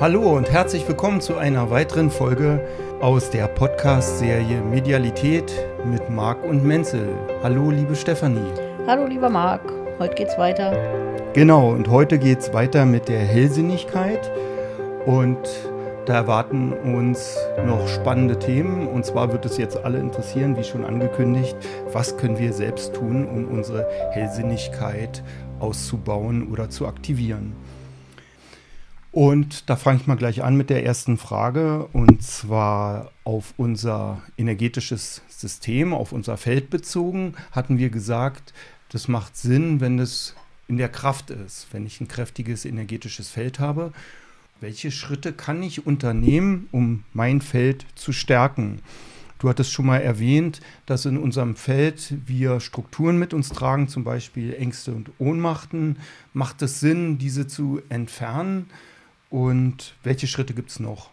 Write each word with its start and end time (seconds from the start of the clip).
Hallo 0.00 0.36
und 0.36 0.48
herzlich 0.48 0.86
willkommen 0.86 1.20
zu 1.20 1.38
einer 1.38 1.70
weiteren 1.70 2.08
Folge 2.08 2.64
aus 3.00 3.30
der 3.30 3.48
Podcast-Serie 3.48 4.60
Medialität 4.60 5.52
mit 5.84 6.08
Marc 6.08 6.44
und 6.44 6.62
Menzel. 6.64 7.08
Hallo, 7.42 7.72
liebe 7.72 7.96
Stefanie. 7.96 8.52
Hallo, 8.86 9.08
lieber 9.08 9.28
Marc. 9.28 9.60
Heute 9.98 10.14
geht's 10.14 10.38
weiter. 10.38 10.70
Genau, 11.32 11.72
und 11.72 11.88
heute 11.88 12.20
geht's 12.20 12.52
weiter 12.52 12.86
mit 12.86 13.08
der 13.08 13.18
Hellsinnigkeit. 13.18 14.30
Und 15.04 15.38
da 16.06 16.14
erwarten 16.14 16.74
uns 16.74 17.36
noch 17.66 17.88
spannende 17.88 18.38
Themen. 18.38 18.86
Und 18.86 19.04
zwar 19.04 19.32
wird 19.32 19.46
es 19.46 19.58
jetzt 19.58 19.84
alle 19.84 19.98
interessieren, 19.98 20.56
wie 20.56 20.62
schon 20.62 20.84
angekündigt, 20.84 21.56
was 21.92 22.16
können 22.16 22.38
wir 22.38 22.52
selbst 22.52 22.94
tun, 22.94 23.26
um 23.26 23.48
unsere 23.48 23.84
Hellsinnigkeit 24.12 25.24
auszubauen 25.58 26.52
oder 26.52 26.70
zu 26.70 26.86
aktivieren. 26.86 27.56
Und 29.18 29.68
da 29.68 29.74
fange 29.74 29.98
ich 29.98 30.06
mal 30.06 30.14
gleich 30.14 30.44
an 30.44 30.54
mit 30.54 30.70
der 30.70 30.86
ersten 30.86 31.18
Frage 31.18 31.88
und 31.92 32.22
zwar 32.22 33.10
auf 33.24 33.52
unser 33.56 34.22
energetisches 34.36 35.22
System, 35.26 35.92
auf 35.92 36.12
unser 36.12 36.36
Feld 36.36 36.70
bezogen, 36.70 37.34
hatten 37.50 37.78
wir 37.78 37.90
gesagt, 37.90 38.54
das 38.90 39.08
macht 39.08 39.36
Sinn, 39.36 39.80
wenn 39.80 39.98
es 39.98 40.36
in 40.68 40.76
der 40.76 40.88
Kraft 40.88 41.30
ist, 41.30 41.66
wenn 41.72 41.84
ich 41.84 42.00
ein 42.00 42.06
kräftiges 42.06 42.64
energetisches 42.64 43.28
Feld 43.28 43.58
habe. 43.58 43.92
Welche 44.60 44.92
Schritte 44.92 45.32
kann 45.32 45.64
ich 45.64 45.84
unternehmen, 45.84 46.68
um 46.70 47.02
mein 47.12 47.40
Feld 47.40 47.86
zu 47.96 48.12
stärken? 48.12 48.82
Du 49.40 49.48
hattest 49.48 49.72
schon 49.72 49.86
mal 49.86 49.98
erwähnt, 49.98 50.60
dass 50.86 51.06
in 51.06 51.18
unserem 51.18 51.56
Feld 51.56 52.14
wir 52.26 52.60
Strukturen 52.60 53.18
mit 53.18 53.34
uns 53.34 53.48
tragen, 53.48 53.88
zum 53.88 54.04
Beispiel 54.04 54.54
Ängste 54.54 54.92
und 54.92 55.10
Ohnmachten. 55.18 55.96
Macht 56.34 56.62
es 56.62 56.78
Sinn, 56.78 57.18
diese 57.18 57.48
zu 57.48 57.82
entfernen? 57.88 58.66
Und 59.30 59.94
welche 60.02 60.26
Schritte 60.26 60.54
gibt 60.54 60.70
es 60.70 60.80
noch? 60.80 61.10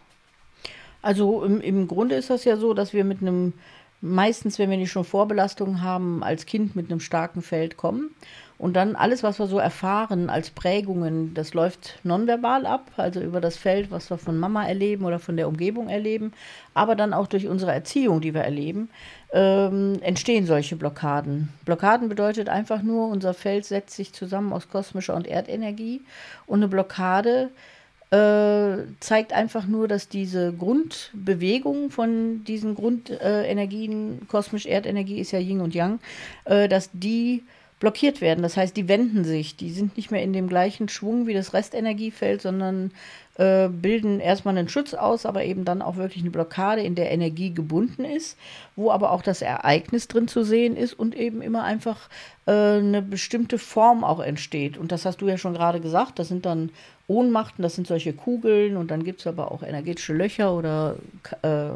Also 1.02 1.44
im, 1.44 1.60
im 1.60 1.86
Grunde 1.86 2.16
ist 2.16 2.30
das 2.30 2.44
ja 2.44 2.56
so, 2.56 2.74
dass 2.74 2.92
wir 2.92 3.04
mit 3.04 3.20
einem, 3.20 3.52
meistens, 4.00 4.58
wenn 4.58 4.70
wir 4.70 4.76
nicht 4.76 4.90
schon 4.90 5.04
Vorbelastungen 5.04 5.82
haben, 5.82 6.22
als 6.22 6.46
Kind 6.46 6.74
mit 6.74 6.90
einem 6.90 7.00
starken 7.00 7.42
Feld 7.42 7.76
kommen. 7.76 8.10
Und 8.58 8.74
dann 8.74 8.96
alles, 8.96 9.22
was 9.22 9.38
wir 9.38 9.46
so 9.46 9.58
erfahren 9.58 10.30
als 10.30 10.48
Prägungen, 10.48 11.34
das 11.34 11.52
läuft 11.52 12.00
nonverbal 12.04 12.64
ab, 12.64 12.90
also 12.96 13.20
über 13.20 13.42
das 13.42 13.58
Feld, 13.58 13.90
was 13.90 14.08
wir 14.08 14.16
von 14.16 14.38
Mama 14.38 14.66
erleben 14.66 15.04
oder 15.04 15.18
von 15.18 15.36
der 15.36 15.46
Umgebung 15.46 15.90
erleben, 15.90 16.32
aber 16.72 16.96
dann 16.96 17.12
auch 17.12 17.26
durch 17.26 17.48
unsere 17.48 17.72
Erziehung, 17.72 18.22
die 18.22 18.32
wir 18.32 18.40
erleben, 18.40 18.88
ähm, 19.30 19.98
entstehen 20.00 20.46
solche 20.46 20.74
Blockaden. 20.76 21.50
Blockaden 21.66 22.08
bedeutet 22.08 22.48
einfach 22.48 22.80
nur, 22.80 23.08
unser 23.08 23.34
Feld 23.34 23.66
setzt 23.66 23.94
sich 23.94 24.14
zusammen 24.14 24.54
aus 24.54 24.70
kosmischer 24.70 25.14
und 25.14 25.26
Erdenergie 25.26 26.00
und 26.46 26.60
eine 26.60 26.68
Blockade 26.68 27.50
äh, 27.50 27.75
zeigt 28.10 29.32
einfach 29.32 29.66
nur, 29.66 29.88
dass 29.88 30.08
diese 30.08 30.52
Grundbewegung 30.52 31.90
von 31.90 32.44
diesen 32.44 32.74
Grundenergien, 32.76 34.18
äh, 34.22 34.24
kosmisch 34.26 34.66
Erdenergie 34.66 35.18
ist 35.18 35.32
ja 35.32 35.40
Yin 35.40 35.60
und 35.60 35.74
Yang, 35.74 35.98
äh, 36.44 36.68
dass 36.68 36.88
die 36.92 37.42
blockiert 37.80 38.20
werden. 38.20 38.42
Das 38.42 38.56
heißt, 38.56 38.76
die 38.76 38.88
wenden 38.88 39.24
sich, 39.24 39.56
die 39.56 39.70
sind 39.70 39.96
nicht 39.96 40.10
mehr 40.10 40.22
in 40.22 40.32
dem 40.32 40.48
gleichen 40.48 40.88
Schwung 40.88 41.26
wie 41.26 41.34
das 41.34 41.52
Restenergiefeld, 41.52 42.40
sondern 42.40 42.90
äh, 43.36 43.68
bilden 43.68 44.18
erstmal 44.20 44.56
einen 44.56 44.68
Schutz 44.68 44.94
aus, 44.94 45.26
aber 45.26 45.44
eben 45.44 45.66
dann 45.66 45.82
auch 45.82 45.96
wirklich 45.96 46.22
eine 46.22 46.30
Blockade, 46.30 46.82
in 46.82 46.94
der 46.94 47.10
Energie 47.10 47.52
gebunden 47.52 48.04
ist, 48.04 48.38
wo 48.76 48.90
aber 48.90 49.10
auch 49.10 49.20
das 49.20 49.42
Ereignis 49.42 50.08
drin 50.08 50.26
zu 50.26 50.42
sehen 50.42 50.74
ist 50.74 50.94
und 50.94 51.14
eben 51.14 51.42
immer 51.42 51.64
einfach 51.64 52.08
äh, 52.46 52.52
eine 52.52 53.02
bestimmte 53.02 53.58
Form 53.58 54.04
auch 54.04 54.20
entsteht. 54.20 54.78
Und 54.78 54.90
das 54.90 55.04
hast 55.04 55.20
du 55.20 55.28
ja 55.28 55.36
schon 55.36 55.52
gerade 55.52 55.80
gesagt, 55.80 56.18
das 56.18 56.28
sind 56.28 56.46
dann 56.46 56.70
Ohnmachten, 57.08 57.62
das 57.62 57.76
sind 57.76 57.86
solche 57.86 58.12
Kugeln 58.12 58.76
und 58.76 58.90
dann 58.90 59.04
gibt 59.04 59.20
es 59.20 59.26
aber 59.26 59.52
auch 59.52 59.62
energetische 59.62 60.12
Löcher 60.12 60.52
oder 60.54 60.96
äh, 61.42 61.70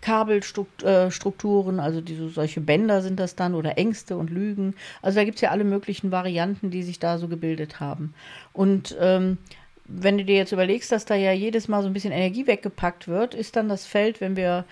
Kabelstrukturen, 0.00 1.80
also 1.80 2.00
diese, 2.00 2.28
solche 2.28 2.60
Bänder 2.60 3.02
sind 3.02 3.18
das 3.18 3.34
dann 3.34 3.54
oder 3.54 3.78
Ängste 3.78 4.16
und 4.16 4.30
Lügen. 4.30 4.74
Also 5.02 5.16
da 5.16 5.24
gibt 5.24 5.36
es 5.36 5.40
ja 5.42 5.50
alle 5.50 5.64
möglichen 5.64 6.12
Varianten, 6.12 6.70
die 6.70 6.82
sich 6.82 6.98
da 6.98 7.18
so 7.18 7.28
gebildet 7.28 7.80
haben. 7.80 8.14
Und 8.52 8.96
ähm, 9.00 9.38
wenn 9.86 10.18
du 10.18 10.24
dir 10.24 10.36
jetzt 10.36 10.52
überlegst, 10.52 10.92
dass 10.92 11.04
da 11.04 11.14
ja 11.14 11.32
jedes 11.32 11.66
Mal 11.66 11.82
so 11.82 11.88
ein 11.88 11.94
bisschen 11.94 12.12
Energie 12.12 12.46
weggepackt 12.46 13.08
wird, 13.08 13.34
ist 13.34 13.56
dann 13.56 13.68
das 13.68 13.86
Feld, 13.86 14.20
wenn 14.20 14.36
wir 14.36 14.64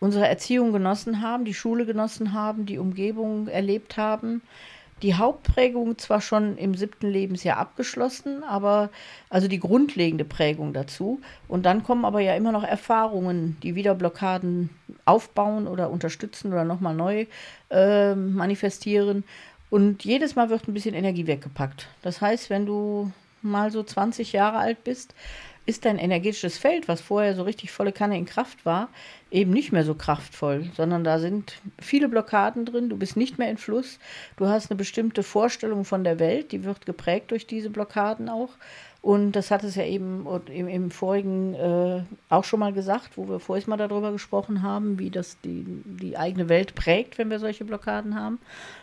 unsere 0.00 0.26
Erziehung 0.26 0.72
genossen 0.72 1.22
haben, 1.22 1.44
die 1.44 1.54
Schule 1.54 1.86
genossen 1.86 2.32
haben, 2.32 2.66
die 2.66 2.78
Umgebung 2.78 3.46
erlebt 3.46 3.96
haben, 3.96 4.42
die 5.02 5.14
Hauptprägung 5.14 5.98
zwar 5.98 6.20
schon 6.20 6.56
im 6.56 6.74
siebten 6.74 7.08
Lebensjahr 7.08 7.58
abgeschlossen, 7.58 8.44
aber 8.44 8.90
also 9.28 9.48
die 9.48 9.58
grundlegende 9.58 10.24
Prägung 10.24 10.72
dazu. 10.72 11.20
Und 11.48 11.66
dann 11.66 11.82
kommen 11.82 12.04
aber 12.04 12.20
ja 12.20 12.34
immer 12.34 12.52
noch 12.52 12.64
Erfahrungen, 12.64 13.56
die 13.62 13.74
wieder 13.74 13.94
Blockaden 13.94 14.70
aufbauen 15.04 15.66
oder 15.66 15.90
unterstützen 15.90 16.52
oder 16.52 16.64
nochmal 16.64 16.94
neu 16.94 17.26
äh, 17.70 18.14
manifestieren. 18.14 19.24
Und 19.70 20.04
jedes 20.04 20.36
Mal 20.36 20.50
wird 20.50 20.68
ein 20.68 20.74
bisschen 20.74 20.94
Energie 20.94 21.26
weggepackt. 21.26 21.88
Das 22.02 22.20
heißt, 22.20 22.50
wenn 22.50 22.66
du 22.66 23.10
mal 23.42 23.70
so 23.72 23.82
20 23.82 24.32
Jahre 24.32 24.58
alt 24.58 24.84
bist, 24.84 25.14
ist 25.64 25.84
dein 25.84 25.98
energetisches 25.98 26.58
Feld, 26.58 26.88
was 26.88 27.00
vorher 27.00 27.36
so 27.36 27.44
richtig 27.44 27.70
volle 27.70 27.92
Kanne 27.92 28.18
in 28.18 28.24
Kraft 28.24 28.66
war, 28.66 28.88
eben 29.30 29.52
nicht 29.52 29.72
mehr 29.72 29.84
so 29.84 29.94
kraftvoll, 29.94 30.70
sondern 30.76 31.04
da 31.04 31.18
sind 31.18 31.60
viele 31.78 32.08
Blockaden 32.08 32.64
drin, 32.64 32.88
du 32.88 32.96
bist 32.96 33.16
nicht 33.16 33.38
mehr 33.38 33.50
in 33.50 33.58
Fluss, 33.58 33.98
du 34.36 34.48
hast 34.48 34.70
eine 34.70 34.78
bestimmte 34.78 35.22
Vorstellung 35.22 35.84
von 35.84 36.02
der 36.04 36.18
Welt, 36.18 36.52
die 36.52 36.64
wird 36.64 36.84
geprägt 36.84 37.30
durch 37.30 37.46
diese 37.46 37.70
Blockaden 37.70 38.28
auch. 38.28 38.50
Und 39.02 39.32
das 39.32 39.50
hat 39.50 39.64
es 39.64 39.74
ja 39.74 39.84
eben 39.84 40.26
im, 40.46 40.68
im 40.68 40.90
vorigen 40.92 41.54
äh, 41.54 42.02
auch 42.28 42.44
schon 42.44 42.60
mal 42.60 42.72
gesagt, 42.72 43.16
wo 43.16 43.28
wir 43.28 43.40
vorhin 43.40 43.68
mal 43.68 43.76
darüber 43.76 44.12
gesprochen 44.12 44.62
haben, 44.62 45.00
wie 45.00 45.10
das 45.10 45.40
die, 45.40 45.64
die 45.66 46.16
eigene 46.16 46.48
Welt 46.48 46.76
prägt, 46.76 47.18
wenn 47.18 47.28
wir 47.28 47.40
solche 47.40 47.64
Blockaden 47.64 48.14
haben. 48.14 48.38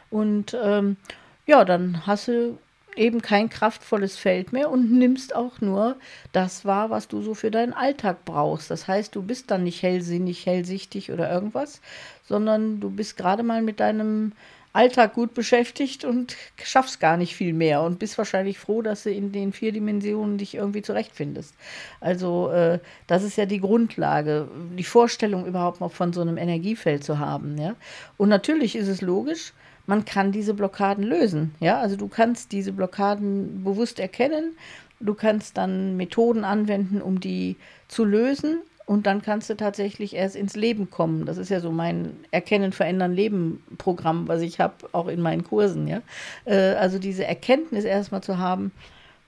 Und 0.09 0.57
ähm, 0.61 0.97
ja, 1.45 1.63
dann 1.63 2.05
hast 2.05 2.27
du 2.27 2.57
eben 2.95 3.21
kein 3.21 3.49
kraftvolles 3.49 4.17
Feld 4.17 4.51
mehr 4.53 4.69
und 4.69 4.91
nimmst 4.91 5.35
auch 5.35 5.61
nur 5.61 5.97
das 6.31 6.65
wahr, 6.65 6.89
was 6.89 7.07
du 7.07 7.21
so 7.21 7.33
für 7.33 7.51
deinen 7.51 7.73
Alltag 7.73 8.25
brauchst. 8.25 8.69
Das 8.71 8.87
heißt, 8.87 9.15
du 9.15 9.21
bist 9.21 9.51
dann 9.51 9.63
nicht 9.63 9.81
hellsinnig, 9.83 10.45
hellsichtig 10.45 11.11
oder 11.11 11.31
irgendwas, 11.31 11.81
sondern 12.27 12.79
du 12.79 12.89
bist 12.89 13.17
gerade 13.17 13.43
mal 13.43 13.61
mit 13.61 13.79
deinem 13.79 14.33
Alltag 14.71 15.15
gut 15.15 15.33
beschäftigt 15.33 16.05
und 16.05 16.35
schaffst 16.63 16.99
gar 16.99 17.17
nicht 17.17 17.35
viel 17.35 17.53
mehr 17.53 17.81
und 17.81 17.97
bist 17.97 18.17
wahrscheinlich 18.19 18.59
froh, 18.59 18.83
dass 18.83 19.03
du 19.03 19.11
in 19.11 19.31
den 19.31 19.51
vier 19.51 19.71
Dimensionen 19.71 20.37
dich 20.37 20.53
irgendwie 20.53 20.83
zurechtfindest. 20.83 21.55
Also 21.99 22.51
äh, 22.51 22.79
das 23.07 23.23
ist 23.23 23.35
ja 23.35 23.47
die 23.47 23.59
Grundlage, 23.59 24.47
die 24.77 24.83
Vorstellung 24.83 25.47
überhaupt 25.47 25.79
mal 25.79 25.89
von 25.89 26.13
so 26.13 26.21
einem 26.21 26.37
Energiefeld 26.37 27.03
zu 27.03 27.17
haben. 27.17 27.57
Ja? 27.57 27.75
Und 28.17 28.29
natürlich 28.29 28.75
ist 28.75 28.87
es 28.87 29.01
logisch, 29.01 29.53
man 29.89 30.05
kann 30.05 30.31
diese 30.31 30.53
Blockaden 30.53 31.03
lösen. 31.03 31.55
Ja, 31.59 31.79
also 31.79 31.95
du 31.95 32.07
kannst 32.07 32.51
diese 32.51 32.71
Blockaden 32.71 33.63
bewusst 33.63 33.99
erkennen. 33.99 34.55
Du 34.99 35.15
kannst 35.15 35.57
dann 35.57 35.97
Methoden 35.97 36.43
anwenden, 36.43 37.01
um 37.01 37.19
die 37.19 37.55
zu 37.87 38.05
lösen. 38.05 38.59
Und 38.85 39.07
dann 39.07 39.23
kannst 39.23 39.49
du 39.49 39.55
tatsächlich 39.55 40.15
erst 40.15 40.35
ins 40.35 40.55
Leben 40.55 40.91
kommen. 40.91 41.25
Das 41.25 41.37
ist 41.37 41.49
ja 41.49 41.59
so 41.59 41.71
mein 41.71 42.17
Erkennen, 42.29 42.71
Verändern, 42.71 43.13
Leben 43.13 43.63
Programm, 43.79 44.27
was 44.27 44.41
ich 44.41 44.59
habe, 44.59 44.75
auch 44.91 45.07
in 45.07 45.21
meinen 45.21 45.43
Kursen. 45.43 45.87
Ja? 45.87 46.01
Äh, 46.45 46.75
also 46.75 46.99
diese 46.99 47.25
Erkenntnis 47.25 47.83
erstmal 47.83 48.21
zu 48.21 48.37
haben, 48.37 48.71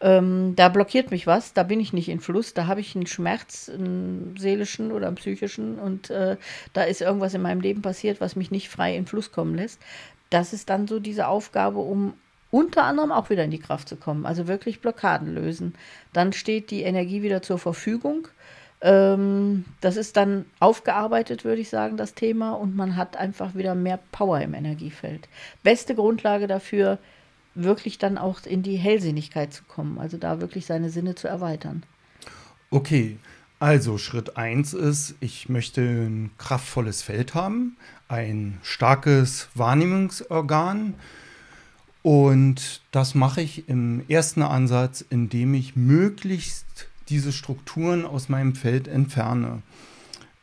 ähm, 0.02 0.56
da 0.56 0.68
blockiert 0.70 1.12
mich 1.12 1.28
was, 1.28 1.54
da 1.54 1.62
bin 1.62 1.80
ich 1.80 1.94
nicht 1.94 2.10
in 2.10 2.20
Fluss, 2.20 2.56
da 2.56 2.66
habe 2.66 2.82
ich 2.82 2.96
einen 2.96 3.06
Schmerz, 3.06 3.70
einen 3.70 4.36
seelischen 4.38 4.92
oder 4.92 5.06
einen 5.06 5.16
psychischen 5.16 5.78
und 5.78 6.10
äh, 6.10 6.38
da 6.74 6.84
ist 6.84 7.02
irgendwas 7.02 7.36
in 7.36 7.44
meinem 7.44 7.62
Leben 7.62 7.84
passiert, 7.84 8.20
was 8.20 8.36
mich 8.36 8.50
nicht 8.50 8.68
frei 8.68 8.96
in 8.96 9.06
Fluss 9.06 9.32
kommen 9.32 9.54
lässt 9.54 9.80
das 10.31 10.53
ist 10.53 10.69
dann 10.72 10.88
so 10.88 11.00
diese 11.00 11.28
Aufgabe, 11.28 11.80
um 11.80 12.14
unter 12.50 12.84
anderem 12.84 13.12
auch 13.12 13.30
wieder 13.30 13.44
in 13.44 13.52
die 13.52 13.59
Kraft 13.59 13.88
zu 13.88 13.96
kommen, 13.96 14.25
also 14.25 14.47
wirklich 14.47 14.81
Blockaden 14.81 15.34
lösen. 15.34 15.75
Dann 16.12 16.34
steht 16.34 16.72
die 16.72 16.82
Energie 16.82 17.22
wieder 17.22 17.41
zur 17.41 17.59
Verfügung. 17.59 18.28
Ähm, 18.82 19.66
das 19.79 19.96
ist 19.96 20.17
dann 20.17 20.46
aufgearbeitet, 20.59 21.46
würde 21.46 21.61
ich 21.61 21.70
sagen, 21.70 21.97
das 21.97 22.14
Thema, 22.14 22.53
und 22.53 22.76
man 22.76 22.96
hat 22.96 23.16
einfach 23.16 23.56
wieder 23.56 23.76
mehr 23.76 24.00
Power 24.11 24.41
im 24.41 24.53
Energiefeld. 24.53 25.29
Beste 25.64 25.96
Grundlage 25.96 26.47
dafür, 26.47 26.97
wirklich 27.53 27.97
dann 27.97 28.17
auch 28.17 28.46
in 28.46 28.64
die 28.64 28.78
Hellsinnigkeit 28.78 29.53
zu 29.53 29.64
kommen, 29.66 30.00
also 30.00 30.17
da 30.17 30.41
wirklich 30.41 30.66
seine 30.66 30.90
Sinne 30.90 31.16
zu 31.16 31.28
erweitern. 31.28 31.84
Okay, 32.70 33.17
also 33.61 33.99
Schritt 33.99 34.37
1 34.37 34.73
ist, 34.73 35.13
ich 35.19 35.47
möchte 35.47 35.81
ein 35.81 36.31
kraftvolles 36.40 37.03
Feld 37.03 37.35
haben, 37.35 37.78
ein 38.08 38.58
starkes 38.63 39.49
Wahrnehmungsorgan. 39.53 40.96
Und 42.02 42.81
das 42.90 43.13
mache 43.13 43.41
ich 43.41 43.69
im 43.69 44.03
ersten 44.09 44.41
Ansatz, 44.41 45.05
indem 45.08 45.53
ich 45.53 45.75
möglichst 45.75 46.87
diese 47.09 47.31
Strukturen 47.31 48.03
aus 48.03 48.29
meinem 48.29 48.55
Feld 48.55 48.87
entferne. 48.87 49.61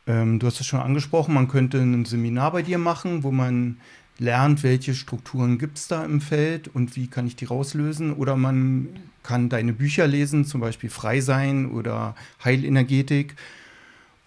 Ähm, 0.07 0.39
du 0.39 0.47
hast 0.47 0.61
es 0.61 0.67
schon 0.67 0.79
angesprochen, 0.79 1.33
man 1.33 1.49
könnte 1.49 1.77
ein 1.77 2.05
Seminar 2.05 2.53
bei 2.53 2.61
dir 2.61 2.77
machen, 2.77 3.23
wo 3.23 3.31
man 3.31 3.81
lernt, 4.17 4.63
welche 4.63 4.95
Strukturen 4.95 5.57
gibt 5.57 5.77
es 5.77 5.89
da 5.89 6.05
im 6.05 6.21
Feld 6.21 6.69
und 6.69 6.95
wie 6.95 7.07
kann 7.07 7.27
ich 7.27 7.35
die 7.35 7.45
rauslösen. 7.45 8.13
Oder 8.13 8.37
man 8.37 8.87
kann 9.29 9.47
deine 9.47 9.73
Bücher 9.73 10.07
lesen, 10.07 10.43
zum 10.43 10.59
Beispiel 10.59 10.89
Frei 10.89 11.21
sein 11.21 11.69
oder 11.69 12.15
Heilenergetik 12.43 13.35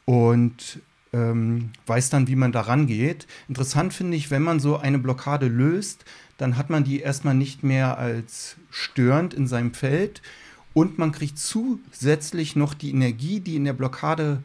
und 0.05 0.79
ähm, 1.13 1.71
weiß 1.87 2.11
dann, 2.11 2.29
wie 2.29 2.37
man 2.37 2.53
da 2.53 2.61
rangeht. 2.61 3.27
Interessant 3.49 3.93
finde 3.93 4.17
ich, 4.17 4.31
wenn 4.31 4.43
man 4.43 4.61
so 4.61 4.77
eine 4.77 5.01
Blockade 5.01 5.49
löst, 5.49 6.05
dann 6.39 6.57
hat 6.57 6.71
man 6.71 6.85
die 6.85 7.01
erstmal 7.01 7.35
nicht 7.35 7.65
mehr 7.65 7.99
als 7.99 8.55
störend 8.71 9.35
in 9.35 9.49
seinem 9.49 9.75
Feld 9.75 10.23
und 10.73 10.99
man 10.99 11.11
kriegt 11.11 11.37
zusätzlich 11.37 12.55
noch 12.55 12.73
die 12.73 12.91
Energie, 12.91 13.41
die 13.41 13.57
in 13.57 13.65
der 13.65 13.73
Blockade 13.73 14.45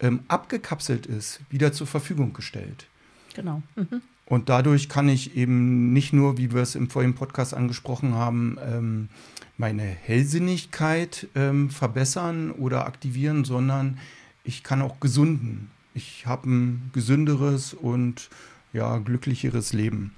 ähm, 0.00 0.20
abgekapselt 0.26 1.04
ist, 1.04 1.40
wieder 1.50 1.74
zur 1.74 1.86
Verfügung 1.86 2.32
gestellt. 2.32 2.86
Genau. 3.34 3.60
Mhm. 3.76 4.00
Und 4.28 4.50
dadurch 4.50 4.90
kann 4.90 5.08
ich 5.08 5.36
eben 5.36 5.94
nicht 5.94 6.12
nur, 6.12 6.36
wie 6.36 6.52
wir 6.52 6.60
es 6.60 6.74
im 6.74 6.90
vorigen 6.90 7.14
Podcast 7.14 7.54
angesprochen 7.54 8.14
haben, 8.14 8.58
ähm, 8.62 9.08
meine 9.56 9.82
Hellsinnigkeit 9.82 11.28
ähm, 11.34 11.70
verbessern 11.70 12.50
oder 12.50 12.84
aktivieren, 12.84 13.46
sondern 13.46 13.98
ich 14.44 14.62
kann 14.62 14.82
auch 14.82 15.00
gesunden. 15.00 15.70
Ich 15.94 16.26
habe 16.26 16.50
ein 16.50 16.90
gesünderes 16.92 17.72
und 17.72 18.28
ja, 18.74 18.98
glücklicheres 18.98 19.72
Leben. 19.72 20.12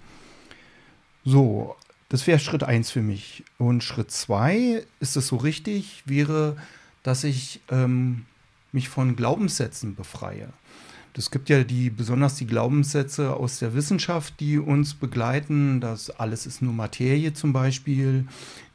So, 1.25 1.77
das 2.09 2.27
wäre 2.27 2.41
Schritt 2.41 2.65
1 2.65 2.91
für 2.91 3.03
mich. 3.03 3.45
Und 3.59 3.85
Schritt 3.85 4.11
2, 4.11 4.83
ist 4.99 5.17
es 5.17 5.29
so 5.29 5.37
richtig, 5.37 6.03
wäre, 6.07 6.57
dass 7.05 7.23
ich 7.23 7.61
ähm, 7.71 8.27
mich 8.73 8.89
von 8.89 9.15
Glaubenssätzen 9.15 9.95
befreie. 9.95 10.49
Es 11.17 11.31
gibt 11.31 11.49
ja 11.49 11.65
die, 11.65 11.91
besonders 11.91 12.37
die 12.37 12.47
Glaubenssätze 12.47 13.35
aus 13.35 13.59
der 13.59 13.75
Wissenschaft, 13.75 14.39
die 14.39 14.59
uns 14.59 14.95
begleiten, 14.95 15.81
dass 15.81 16.09
alles 16.11 16.47
ist 16.47 16.63
nur 16.63 16.73
Materie 16.73 17.33
zum 17.33 17.53
Beispiel, 17.53 18.27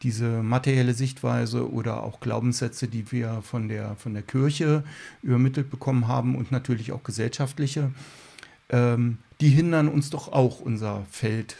diese 0.03 0.43
materielle 0.43 0.93
Sichtweise 0.93 1.71
oder 1.71 2.03
auch 2.03 2.19
Glaubenssätze, 2.19 2.87
die 2.87 3.11
wir 3.11 3.41
von 3.41 3.69
der, 3.69 3.95
von 3.95 4.13
der 4.13 4.23
Kirche 4.23 4.83
übermittelt 5.23 5.69
bekommen 5.69 6.07
haben 6.07 6.35
und 6.35 6.51
natürlich 6.51 6.91
auch 6.91 7.03
gesellschaftliche, 7.03 7.91
ähm, 8.69 9.17
die 9.39 9.49
hindern 9.49 9.87
uns 9.87 10.09
doch 10.09 10.31
auch, 10.31 10.59
unser 10.59 11.05
Feld 11.09 11.55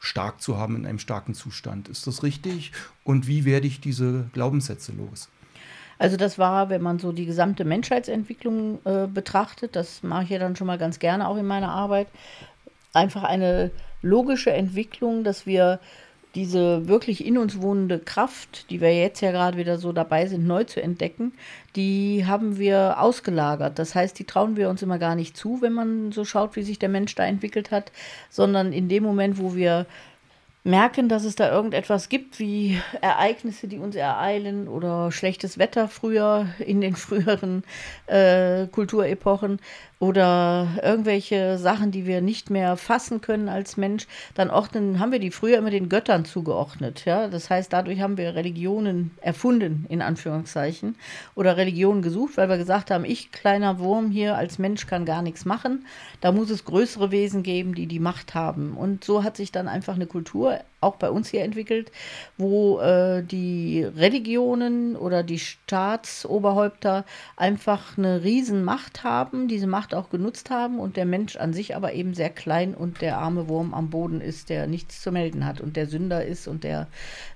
stark 0.00 0.40
zu 0.42 0.56
haben 0.56 0.76
in 0.76 0.86
einem 0.86 0.98
starken 0.98 1.34
Zustand. 1.34 1.88
Ist 1.88 2.06
das 2.06 2.22
richtig? 2.22 2.72
Und 3.04 3.26
wie 3.26 3.44
werde 3.44 3.66
ich 3.66 3.80
diese 3.80 4.28
Glaubenssätze 4.32 4.92
los? 4.92 5.28
Also 5.98 6.16
das 6.16 6.38
war, 6.38 6.70
wenn 6.70 6.82
man 6.82 6.98
so 6.98 7.12
die 7.12 7.26
gesamte 7.26 7.64
Menschheitsentwicklung 7.64 8.78
äh, 8.84 9.06
betrachtet, 9.06 9.74
das 9.76 10.02
mache 10.02 10.24
ich 10.24 10.30
ja 10.30 10.38
dann 10.38 10.56
schon 10.56 10.66
mal 10.66 10.78
ganz 10.78 10.98
gerne 10.98 11.28
auch 11.28 11.36
in 11.36 11.46
meiner 11.46 11.70
Arbeit, 11.70 12.06
einfach 12.92 13.24
eine 13.24 13.70
logische 14.02 14.52
Entwicklung, 14.52 15.24
dass 15.24 15.44
wir 15.46 15.80
diese 16.34 16.86
wirklich 16.86 17.24
in 17.24 17.38
uns 17.38 17.60
wohnende 17.60 17.98
Kraft, 17.98 18.70
die 18.70 18.80
wir 18.80 18.94
jetzt 18.94 19.20
ja 19.22 19.32
gerade 19.32 19.56
wieder 19.56 19.78
so 19.78 19.92
dabei 19.92 20.26
sind, 20.26 20.46
neu 20.46 20.64
zu 20.64 20.80
entdecken, 20.80 21.32
die 21.74 22.26
haben 22.26 22.58
wir 22.58 23.00
ausgelagert. 23.00 23.78
Das 23.78 23.94
heißt, 23.94 24.18
die 24.18 24.24
trauen 24.24 24.56
wir 24.56 24.68
uns 24.68 24.82
immer 24.82 24.98
gar 24.98 25.14
nicht 25.14 25.36
zu, 25.36 25.62
wenn 25.62 25.72
man 25.72 26.12
so 26.12 26.24
schaut, 26.24 26.54
wie 26.54 26.62
sich 26.62 26.78
der 26.78 26.90
Mensch 26.90 27.14
da 27.14 27.24
entwickelt 27.24 27.70
hat, 27.70 27.90
sondern 28.30 28.72
in 28.72 28.88
dem 28.88 29.02
Moment, 29.02 29.38
wo 29.38 29.56
wir 29.56 29.86
merken, 30.68 31.08
dass 31.08 31.24
es 31.24 31.34
da 31.34 31.50
irgendetwas 31.50 32.08
gibt, 32.08 32.38
wie 32.38 32.80
Ereignisse, 33.00 33.66
die 33.66 33.78
uns 33.78 33.96
ereilen 33.96 34.68
oder 34.68 35.10
schlechtes 35.10 35.58
Wetter 35.58 35.88
früher 35.88 36.46
in 36.58 36.80
den 36.80 36.94
früheren 36.96 37.64
äh, 38.06 38.66
Kulturepochen, 38.68 39.58
oder 40.00 40.68
irgendwelche 40.82 41.58
Sachen, 41.58 41.90
die 41.90 42.06
wir 42.06 42.20
nicht 42.20 42.50
mehr 42.50 42.76
fassen 42.76 43.20
können 43.20 43.48
als 43.48 43.76
Mensch, 43.76 44.06
dann 44.34 44.50
ordnen, 44.50 45.00
haben 45.00 45.10
wir 45.10 45.18
die 45.18 45.32
früher 45.32 45.58
immer 45.58 45.70
den 45.70 45.88
Göttern 45.88 46.24
zugeordnet. 46.24 47.04
Ja? 47.04 47.28
Das 47.28 47.50
heißt, 47.50 47.72
dadurch 47.72 48.00
haben 48.00 48.16
wir 48.16 48.36
Religionen 48.36 49.10
erfunden, 49.20 49.86
in 49.88 50.00
Anführungszeichen, 50.00 50.94
oder 51.34 51.56
Religionen 51.56 52.02
gesucht, 52.02 52.36
weil 52.36 52.48
wir 52.48 52.58
gesagt 52.58 52.92
haben, 52.92 53.04
ich, 53.04 53.32
kleiner 53.32 53.80
Wurm 53.80 54.10
hier 54.10 54.36
als 54.36 54.58
Mensch, 54.58 54.86
kann 54.86 55.04
gar 55.04 55.22
nichts 55.22 55.44
machen. 55.44 55.84
Da 56.20 56.30
muss 56.30 56.50
es 56.50 56.64
größere 56.64 57.10
Wesen 57.10 57.42
geben, 57.42 57.74
die 57.74 57.86
die 57.86 58.00
Macht 58.00 58.34
haben. 58.34 58.76
Und 58.76 59.02
so 59.02 59.24
hat 59.24 59.36
sich 59.36 59.50
dann 59.50 59.66
einfach 59.66 59.96
eine 59.96 60.06
Kultur 60.06 60.57
auch 60.80 60.96
bei 60.96 61.10
uns 61.10 61.28
hier 61.28 61.42
entwickelt, 61.42 61.90
wo 62.36 62.78
äh, 62.80 63.22
die 63.22 63.82
Religionen 63.82 64.96
oder 64.96 65.22
die 65.22 65.38
Staatsoberhäupter 65.38 67.04
einfach 67.36 67.98
eine 67.98 68.22
Riesenmacht 68.22 69.02
haben, 69.02 69.48
diese 69.48 69.66
Macht 69.66 69.94
auch 69.94 70.10
genutzt 70.10 70.50
haben 70.50 70.78
und 70.78 70.96
der 70.96 71.06
Mensch 71.06 71.36
an 71.36 71.52
sich 71.52 71.74
aber 71.74 71.94
eben 71.94 72.14
sehr 72.14 72.30
klein 72.30 72.74
und 72.74 73.00
der 73.00 73.18
arme 73.18 73.48
Wurm 73.48 73.74
am 73.74 73.90
Boden 73.90 74.20
ist, 74.20 74.50
der 74.50 74.66
nichts 74.66 75.02
zu 75.02 75.10
melden 75.10 75.44
hat 75.44 75.60
und 75.60 75.76
der 75.76 75.86
Sünder 75.86 76.24
ist 76.24 76.46
und 76.46 76.64
der 76.64 76.86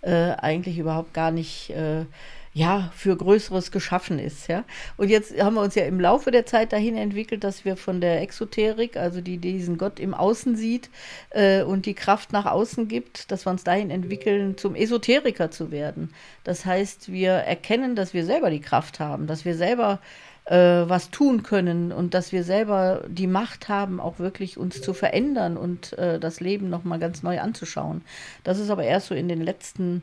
äh, 0.03 0.33
eigentlich 0.33 0.79
überhaupt 0.79 1.13
gar 1.15 1.31
nicht 1.31 1.71
äh, 1.71 2.05
ja, 2.54 2.90
für 2.94 3.16
Größeres 3.16 3.70
geschaffen 3.70 4.19
ist, 4.19 4.46
ja. 4.46 4.64
Und 4.99 5.08
jetzt 5.08 5.40
haben 5.43 5.54
wir 5.54 5.62
uns 5.62 5.75
ja 5.75 5.84
im 5.84 5.99
Laufe 5.99 6.31
der 6.31 6.44
Zeit 6.44 6.72
dahin 6.72 6.96
entwickelt, 6.99 7.44
dass 7.44 7.64
wir 7.64 7.76
von 7.76 8.02
der 8.02 8.20
Exoterik, 8.20 8.99
also 8.99 9.22
die 9.22 9.38
diesen 9.38 9.78
Gott 9.78 9.99
im 9.99 10.12
Außen 10.12 10.54
sieht 10.54 10.90
äh, 11.31 11.62
und 11.62 11.87
die 11.87 11.94
Kraft 11.94 12.32
nach 12.32 12.44
außen 12.44 12.88
gibt, 12.88 13.31
dass 13.31 13.46
wir 13.46 13.50
uns 13.52 13.64
dahin 13.64 13.90
entwickeln, 13.90 14.58
zum 14.58 14.75
Esoteriker 14.75 15.50
zu 15.50 15.70
werden. 15.70 16.12
Das 16.44 16.66
heißt, 16.66 17.10
wir 17.10 17.32
erkennen, 17.32 17.96
dass 17.96 18.12
wir 18.12 18.26
selber 18.26 18.50
die 18.50 18.60
Kraft 18.60 19.00
haben, 19.00 19.26
dass 19.26 19.46
wir 19.46 19.54
selber 19.54 20.00
äh, 20.44 20.56
was 20.56 21.10
tun 21.10 21.43
können 21.43 21.90
und 21.90 22.12
dass 22.12 22.32
wir 22.32 22.44
selber 22.44 23.04
die 23.08 23.28
Macht 23.28 23.70
haben, 23.70 23.99
auch 23.99 24.19
wirklich 24.19 24.58
uns 24.58 24.82
zu 24.82 24.93
verändern 24.93 25.56
und 25.56 25.96
äh, 25.99 26.20
das 26.20 26.40
Leben 26.40 26.69
nochmal 26.69 26.99
ganz 26.99 27.22
neu 27.22 27.40
anzuschauen. 27.40 28.02
Das 28.44 28.58
ist 28.58 28.69
aber 28.69 28.84
erst 28.84 29.06
so 29.06 29.14
in 29.14 29.28
den 29.28 29.40
letzten 29.40 30.02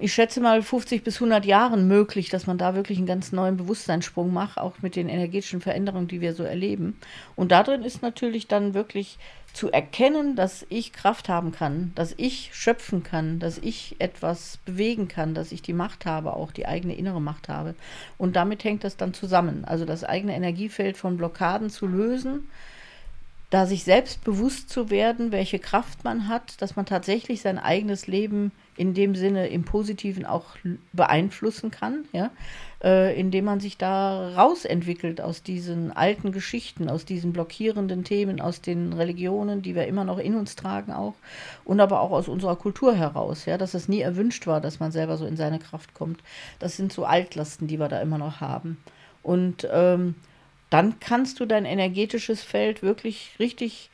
ich 0.00 0.14
schätze 0.14 0.40
mal 0.40 0.62
50 0.62 1.04
bis 1.04 1.16
100 1.16 1.44
Jahren 1.44 1.86
möglich, 1.86 2.28
dass 2.30 2.46
man 2.46 2.58
da 2.58 2.74
wirklich 2.74 2.98
einen 2.98 3.06
ganz 3.06 3.32
neuen 3.32 3.56
Bewusstseinssprung 3.56 4.32
macht, 4.32 4.58
auch 4.58 4.74
mit 4.80 4.96
den 4.96 5.08
energetischen 5.08 5.60
Veränderungen, 5.60 6.08
die 6.08 6.20
wir 6.20 6.34
so 6.34 6.44
erleben. 6.44 6.96
Und 7.36 7.52
darin 7.52 7.82
ist 7.82 8.02
natürlich 8.02 8.48
dann 8.48 8.74
wirklich 8.74 9.18
zu 9.52 9.70
erkennen, 9.70 10.34
dass 10.34 10.64
ich 10.70 10.92
Kraft 10.92 11.28
haben 11.28 11.52
kann, 11.52 11.92
dass 11.94 12.14
ich 12.16 12.50
schöpfen 12.54 13.02
kann, 13.02 13.38
dass 13.38 13.58
ich 13.58 13.96
etwas 13.98 14.58
bewegen 14.64 15.08
kann, 15.08 15.34
dass 15.34 15.52
ich 15.52 15.60
die 15.60 15.74
Macht 15.74 16.06
habe, 16.06 16.34
auch 16.34 16.52
die 16.52 16.66
eigene 16.66 16.94
innere 16.94 17.20
Macht 17.20 17.48
habe. 17.48 17.74
Und 18.16 18.34
damit 18.34 18.64
hängt 18.64 18.84
das 18.84 18.96
dann 18.96 19.12
zusammen. 19.12 19.64
Also 19.66 19.84
das 19.84 20.04
eigene 20.04 20.34
Energiefeld 20.34 20.96
von 20.96 21.18
Blockaden 21.18 21.68
zu 21.68 21.86
lösen, 21.86 22.48
da 23.50 23.66
sich 23.66 23.84
selbst 23.84 24.24
bewusst 24.24 24.70
zu 24.70 24.88
werden, 24.88 25.32
welche 25.32 25.58
Kraft 25.58 26.04
man 26.04 26.28
hat, 26.28 26.62
dass 26.62 26.74
man 26.76 26.86
tatsächlich 26.86 27.42
sein 27.42 27.58
eigenes 27.58 28.06
Leben 28.06 28.52
in 28.76 28.94
dem 28.94 29.14
Sinne 29.14 29.48
im 29.48 29.64
Positiven 29.64 30.24
auch 30.24 30.56
beeinflussen 30.92 31.70
kann, 31.70 32.04
ja, 32.12 32.30
äh, 32.82 33.18
indem 33.18 33.44
man 33.44 33.60
sich 33.60 33.76
da 33.76 34.34
rausentwickelt 34.34 35.20
aus 35.20 35.42
diesen 35.42 35.92
alten 35.92 36.32
Geschichten, 36.32 36.88
aus 36.88 37.04
diesen 37.04 37.32
blockierenden 37.32 38.02
Themen, 38.04 38.40
aus 38.40 38.62
den 38.62 38.92
Religionen, 38.92 39.62
die 39.62 39.74
wir 39.74 39.86
immer 39.86 40.04
noch 40.04 40.18
in 40.18 40.34
uns 40.34 40.56
tragen 40.56 40.92
auch 40.92 41.14
und 41.64 41.80
aber 41.80 42.00
auch 42.00 42.10
aus 42.10 42.28
unserer 42.28 42.56
Kultur 42.56 42.94
heraus, 42.94 43.44
ja, 43.44 43.58
dass 43.58 43.74
es 43.74 43.88
nie 43.88 44.00
erwünscht 44.00 44.46
war, 44.46 44.60
dass 44.60 44.80
man 44.80 44.90
selber 44.90 45.16
so 45.16 45.26
in 45.26 45.36
seine 45.36 45.58
Kraft 45.58 45.92
kommt. 45.94 46.20
Das 46.58 46.76
sind 46.76 46.92
so 46.92 47.04
Altlasten, 47.04 47.68
die 47.68 47.78
wir 47.78 47.88
da 47.88 48.00
immer 48.00 48.18
noch 48.18 48.40
haben. 48.40 48.78
Und 49.22 49.68
ähm, 49.70 50.14
dann 50.70 50.98
kannst 50.98 51.38
du 51.38 51.44
dein 51.44 51.66
energetisches 51.66 52.42
Feld 52.42 52.82
wirklich 52.82 53.36
richtig 53.38 53.90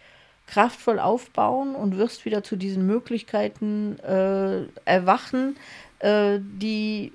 kraftvoll 0.49 0.99
aufbauen 0.99 1.75
und 1.75 1.97
wirst 1.99 2.25
wieder 2.25 2.43
zu 2.43 2.57
diesen 2.57 2.87
Möglichkeiten 2.87 3.99
äh, 4.01 4.63
erwachen, 4.85 5.57
äh, 6.01 6.39
die 6.41 7.13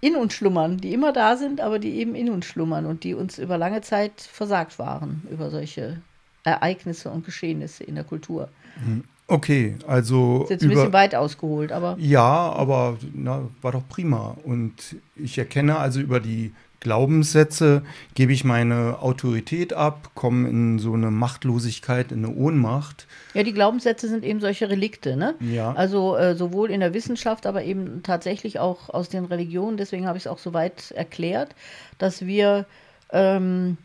in 0.00 0.16
uns 0.16 0.34
schlummern, 0.34 0.76
die 0.78 0.92
immer 0.92 1.12
da 1.12 1.36
sind, 1.36 1.60
aber 1.60 1.78
die 1.78 1.96
eben 1.96 2.14
in 2.14 2.30
uns 2.30 2.44
schlummern 2.44 2.84
und 2.86 3.04
die 3.04 3.14
uns 3.14 3.38
über 3.38 3.56
lange 3.56 3.80
Zeit 3.80 4.20
versagt 4.20 4.78
waren, 4.78 5.22
über 5.30 5.50
solche 5.50 6.02
Ereignisse 6.44 7.10
und 7.10 7.24
Geschehnisse 7.24 7.84
in 7.84 7.94
der 7.94 8.04
Kultur. 8.04 8.48
Mhm. 8.84 9.04
Okay, 9.28 9.74
also. 9.88 10.44
Ist 10.44 10.50
jetzt 10.50 10.62
ein 10.62 10.68
bisschen 10.68 10.92
weit 10.92 11.14
ausgeholt, 11.16 11.72
aber. 11.72 11.96
Ja, 11.98 12.52
aber 12.52 12.96
na, 13.12 13.48
war 13.60 13.72
doch 13.72 13.88
prima. 13.88 14.36
Und 14.44 14.96
ich 15.16 15.36
erkenne 15.36 15.78
also 15.78 16.00
über 16.00 16.20
die 16.20 16.52
Glaubenssätze, 16.86 17.82
gebe 18.14 18.32
ich 18.32 18.44
meine 18.44 19.00
Autorität 19.00 19.72
ab, 19.72 20.12
komme 20.14 20.48
in 20.48 20.78
so 20.78 20.92
eine 20.92 21.10
Machtlosigkeit, 21.10 22.12
in 22.12 22.24
eine 22.24 22.32
Ohnmacht. 22.32 23.08
Ja, 23.34 23.42
die 23.42 23.52
Glaubenssätze 23.52 24.08
sind 24.08 24.24
eben 24.24 24.38
solche 24.38 24.70
Relikte, 24.70 25.16
ne? 25.16 25.34
Ja. 25.40 25.72
Also 25.72 26.16
äh, 26.16 26.36
sowohl 26.36 26.70
in 26.70 26.78
der 26.78 26.94
Wissenschaft, 26.94 27.44
aber 27.44 27.64
eben 27.64 28.04
tatsächlich 28.04 28.60
auch 28.60 28.88
aus 28.88 29.08
den 29.08 29.24
Religionen. 29.24 29.78
Deswegen 29.78 30.06
habe 30.06 30.16
ich 30.16 30.26
es 30.26 30.30
auch 30.30 30.38
so 30.38 30.54
weit 30.54 30.92
erklärt, 30.92 31.56
dass 31.98 32.24
wir 32.24 32.66
ähm, 33.10 33.78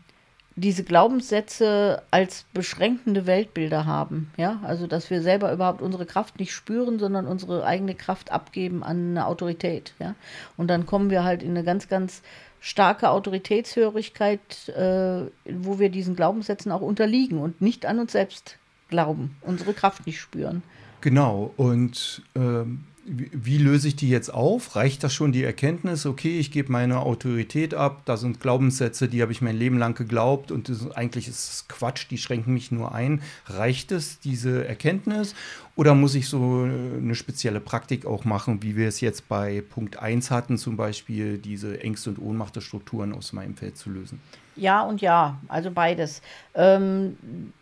diese 0.54 0.84
Glaubenssätze 0.84 2.02
als 2.12 2.44
beschränkende 2.54 3.26
Weltbilder 3.26 3.84
haben. 3.84 4.30
Ja, 4.36 4.60
also 4.62 4.86
dass 4.86 5.10
wir 5.10 5.22
selber 5.22 5.52
überhaupt 5.52 5.82
unsere 5.82 6.06
Kraft 6.06 6.38
nicht 6.38 6.52
spüren, 6.52 7.00
sondern 7.00 7.26
unsere 7.26 7.64
eigene 7.64 7.96
Kraft 7.96 8.30
abgeben 8.30 8.84
an 8.84 9.10
eine 9.10 9.26
Autorität. 9.26 9.92
Ja, 9.98 10.14
und 10.56 10.68
dann 10.68 10.86
kommen 10.86 11.10
wir 11.10 11.24
halt 11.24 11.42
in 11.42 11.50
eine 11.50 11.64
ganz, 11.64 11.88
ganz 11.88 12.22
starke 12.62 13.10
Autoritätshörigkeit, 13.10 14.68
äh, 14.68 15.24
wo 15.44 15.80
wir 15.80 15.88
diesen 15.90 16.14
Glaubenssätzen 16.14 16.70
auch 16.70 16.80
unterliegen 16.80 17.38
und 17.38 17.60
nicht 17.60 17.84
an 17.86 17.98
uns 17.98 18.12
selbst 18.12 18.56
glauben, 18.88 19.36
unsere 19.42 19.74
Kraft 19.74 20.06
nicht 20.06 20.20
spüren. 20.20 20.62
Genau, 21.00 21.52
und 21.56 22.22
äh, 22.34 22.64
wie, 23.04 23.58
löse 23.58 23.88
ich 23.88 23.96
die 23.96 24.08
jetzt 24.08 24.32
auf? 24.32 24.76
Reicht 24.76 25.02
das 25.02 25.12
schon 25.12 25.32
die 25.32 25.42
Erkenntnis, 25.42 26.06
okay, 26.06 26.38
ich 26.38 26.52
gebe 26.52 26.70
meine 26.70 27.00
Autorität 27.00 27.74
ab, 27.74 28.02
da 28.04 28.16
sind 28.16 28.40
Glaubenssätze, 28.40 29.08
die 29.08 29.22
habe 29.22 29.32
ich 29.32 29.42
mein 29.42 29.56
Leben 29.56 29.78
lang 29.78 29.94
geglaubt 29.94 30.52
und 30.52 30.68
das, 30.68 30.90
eigentlich 30.92 31.26
ist 31.26 31.52
es 31.52 31.68
Quatsch, 31.68 32.06
die 32.10 32.18
schränken 32.18 32.54
mich 32.54 32.70
nur 32.70 32.94
ein. 32.94 33.22
Reicht 33.46 33.90
es, 33.90 34.20
diese 34.20 34.66
Erkenntnis? 34.66 35.34
Oder 35.74 35.94
muss 35.94 36.14
ich 36.14 36.28
so 36.28 36.62
eine 36.62 37.14
spezielle 37.14 37.60
Praktik 37.60 38.04
auch 38.06 38.24
machen, 38.24 38.62
wie 38.62 38.76
wir 38.76 38.88
es 38.88 39.00
jetzt 39.00 39.28
bei 39.28 39.62
Punkt 39.62 39.98
1 39.98 40.30
hatten, 40.30 40.58
zum 40.58 40.76
Beispiel 40.76 41.38
diese 41.38 41.80
Ängste 41.80 42.10
und 42.10 42.18
Ohnmacht 42.18 42.54
der 42.56 42.60
Strukturen 42.60 43.12
aus 43.14 43.32
meinem 43.32 43.56
Feld 43.56 43.78
zu 43.78 43.90
lösen? 43.90 44.20
Ja 44.56 44.82
und 44.82 45.00
ja, 45.00 45.38
also 45.48 45.70
beides. 45.70 46.22
Ähm, 46.54 47.16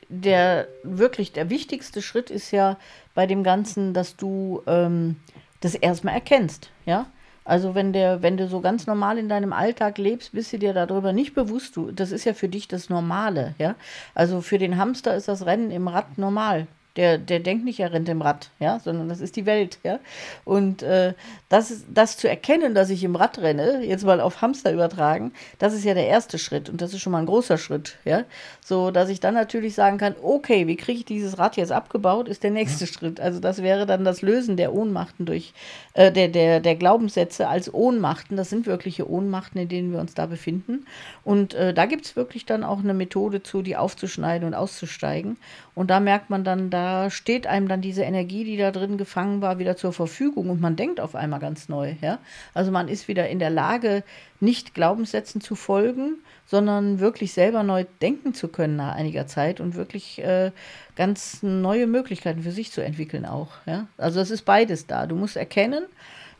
der 0.08 0.66
wirklich 0.82 1.32
der 1.32 1.50
wichtigste 1.50 2.02
Schritt 2.02 2.30
ist 2.30 2.50
ja 2.50 2.76
bei 3.14 3.26
dem 3.26 3.44
Ganzen, 3.44 3.94
dass 3.94 4.16
du 4.16 4.62
ähm, 4.66 5.16
das 5.60 5.74
erstmal 5.74 6.14
erkennst, 6.14 6.70
ja. 6.86 7.06
Also 7.44 7.74
wenn 7.74 7.92
der, 7.92 8.22
wenn 8.22 8.36
du 8.36 8.46
so 8.48 8.60
ganz 8.60 8.86
normal 8.86 9.18
in 9.18 9.28
deinem 9.28 9.52
Alltag 9.52 9.98
lebst, 9.98 10.32
bist 10.32 10.52
du 10.52 10.58
dir 10.58 10.74
darüber 10.74 11.12
nicht 11.12 11.34
bewusst. 11.34 11.76
Du, 11.76 11.90
das 11.90 12.12
ist 12.12 12.24
ja 12.24 12.34
für 12.34 12.48
dich 12.48 12.68
das 12.68 12.90
Normale, 12.90 13.54
ja. 13.58 13.76
Also 14.14 14.40
für 14.40 14.58
den 14.58 14.76
Hamster 14.76 15.16
ist 15.16 15.26
das 15.26 15.46
Rennen 15.46 15.70
im 15.70 15.88
Rad 15.88 16.18
normal. 16.18 16.66
Der, 16.96 17.18
der 17.18 17.38
denkt 17.38 17.64
nicht, 17.64 17.78
er 17.78 17.92
rennt 17.92 18.08
im 18.08 18.20
Rad, 18.20 18.50
ja, 18.58 18.80
sondern 18.80 19.08
das 19.08 19.20
ist 19.20 19.36
die 19.36 19.46
Welt, 19.46 19.78
ja. 19.84 20.00
Und 20.44 20.82
äh, 20.82 21.14
das, 21.48 21.84
das 21.88 22.16
zu 22.16 22.28
erkennen, 22.28 22.74
dass 22.74 22.90
ich 22.90 23.04
im 23.04 23.14
Rad 23.14 23.38
renne, 23.38 23.84
jetzt 23.84 24.04
mal 24.04 24.20
auf 24.20 24.42
Hamster 24.42 24.72
übertragen, 24.72 25.32
das 25.60 25.72
ist 25.72 25.84
ja 25.84 25.94
der 25.94 26.08
erste 26.08 26.36
Schritt 26.36 26.68
und 26.68 26.80
das 26.80 26.92
ist 26.92 27.00
schon 27.00 27.12
mal 27.12 27.20
ein 27.20 27.26
großer 27.26 27.58
Schritt, 27.58 27.96
ja. 28.04 28.24
So, 28.60 28.90
dass 28.90 29.08
ich 29.08 29.20
dann 29.20 29.34
natürlich 29.34 29.74
sagen 29.74 29.98
kann, 29.98 30.16
okay, 30.20 30.66
wie 30.66 30.74
kriege 30.74 30.98
ich 30.98 31.04
dieses 31.04 31.38
Rad 31.38 31.56
jetzt 31.56 31.70
abgebaut, 31.70 32.26
ist 32.26 32.42
der 32.42 32.50
nächste 32.50 32.86
ja. 32.86 32.92
Schritt. 32.92 33.20
Also 33.20 33.38
das 33.38 33.62
wäre 33.62 33.86
dann 33.86 34.04
das 34.04 34.20
Lösen 34.20 34.56
der 34.56 34.74
Ohnmachten 34.74 35.26
durch, 35.26 35.54
äh, 35.94 36.10
der, 36.10 36.26
der, 36.26 36.58
der 36.58 36.74
Glaubenssätze 36.74 37.46
als 37.46 37.72
Ohnmachten. 37.72 38.36
Das 38.36 38.50
sind 38.50 38.66
wirkliche 38.66 39.08
Ohnmachten, 39.08 39.60
in 39.60 39.68
denen 39.68 39.92
wir 39.92 40.00
uns 40.00 40.14
da 40.14 40.26
befinden. 40.26 40.86
Und 41.22 41.54
äh, 41.54 41.72
da 41.72 41.86
gibt 41.86 42.04
es 42.04 42.16
wirklich 42.16 42.46
dann 42.46 42.64
auch 42.64 42.80
eine 42.80 42.94
Methode 42.94 43.44
zu, 43.44 43.62
die 43.62 43.76
aufzuschneiden 43.76 44.46
und 44.48 44.54
auszusteigen. 44.54 45.36
Und 45.76 45.90
da 45.90 46.00
merkt 46.00 46.30
man 46.30 46.44
dann, 46.44 46.70
da 46.70 46.79
steht 47.10 47.46
einem 47.46 47.68
dann 47.68 47.80
diese 47.80 48.02
Energie, 48.02 48.44
die 48.44 48.56
da 48.56 48.70
drin 48.70 48.98
gefangen 48.98 49.40
war, 49.40 49.58
wieder 49.58 49.76
zur 49.76 49.92
Verfügung 49.92 50.50
und 50.50 50.60
man 50.60 50.76
denkt 50.76 51.00
auf 51.00 51.14
einmal 51.14 51.40
ganz 51.40 51.68
neu. 51.68 51.94
Ja? 52.00 52.18
Also 52.54 52.70
man 52.70 52.88
ist 52.88 53.08
wieder 53.08 53.28
in 53.28 53.38
der 53.38 53.50
Lage, 53.50 54.02
nicht 54.40 54.74
Glaubenssätzen 54.74 55.40
zu 55.40 55.54
folgen, 55.54 56.16
sondern 56.46 57.00
wirklich 57.00 57.32
selber 57.32 57.62
neu 57.62 57.84
denken 58.02 58.34
zu 58.34 58.48
können 58.48 58.76
nach 58.76 58.94
einiger 58.94 59.26
Zeit 59.26 59.60
und 59.60 59.74
wirklich 59.74 60.18
äh, 60.22 60.50
ganz 60.96 61.42
neue 61.42 61.86
Möglichkeiten 61.86 62.42
für 62.42 62.52
sich 62.52 62.72
zu 62.72 62.82
entwickeln 62.82 63.24
auch. 63.24 63.52
Ja? 63.66 63.86
Also 63.96 64.20
es 64.20 64.30
ist 64.30 64.42
beides 64.44 64.86
da. 64.86 65.06
Du 65.06 65.16
musst 65.16 65.36
erkennen, 65.36 65.84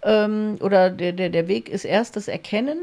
ähm, 0.02 0.56
oder 0.60 0.90
der, 0.90 1.12
der, 1.12 1.28
der 1.30 1.48
Weg 1.48 1.68
ist 1.68 1.84
erst 1.84 2.16
das 2.16 2.28
Erkennen, 2.28 2.78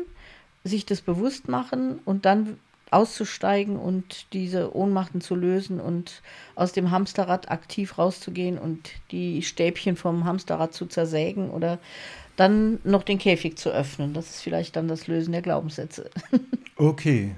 sich 0.64 0.86
das 0.86 1.02
bewusst 1.02 1.48
machen 1.48 2.00
und 2.06 2.26
dann 2.26 2.60
auszusteigen 2.91 3.77
und 3.77 4.34
diese 4.34 4.75
Ohnmachten 4.75 5.22
zu 5.22 5.36
lösen 5.36 5.79
und 5.79 6.22
aus 6.56 6.72
dem 6.72 6.91
Hamsterrad 6.91 7.51
aktiv 7.51 7.98
rauszugehen 7.98 8.58
und 8.58 8.89
die 9.12 9.41
Stäbchen 9.41 9.96
vom 9.96 10.25
Hamsterrad 10.25 10.74
zu 10.74 10.86
zersägen 10.86 11.50
oder 11.50 11.79
dann 12.38 12.79
noch 12.84 13.03
den 13.03 13.17
Käfig 13.17 13.58
zu 13.58 13.70
öffnen. 13.70 14.13
Das 14.13 14.29
ist 14.29 14.41
vielleicht 14.41 14.75
dann 14.75 14.88
das 14.88 15.08
Lösen 15.08 15.32
der 15.32 15.41
Glaubenssätze. 15.41 16.10
okay. 16.75 17.36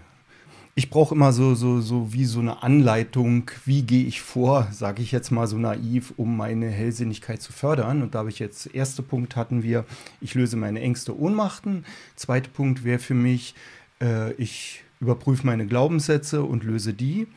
Ich 0.75 0.89
brauche 0.89 1.13
immer 1.13 1.33
so, 1.33 1.55
so, 1.55 1.81
so 1.81 2.13
wie 2.13 2.23
so 2.23 2.39
eine 2.39 2.63
Anleitung, 2.63 3.51
wie 3.65 3.81
gehe 3.81 4.05
ich 4.05 4.21
vor, 4.21 4.69
sage 4.71 5.01
ich 5.01 5.11
jetzt 5.11 5.29
mal 5.29 5.45
so 5.45 5.57
naiv, 5.57 6.13
um 6.15 6.37
meine 6.37 6.69
Hellsinnigkeit 6.69 7.41
zu 7.41 7.51
fördern. 7.51 8.01
Und 8.01 8.15
da 8.15 8.19
habe 8.19 8.29
ich 8.29 8.39
jetzt, 8.39 8.73
erster 8.73 9.03
Punkt 9.03 9.35
hatten 9.35 9.61
wir, 9.61 9.83
ich 10.21 10.35
löse 10.35 10.55
meine 10.55 10.79
Ängste, 10.79 11.19
Ohnmachten. 11.19 11.85
Zweiter 12.15 12.49
Punkt 12.49 12.85
wäre 12.85 12.99
für 12.99 13.13
mich, 13.13 13.55
äh, 14.01 14.31
ich 14.33 14.83
überprüfe 14.99 15.45
meine 15.45 15.65
Glaubenssätze 15.65 16.43
und 16.43 16.63
löse 16.63 16.93
die. 16.93 17.27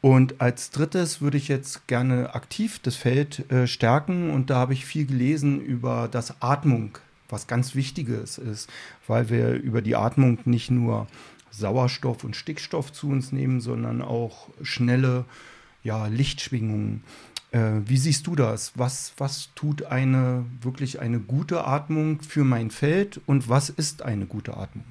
Und 0.00 0.40
als 0.40 0.70
drittes 0.70 1.20
würde 1.20 1.36
ich 1.36 1.48
jetzt 1.48 1.86
gerne 1.86 2.34
aktiv 2.34 2.80
das 2.82 2.96
Feld 2.96 3.50
äh, 3.52 3.66
stärken. 3.66 4.30
Und 4.30 4.50
da 4.50 4.56
habe 4.56 4.72
ich 4.72 4.84
viel 4.84 5.06
gelesen 5.06 5.60
über 5.60 6.08
das 6.10 6.42
Atmung, 6.42 6.98
was 7.28 7.46
ganz 7.46 7.74
Wichtiges 7.74 8.36
ist, 8.36 8.68
weil 9.06 9.30
wir 9.30 9.52
über 9.54 9.80
die 9.80 9.94
Atmung 9.94 10.38
nicht 10.44 10.70
nur 10.70 11.06
Sauerstoff 11.52 12.24
und 12.24 12.34
Stickstoff 12.34 12.92
zu 12.92 13.10
uns 13.10 13.30
nehmen, 13.30 13.60
sondern 13.60 14.02
auch 14.02 14.48
schnelle 14.62 15.24
ja, 15.84 16.06
Lichtschwingungen. 16.06 17.04
Äh, 17.52 17.82
wie 17.84 17.98
siehst 17.98 18.26
du 18.26 18.34
das? 18.34 18.72
Was, 18.74 19.12
was 19.18 19.50
tut 19.54 19.84
eine 19.84 20.44
wirklich 20.62 21.00
eine 21.00 21.20
gute 21.20 21.64
Atmung 21.64 22.20
für 22.22 22.44
mein 22.44 22.70
Feld 22.70 23.20
und 23.26 23.48
was 23.48 23.68
ist 23.68 24.02
eine 24.02 24.26
gute 24.26 24.56
Atmung? 24.56 24.86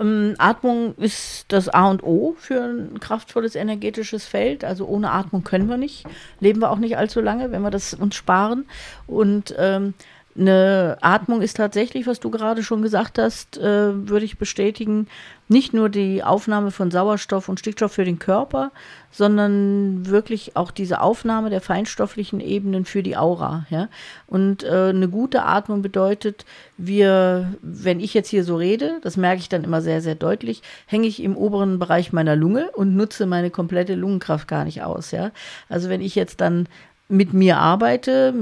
Ähm, 0.00 0.34
Atmung 0.38 0.94
ist 0.96 1.44
das 1.48 1.68
A 1.68 1.90
und 1.90 2.02
O 2.02 2.34
für 2.38 2.62
ein 2.62 2.98
kraftvolles 3.00 3.54
energetisches 3.54 4.26
Feld. 4.26 4.64
Also 4.64 4.86
ohne 4.86 5.12
Atmung 5.12 5.44
können 5.44 5.68
wir 5.68 5.76
nicht. 5.76 6.04
Leben 6.40 6.60
wir 6.60 6.70
auch 6.70 6.78
nicht 6.78 6.96
allzu 6.96 7.20
lange, 7.20 7.52
wenn 7.52 7.62
wir 7.62 7.70
das 7.70 7.94
uns 7.94 8.14
sparen. 8.14 8.66
Und 9.06 9.54
ähm, 9.58 9.94
eine 10.38 10.96
Atmung 11.00 11.42
ist 11.42 11.56
tatsächlich, 11.56 12.06
was 12.06 12.20
du 12.20 12.30
gerade 12.30 12.62
schon 12.62 12.82
gesagt 12.82 13.18
hast, 13.18 13.58
äh, 13.58 14.08
würde 14.08 14.24
ich 14.24 14.38
bestätigen, 14.38 15.08
nicht 15.48 15.74
nur 15.74 15.88
die 15.88 16.22
Aufnahme 16.22 16.70
von 16.70 16.92
Sauerstoff 16.92 17.48
und 17.48 17.58
Stickstoff 17.58 17.90
für 17.90 18.04
den 18.04 18.20
Körper, 18.20 18.70
sondern 19.10 20.06
wirklich 20.06 20.56
auch 20.56 20.70
diese 20.70 21.00
Aufnahme 21.00 21.50
der 21.50 21.60
feinstofflichen 21.60 22.38
Ebenen 22.38 22.84
für 22.84 23.02
die 23.02 23.16
Aura. 23.16 23.66
Ja? 23.68 23.88
Und 24.28 24.62
äh, 24.62 24.90
eine 24.90 25.08
gute 25.08 25.42
Atmung 25.42 25.82
bedeutet, 25.82 26.44
wir, 26.76 27.52
wenn 27.62 27.98
ich 27.98 28.14
jetzt 28.14 28.28
hier 28.28 28.44
so 28.44 28.54
rede, 28.54 29.00
das 29.02 29.16
merke 29.16 29.40
ich 29.40 29.48
dann 29.48 29.64
immer 29.64 29.82
sehr, 29.82 30.00
sehr 30.00 30.14
deutlich, 30.14 30.62
hänge 30.86 31.08
ich 31.08 31.20
im 31.20 31.36
oberen 31.36 31.80
Bereich 31.80 32.12
meiner 32.12 32.36
Lunge 32.36 32.70
und 32.70 32.94
nutze 32.94 33.26
meine 33.26 33.50
komplette 33.50 33.96
Lungenkraft 33.96 34.46
gar 34.46 34.64
nicht 34.64 34.84
aus. 34.84 35.10
Ja? 35.10 35.32
Also 35.68 35.88
wenn 35.88 36.00
ich 36.00 36.14
jetzt 36.14 36.40
dann 36.40 36.68
mit 37.10 37.32
mir 37.32 37.58
arbeite, 37.58 38.32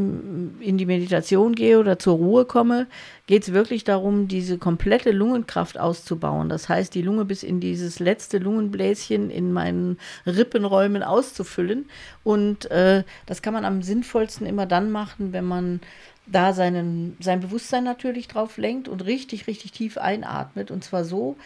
in 0.61 0.79
die 0.79 0.85
Meditation 0.85 1.55
gehe 1.55 1.79
oder 1.79 1.99
zur 1.99 2.17
Ruhe 2.17 2.45
komme, 2.45 2.87
geht 3.27 3.43
es 3.43 3.55
wirklich 3.55 3.83
darum, 3.83 4.29
diese 4.29 4.59
komplette 4.59 5.11
Lungenkraft 5.11 5.79
auszubauen. 5.79 6.51
Das 6.51 6.69
heißt, 6.69 6.95
die 6.95 7.03
Lunge 7.03 7.25
bis 7.25 7.43
in 7.43 7.61
dieses 7.61 7.99
letzte 7.99 8.37
Lungenbläschen 8.39 9.31
in 9.31 9.53
meinen 9.53 9.99
Rippenräumen 10.27 11.03
auszufüllen. 11.03 11.89
Und 12.25 12.71
äh, 12.71 13.05
das 13.25 13.41
kann 13.41 13.55
man 13.55 13.65
am 13.65 13.83
sinnvollsten 13.83 14.47
immer 14.47 14.67
dann 14.67 14.91
machen, 14.91 15.33
wenn 15.33 15.47
man 15.47 15.81
da 16.27 16.53
seinen, 16.53 17.17
sein 17.21 17.41
Bewusstsein 17.41 17.85
natürlich 17.85 18.29
drauf 18.29 18.59
lenkt 18.59 18.87
und 18.87 19.05
richtig, 19.07 19.47
richtig 19.47 19.73
tief 19.73 19.97
einatmet. 19.97 20.71
Und 20.71 20.85
zwar 20.85 21.05
so, 21.05 21.37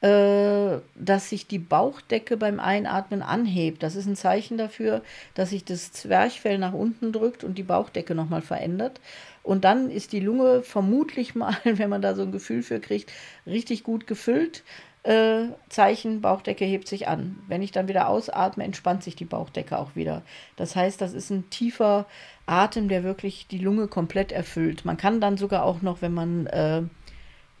dass 0.00 1.28
sich 1.28 1.48
die 1.48 1.58
Bauchdecke 1.58 2.36
beim 2.36 2.60
Einatmen 2.60 3.20
anhebt. 3.20 3.82
Das 3.82 3.96
ist 3.96 4.06
ein 4.06 4.14
Zeichen 4.14 4.56
dafür, 4.56 5.02
dass 5.34 5.50
sich 5.50 5.64
das 5.64 5.90
Zwerchfell 5.90 6.58
nach 6.58 6.72
unten 6.72 7.12
drückt 7.12 7.42
und 7.42 7.58
die 7.58 7.64
Bauchdecke 7.64 8.14
nochmal 8.14 8.42
verändert. 8.42 9.00
Und 9.42 9.64
dann 9.64 9.90
ist 9.90 10.12
die 10.12 10.20
Lunge 10.20 10.62
vermutlich 10.62 11.34
mal, 11.34 11.56
wenn 11.64 11.90
man 11.90 12.02
da 12.02 12.14
so 12.14 12.22
ein 12.22 12.32
Gefühl 12.32 12.62
für 12.62 12.80
kriegt, 12.80 13.10
richtig 13.46 13.82
gut 13.82 14.06
gefüllt. 14.06 14.62
Äh, 15.04 15.46
Zeichen, 15.68 16.20
Bauchdecke 16.20 16.64
hebt 16.64 16.86
sich 16.86 17.08
an. 17.08 17.38
Wenn 17.48 17.62
ich 17.62 17.72
dann 17.72 17.88
wieder 17.88 18.08
ausatme, 18.08 18.64
entspannt 18.64 19.02
sich 19.02 19.16
die 19.16 19.24
Bauchdecke 19.24 19.78
auch 19.78 19.96
wieder. 19.96 20.22
Das 20.56 20.76
heißt, 20.76 21.00
das 21.00 21.14
ist 21.14 21.30
ein 21.30 21.48
tiefer 21.50 22.06
Atem, 22.46 22.88
der 22.88 23.04
wirklich 23.04 23.46
die 23.46 23.58
Lunge 23.58 23.88
komplett 23.88 24.32
erfüllt. 24.32 24.84
Man 24.84 24.96
kann 24.96 25.20
dann 25.20 25.38
sogar 25.38 25.64
auch 25.64 25.82
noch, 25.82 26.02
wenn 26.02 26.12
man 26.12 26.46
äh, 26.48 26.82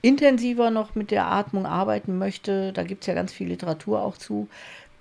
intensiver 0.02 0.70
noch 0.70 0.94
mit 0.94 1.10
der 1.10 1.26
Atmung 1.26 1.66
arbeiten 1.66 2.18
möchte, 2.18 2.72
da 2.72 2.82
gibt 2.82 3.02
es 3.02 3.06
ja 3.06 3.14
ganz 3.14 3.32
viel 3.32 3.48
Literatur 3.48 4.02
auch 4.02 4.16
zu, 4.16 4.48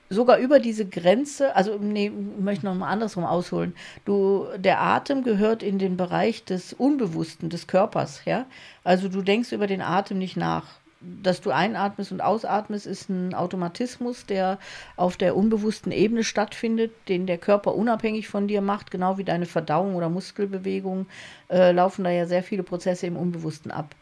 sogar 0.10 0.38
über 0.38 0.60
diese 0.60 0.86
Grenze, 0.86 1.56
also 1.56 1.78
nee, 1.80 2.08
ich 2.08 2.42
möchte 2.44 2.66
noch 2.66 2.76
mal 2.76 2.90
andersrum 2.90 3.26
ausholen. 3.26 3.76
Du, 4.06 4.46
der 4.58 4.82
Atem 4.82 5.24
gehört 5.24 5.64
in 5.64 5.80
den 5.80 5.98
Bereich 5.98 6.46
des 6.46 6.74
Unbewussten, 6.74 7.50
des 7.50 7.68
Körpers, 7.68 8.22
ja. 8.26 8.46
Also 8.84 9.10
du 9.10 9.22
denkst 9.22 9.52
über 9.52 9.68
den 9.68 9.82
Atem 9.82 10.18
nicht 10.18 10.38
nach. 10.38 10.66
Dass 11.00 11.42
du 11.42 11.52
einatmest 11.52 12.12
und 12.12 12.22
ausatmest, 12.22 12.88
ist 12.88 13.08
ein 13.10 13.36
Automatismus, 13.36 14.26
der 14.26 14.58
auf 14.96 15.16
der 15.16 15.36
unbewussten 15.36 15.92
Ebene 15.92 16.24
stattfindet, 16.24 16.92
den 17.08 17.28
der 17.28 17.38
Körper 17.38 17.76
unabhängig 17.76 18.28
von 18.28 18.48
dir 18.48 18.62
macht, 18.62 18.90
genau 18.90 19.20
wie 19.20 19.24
deine 19.24 19.46
Verdauung 19.46 19.94
oder 19.94 20.10
Muskelbewegung, 20.10 21.06
äh, 21.52 21.72
laufen 21.72 22.04
da 22.04 22.10
ja 22.10 22.26
sehr 22.26 22.42
viele 22.42 22.64
Prozesse 22.64 23.06
im 23.06 23.16
Unbewussten 23.16 23.70
ab. 23.70 23.94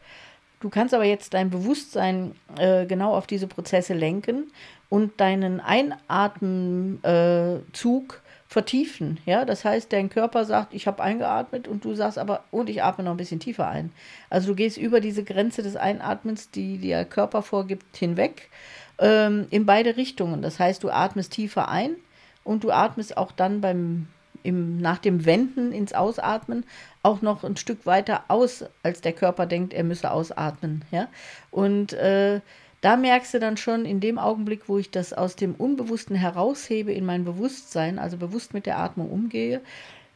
Du 0.60 0.70
kannst 0.70 0.94
aber 0.94 1.04
jetzt 1.04 1.34
dein 1.34 1.50
Bewusstsein 1.50 2.34
äh, 2.58 2.86
genau 2.86 3.14
auf 3.14 3.26
diese 3.26 3.46
Prozesse 3.46 3.92
lenken 3.94 4.50
und 4.88 5.20
deinen 5.20 5.60
Einatmenzug 5.60 7.02
äh, 7.02 8.26
vertiefen. 8.48 9.18
Ja, 9.26 9.44
das 9.44 9.64
heißt, 9.64 9.92
dein 9.92 10.08
Körper 10.08 10.44
sagt, 10.44 10.72
ich 10.72 10.86
habe 10.86 11.02
eingeatmet 11.02 11.68
und 11.68 11.84
du 11.84 11.94
sagst 11.94 12.16
aber, 12.18 12.44
und 12.50 12.70
ich 12.70 12.82
atme 12.82 13.04
noch 13.04 13.10
ein 13.10 13.16
bisschen 13.16 13.40
tiefer 13.40 13.68
ein. 13.68 13.92
Also 14.30 14.48
du 14.48 14.54
gehst 14.54 14.78
über 14.78 15.00
diese 15.00 15.24
Grenze 15.24 15.62
des 15.62 15.76
Einatmens, 15.76 16.50
die 16.50 16.78
der 16.78 17.04
Körper 17.04 17.42
vorgibt, 17.42 17.96
hinweg 17.96 18.48
ähm, 18.98 19.46
in 19.50 19.66
beide 19.66 19.96
Richtungen. 19.96 20.42
Das 20.42 20.58
heißt, 20.58 20.82
du 20.82 20.90
atmest 20.90 21.32
tiefer 21.32 21.68
ein 21.68 21.96
und 22.44 22.64
du 22.64 22.70
atmest 22.70 23.16
auch 23.16 23.32
dann 23.32 23.60
beim 23.60 24.06
im, 24.46 24.78
nach 24.78 24.98
dem 24.98 25.26
Wenden 25.26 25.72
ins 25.72 25.92
Ausatmen 25.92 26.64
auch 27.02 27.20
noch 27.20 27.44
ein 27.44 27.56
Stück 27.56 27.84
weiter 27.84 28.24
aus, 28.28 28.64
als 28.82 29.00
der 29.00 29.12
Körper 29.12 29.46
denkt, 29.46 29.74
er 29.74 29.84
müsse 29.84 30.10
ausatmen. 30.10 30.84
Ja? 30.90 31.08
Und 31.50 31.92
äh, 31.92 32.40
da 32.80 32.96
merkst 32.96 33.34
du 33.34 33.40
dann 33.40 33.56
schon 33.56 33.84
in 33.84 34.00
dem 34.00 34.18
Augenblick, 34.18 34.68
wo 34.68 34.78
ich 34.78 34.90
das 34.90 35.12
aus 35.12 35.36
dem 35.36 35.54
Unbewussten 35.54 36.14
heraushebe 36.14 36.92
in 36.92 37.04
mein 37.04 37.24
Bewusstsein, 37.24 37.98
also 37.98 38.16
bewusst 38.16 38.54
mit 38.54 38.66
der 38.66 38.78
Atmung 38.78 39.10
umgehe, 39.10 39.60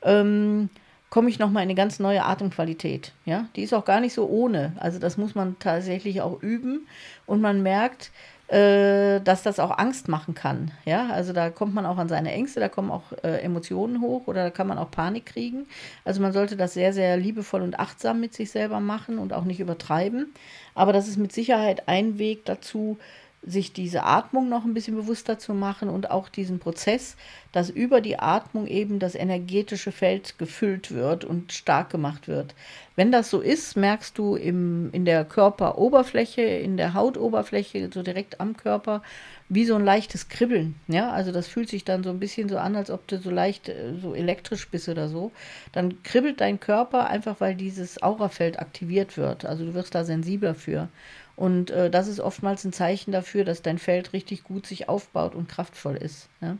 ähm, 0.03 0.71
komme 1.11 1.29
ich 1.29 1.41
nochmal 1.41 1.65
in 1.65 1.69
eine 1.69 1.75
ganz 1.75 1.99
neue 1.99 2.25
Atemqualität. 2.25 3.13
Ja? 3.25 3.47
Die 3.57 3.63
ist 3.63 3.75
auch 3.75 3.85
gar 3.85 4.01
nicht 4.01 4.15
so 4.15 4.29
ohne. 4.29 4.73
Also 4.79 4.99
das 5.01 5.17
muss 5.17 5.35
man 5.35 5.59
tatsächlich 5.59 6.23
auch 6.23 6.41
üben. 6.43 6.87
Und 7.27 7.41
man 7.41 7.63
merkt, 7.63 8.13
äh, 8.51 9.21
dass 9.21 9.45
das 9.45 9.61
auch 9.61 9.79
Angst 9.79 10.09
machen 10.09 10.35
kann. 10.35 10.73
Ja, 10.85 11.09
also 11.11 11.33
da 11.33 11.51
kommt 11.51 11.73
man 11.73 11.87
auch 11.87 11.99
an 11.99 12.09
seine 12.09 12.33
Ängste, 12.33 12.59
da 12.59 12.69
kommen 12.69 12.91
auch 12.91 13.13
äh, 13.23 13.43
Emotionen 13.43 14.01
hoch 14.01 14.27
oder 14.27 14.45
da 14.45 14.51
kann 14.51 14.67
man 14.67 14.77
auch 14.77 14.91
Panik 14.91 15.27
kriegen. 15.27 15.67
Also 16.05 16.21
man 16.21 16.33
sollte 16.33 16.57
das 16.57 16.75
sehr, 16.75 16.93
sehr 16.93 17.17
liebevoll 17.17 17.63
und 17.63 17.79
achtsam 17.79 18.19
mit 18.19 18.35
sich 18.35 18.51
selber 18.51 18.81
machen 18.81 19.19
und 19.19 19.33
auch 19.33 19.45
nicht 19.45 19.61
übertreiben. 19.61 20.35
Aber 20.75 20.93
das 20.93 21.07
ist 21.07 21.17
mit 21.17 21.33
Sicherheit 21.33 21.87
ein 21.87 22.19
Weg 22.19 22.45
dazu, 22.45 22.99
sich 23.43 23.73
diese 23.73 24.05
Atmung 24.05 24.49
noch 24.51 24.65
ein 24.65 24.75
bisschen 24.75 24.97
bewusster 24.97 25.39
zu 25.39 25.55
machen 25.55 25.89
und 25.89 26.11
auch 26.11 26.29
diesen 26.29 26.59
Prozess, 26.59 27.17
dass 27.53 27.71
über 27.71 28.03
die 28.03 28.19
Atmung 28.19 28.67
eben 28.67 28.99
das 28.99 29.15
energetische 29.15 29.93
Feld 29.93 30.39
gefüllt 30.39 30.93
wird 30.93 31.25
und 31.25 31.53
stark 31.53 31.89
gemacht 31.89 32.29
wird. 32.29 32.55
Wenn 32.97 33.11
das 33.11 33.31
so 33.31 33.41
ist, 33.41 33.77
merkst 33.77 34.19
du 34.19 34.37
im, 34.37 34.91
in 34.93 35.07
der 35.07 35.25
Körperoberfläche, 35.25 36.43
in 36.43 36.77
der 36.77 36.93
Hautoberfläche, 36.93 37.89
so 37.93 38.03
direkt 38.03 38.41
am 38.41 38.57
Körper, 38.59 39.03
wie 39.51 39.65
so 39.65 39.75
ein 39.75 39.85
leichtes 39.85 40.29
Kribbeln. 40.29 40.77
Ja, 40.87 41.11
also 41.11 41.33
das 41.33 41.49
fühlt 41.49 41.69
sich 41.69 41.85
dann 41.85 42.05
so 42.05 42.11
ein 42.11 42.21
bisschen 42.21 42.49
so 42.49 42.57
an, 42.57 42.77
als 42.77 42.89
ob 42.91 43.07
du 43.09 43.19
so 43.19 43.31
leicht 43.31 43.69
äh, 43.69 43.95
so 44.01 44.15
elektrisch 44.15 44.69
bist 44.69 44.89
oder 44.89 45.09
so. 45.09 45.33
Dann 45.73 46.03
kribbelt 46.05 46.41
dein 46.41 46.61
Körper 46.61 47.09
einfach, 47.09 47.41
weil 47.41 47.57
dieses 47.57 48.01
Aurafeld 48.03 48.61
aktiviert 48.61 49.17
wird. 49.17 49.45
Also 49.45 49.67
du 49.67 49.75
wirst 49.75 49.95
da 49.95 50.05
sensibler 50.05 50.55
für. 50.55 50.89
Und 51.35 51.71
äh, 51.71 51.91
das 51.91 52.07
ist 52.07 52.21
oftmals 52.21 52.65
ein 52.65 52.73
Zeichen 52.73 53.11
dafür, 53.11 53.45
dass 53.45 53.61
dein 53.61 53.79
Feld 53.79 54.13
richtig 54.13 54.45
gut 54.45 54.67
sich 54.67 54.89
aufbaut 54.89 55.35
und 55.35 55.49
kraftvoll 55.49 55.97
ist. 55.97 56.29
Ja? 56.41 56.57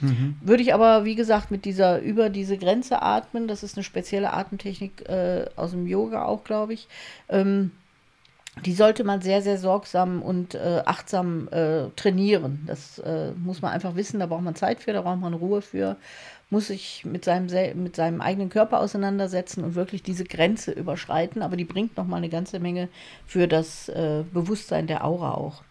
Mhm. 0.00 0.36
Würde 0.40 0.62
ich 0.62 0.72
aber, 0.72 1.04
wie 1.04 1.16
gesagt, 1.16 1.50
mit 1.50 1.64
dieser 1.64 2.00
über 2.00 2.30
diese 2.30 2.56
Grenze 2.56 3.02
atmen, 3.02 3.48
das 3.48 3.64
ist 3.64 3.76
eine 3.76 3.82
spezielle 3.82 4.32
Atemtechnik 4.32 5.08
äh, 5.08 5.46
aus 5.56 5.72
dem 5.72 5.88
Yoga 5.88 6.24
auch, 6.24 6.44
glaube 6.44 6.74
ich. 6.74 6.86
Ähm, 7.28 7.72
die 8.64 8.72
sollte 8.72 9.04
man 9.04 9.20
sehr, 9.20 9.42
sehr 9.42 9.58
sorgsam 9.58 10.22
und 10.22 10.54
äh, 10.54 10.82
achtsam 10.84 11.48
äh, 11.48 11.88
trainieren. 11.96 12.62
Das 12.66 12.98
äh, 12.98 13.32
muss 13.32 13.62
man 13.62 13.72
einfach 13.72 13.94
wissen, 13.96 14.20
da 14.20 14.26
braucht 14.26 14.42
man 14.42 14.54
Zeit 14.54 14.80
für, 14.80 14.92
da 14.92 15.02
braucht 15.02 15.20
man 15.20 15.34
Ruhe 15.34 15.62
für 15.62 15.96
muss 16.50 16.68
sich 16.68 17.04
mit 17.04 17.24
seinem, 17.24 17.46
mit 17.82 17.96
seinem 17.96 18.20
eigenen 18.20 18.48
Körper 18.48 18.80
auseinandersetzen 18.80 19.64
und 19.64 19.74
wirklich 19.74 20.02
diese 20.02 20.24
Grenze 20.24 20.72
überschreiten. 20.72 21.42
Aber 21.42 21.56
die 21.56 21.64
bringt 21.64 21.96
nochmal 21.96 22.18
eine 22.18 22.30
ganze 22.30 22.58
Menge 22.58 22.88
für 23.26 23.48
das 23.48 23.88
äh, 23.88 24.24
Bewusstsein 24.32 24.86
der 24.86 25.04
Aura 25.04 25.32
auch. 25.32 25.62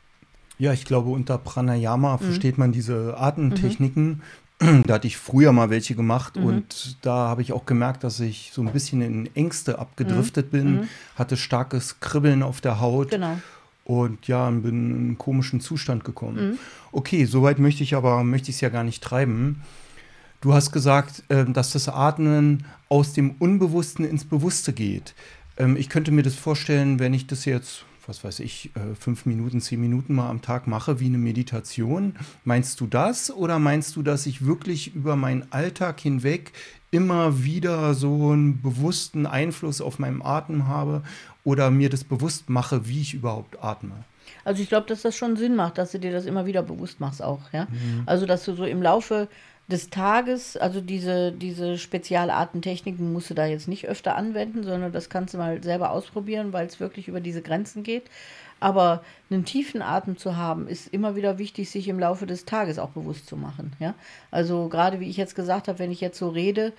Ja, 0.60 0.74
ich 0.74 0.86
glaube, 0.86 1.10
unter 1.10 1.38
Pranayama 1.38 2.18
mhm. 2.18 2.20
versteht 2.20 2.58
man 2.58 2.72
diese 2.72 3.18
Atemtechniken. 3.18 4.08
Mhm. 4.08 4.22
Da 4.60 4.96
hatte 4.96 5.06
ich 5.06 5.18
früher 5.18 5.52
mal 5.52 5.70
welche 5.70 5.94
gemacht 5.94 6.36
mhm. 6.36 6.46
und 6.46 6.98
da 7.04 7.28
habe 7.28 7.44
ich 7.44 7.54
auch 7.54 7.68
gemerkt, 7.68 8.04
dass 8.04 8.20
ich 8.20 8.50
so 8.54 8.64
ein 8.64 8.74
bisschen 8.74 9.02
in 9.02 9.36
Ängste 9.36 9.78
abgedriftet 9.78 10.48
mhm. 10.48 10.58
bin, 10.58 10.72
mhm. 10.72 10.88
hatte 11.16 11.38
starkes 11.38 12.00
Kribbeln 12.00 12.42
auf 12.42 12.60
der 12.60 12.80
Haut. 12.80 13.12
Genau 13.12 13.38
und 13.88 14.28
ja, 14.28 14.50
bin 14.50 14.92
in 14.92 14.96
einen 14.96 15.18
komischen 15.18 15.62
Zustand 15.62 16.04
gekommen. 16.04 16.52
Mhm. 16.52 16.60
Okay, 16.92 17.24
soweit 17.24 17.58
möchte 17.58 17.84
ich 17.84 17.96
aber 17.96 18.22
möchte 18.26 18.50
ich 18.50 18.58
es 18.58 18.62
ja 18.62 18.68
gar 18.68 18.84
nicht 18.84 19.02
treiben. 19.02 19.62
Du 20.42 20.54
hast 20.54 20.74
gesagt, 20.74 21.24
ähm, 21.30 21.54
dass 21.54 21.72
das 21.72 21.88
Atmen 21.88 22.66
aus 22.90 23.14
dem 23.14 23.36
Unbewussten 23.40 24.04
ins 24.04 24.26
Bewusste 24.26 24.74
geht. 24.74 25.16
Ähm, 25.58 25.78
ich 25.78 25.88
könnte 25.88 26.12
mir 26.12 26.22
das 26.22 26.36
vorstellen, 26.36 27.00
wenn 27.00 27.14
ich 27.14 27.28
das 27.28 27.46
jetzt, 27.46 27.86
was 28.08 28.24
weiß 28.24 28.40
ich, 28.40 28.72
äh, 28.76 28.96
fünf 28.96 29.26
Minuten, 29.26 29.62
zehn 29.62 29.80
Minuten 29.82 30.16
mal 30.16 30.30
am 30.30 30.42
Tag 30.42 30.68
mache, 30.68 31.00
wie 31.00 31.06
eine 31.06 31.18
Meditation. 31.18 32.16
Meinst 32.44 32.80
du 32.80 32.88
das 32.88 33.32
oder 33.32 33.60
meinst 33.60 33.96
du, 33.96 34.04
dass 34.04 34.26
ich 34.26 34.46
wirklich 34.46 34.96
über 34.96 35.16
meinen 35.16 35.46
Alltag 35.52 36.00
hinweg 36.00 36.54
immer 36.92 37.44
wieder 37.44 37.94
so 37.94 38.32
einen 38.32 38.62
bewussten 38.62 39.26
Einfluss 39.26 39.82
auf 39.82 40.00
meinen 40.00 40.22
Atem 40.22 40.68
habe 40.68 41.04
oder 41.44 41.70
mir 41.70 41.90
das 41.90 42.04
bewusst 42.04 42.50
mache, 42.50 42.88
wie 42.88 43.02
ich 43.02 43.14
überhaupt 43.14 43.62
atme? 43.64 44.06
Also 44.44 44.64
ich 44.64 44.70
glaube, 44.70 44.88
dass 44.88 45.02
das 45.02 45.16
schon 45.16 45.36
Sinn 45.36 45.56
macht, 45.56 45.78
dass 45.78 45.92
du 45.92 46.00
dir 46.00 46.12
das 46.12 46.26
immer 46.26 46.46
wieder 46.46 46.64
bewusst 46.64 47.00
machst 47.00 47.22
auch, 47.22 47.52
ja. 47.52 47.66
Mhm. 47.66 48.04
Also 48.06 48.26
dass 48.26 48.46
du 48.46 48.56
so 48.56 48.64
im 48.64 48.82
Laufe 48.82 49.28
des 49.68 49.90
Tages, 49.90 50.56
also 50.56 50.80
diese, 50.80 51.34
diese 51.34 51.78
Spezialartentechniken 51.78 53.12
musst 53.12 53.30
du 53.30 53.34
da 53.34 53.46
jetzt 53.46 53.68
nicht 53.68 53.88
öfter 53.88 54.16
anwenden, 54.16 54.64
sondern 54.64 54.94
das 54.94 55.10
kannst 55.10 55.34
du 55.34 55.38
mal 55.38 55.62
selber 55.62 55.92
ausprobieren, 55.92 56.54
weil 56.54 56.68
es 56.68 56.80
wirklich 56.80 57.10
über 57.10 57.20
diese 57.20 57.42
Grenzen 57.42 57.84
geht. 57.84 58.04
Aber 58.60 59.04
einen 59.30 59.46
tiefen 59.46 59.82
Atem 59.82 60.18
zu 60.18 60.38
haben, 60.38 60.68
ist 60.68 60.88
immer 60.88 61.16
wieder 61.16 61.38
wichtig, 61.38 61.70
sich 61.70 61.90
im 61.90 62.00
Laufe 62.00 62.26
des 62.26 62.46
Tages 62.46 62.80
auch 62.80 62.90
bewusst 62.90 63.28
zu 63.28 63.36
machen. 63.36 63.74
Ja? 63.80 63.94
Also 64.32 64.70
gerade 64.70 65.00
wie 65.00 65.10
ich 65.10 65.18
jetzt 65.18 65.36
gesagt 65.36 65.68
habe, 65.68 65.80
wenn 65.80 65.92
ich 65.92 66.02
jetzt 66.02 66.18
so 66.18 66.30
rede, 66.30 66.74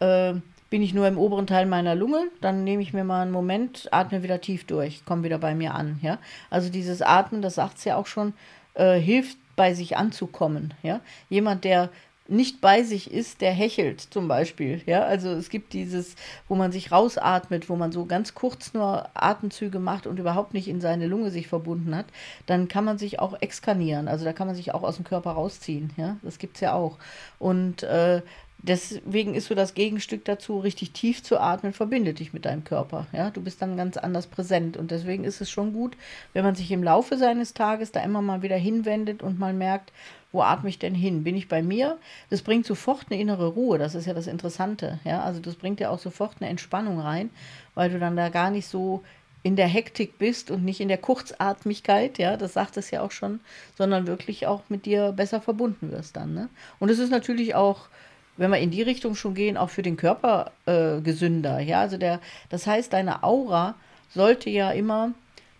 äh, 0.00 0.34
bin 0.68 0.82
ich 0.82 0.94
nur 0.94 1.06
im 1.06 1.18
oberen 1.18 1.46
Teil 1.46 1.66
meiner 1.66 1.94
Lunge, 1.94 2.24
dann 2.40 2.64
nehme 2.64 2.82
ich 2.82 2.92
mir 2.92 3.04
mal 3.04 3.22
einen 3.22 3.30
Moment, 3.30 3.88
atme 3.92 4.22
wieder 4.22 4.40
tief 4.40 4.66
durch, 4.66 5.04
komme 5.04 5.22
wieder 5.22 5.38
bei 5.38 5.54
mir 5.54 5.74
an. 5.74 6.00
Ja? 6.02 6.18
Also 6.50 6.70
dieses 6.70 7.02
Atmen, 7.02 7.40
das 7.40 7.54
sagt 7.54 7.78
es 7.78 7.84
ja 7.84 7.96
auch 7.96 8.06
schon, 8.06 8.34
äh, 8.74 8.98
hilft 8.98 9.38
bei 9.54 9.74
sich 9.74 9.96
anzukommen. 9.96 10.74
Ja? 10.82 11.00
Jemand, 11.30 11.64
der 11.64 11.88
nicht 12.28 12.60
bei 12.60 12.82
sich 12.82 13.10
ist, 13.10 13.40
der 13.40 13.52
hechelt 13.52 14.00
zum 14.00 14.28
Beispiel. 14.28 14.80
Ja, 14.86 15.02
also 15.02 15.30
es 15.30 15.50
gibt 15.50 15.72
dieses, 15.72 16.14
wo 16.48 16.54
man 16.54 16.72
sich 16.72 16.92
rausatmet, 16.92 17.68
wo 17.68 17.76
man 17.76 17.92
so 17.92 18.06
ganz 18.06 18.34
kurz 18.34 18.74
nur 18.74 19.08
Atemzüge 19.14 19.78
macht 19.78 20.06
und 20.06 20.18
überhaupt 20.18 20.54
nicht 20.54 20.68
in 20.68 20.80
seine 20.80 21.06
Lunge 21.06 21.30
sich 21.30 21.48
verbunden 21.48 21.94
hat, 21.94 22.06
dann 22.46 22.68
kann 22.68 22.84
man 22.84 22.98
sich 22.98 23.18
auch 23.18 23.40
exkarnieren. 23.40 24.08
Also 24.08 24.24
da 24.24 24.32
kann 24.32 24.46
man 24.46 24.56
sich 24.56 24.72
auch 24.72 24.82
aus 24.82 24.96
dem 24.96 25.04
Körper 25.04 25.32
rausziehen. 25.32 25.90
Ja, 25.96 26.16
das 26.22 26.38
gibt 26.38 26.56
es 26.56 26.60
ja 26.60 26.74
auch. 26.74 26.98
Und 27.38 27.82
äh, 27.82 28.22
deswegen 28.62 29.34
ist 29.34 29.48
so 29.48 29.54
das 29.54 29.74
Gegenstück 29.74 30.24
dazu, 30.24 30.58
richtig 30.58 30.92
tief 30.92 31.22
zu 31.22 31.38
atmen, 31.38 31.72
verbindet 31.72 32.20
dich 32.20 32.32
mit 32.32 32.44
deinem 32.44 32.64
Körper. 32.64 33.06
Ja, 33.12 33.30
du 33.30 33.42
bist 33.42 33.60
dann 33.60 33.76
ganz 33.76 33.96
anders 33.96 34.26
präsent. 34.26 34.76
Und 34.76 34.90
deswegen 34.90 35.24
ist 35.24 35.40
es 35.40 35.50
schon 35.50 35.72
gut, 35.72 35.96
wenn 36.32 36.44
man 36.44 36.54
sich 36.54 36.70
im 36.70 36.82
Laufe 36.82 37.16
seines 37.16 37.54
Tages 37.54 37.92
da 37.92 38.00
immer 38.00 38.22
mal 38.22 38.42
wieder 38.42 38.56
hinwendet 38.56 39.22
und 39.22 39.38
mal 39.38 39.52
merkt, 39.52 39.92
wo 40.30 40.40
atme 40.42 40.70
ich 40.70 40.78
denn 40.78 40.94
hin? 40.94 41.24
Bin 41.24 41.36
ich 41.36 41.48
bei 41.48 41.62
mir? 41.62 41.98
Das 42.30 42.42
bringt 42.42 42.64
sofort 42.64 43.06
eine 43.10 43.20
innere 43.20 43.48
Ruhe. 43.48 43.78
Das 43.78 43.94
ist 43.94 44.06
ja 44.06 44.14
das 44.14 44.26
Interessante. 44.26 44.98
Ja, 45.04 45.22
also 45.22 45.40
das 45.40 45.56
bringt 45.56 45.80
ja 45.80 45.90
auch 45.90 45.98
sofort 45.98 46.36
eine 46.40 46.48
Entspannung 46.48 47.00
rein, 47.00 47.30
weil 47.74 47.90
du 47.90 47.98
dann 47.98 48.16
da 48.16 48.30
gar 48.30 48.50
nicht 48.50 48.66
so 48.66 49.02
in 49.42 49.56
der 49.56 49.66
Hektik 49.66 50.18
bist 50.18 50.50
und 50.50 50.64
nicht 50.64 50.80
in 50.80 50.88
der 50.88 50.98
Kurzatmigkeit, 50.98 52.18
ja, 52.18 52.36
das 52.36 52.52
sagt 52.52 52.76
es 52.76 52.90
ja 52.92 53.02
auch 53.02 53.10
schon, 53.10 53.40
sondern 53.76 54.06
wirklich 54.06 54.46
auch 54.46 54.62
mit 54.68 54.86
dir 54.86 55.12
besser 55.12 55.40
verbunden 55.40 55.90
wirst 55.90 56.16
dann. 56.16 56.32
Ne? 56.32 56.48
Und 56.78 56.90
es 56.90 57.00
ist 57.00 57.10
natürlich 57.10 57.54
auch, 57.54 57.88
wenn 58.36 58.50
wir 58.50 58.58
in 58.58 58.70
die 58.70 58.82
Richtung 58.82 59.14
schon 59.14 59.34
gehen, 59.34 59.56
auch 59.56 59.70
für 59.70 59.82
den 59.82 59.96
Körper 59.96 60.52
äh, 60.66 61.00
gesünder. 61.00 61.60
Ja, 61.60 61.80
also 61.80 61.96
der, 61.96 62.20
das 62.48 62.66
heißt, 62.66 62.92
deine 62.92 63.22
Aura 63.22 63.74
sollte 64.10 64.50
ja 64.50 64.70
immer 64.70 65.12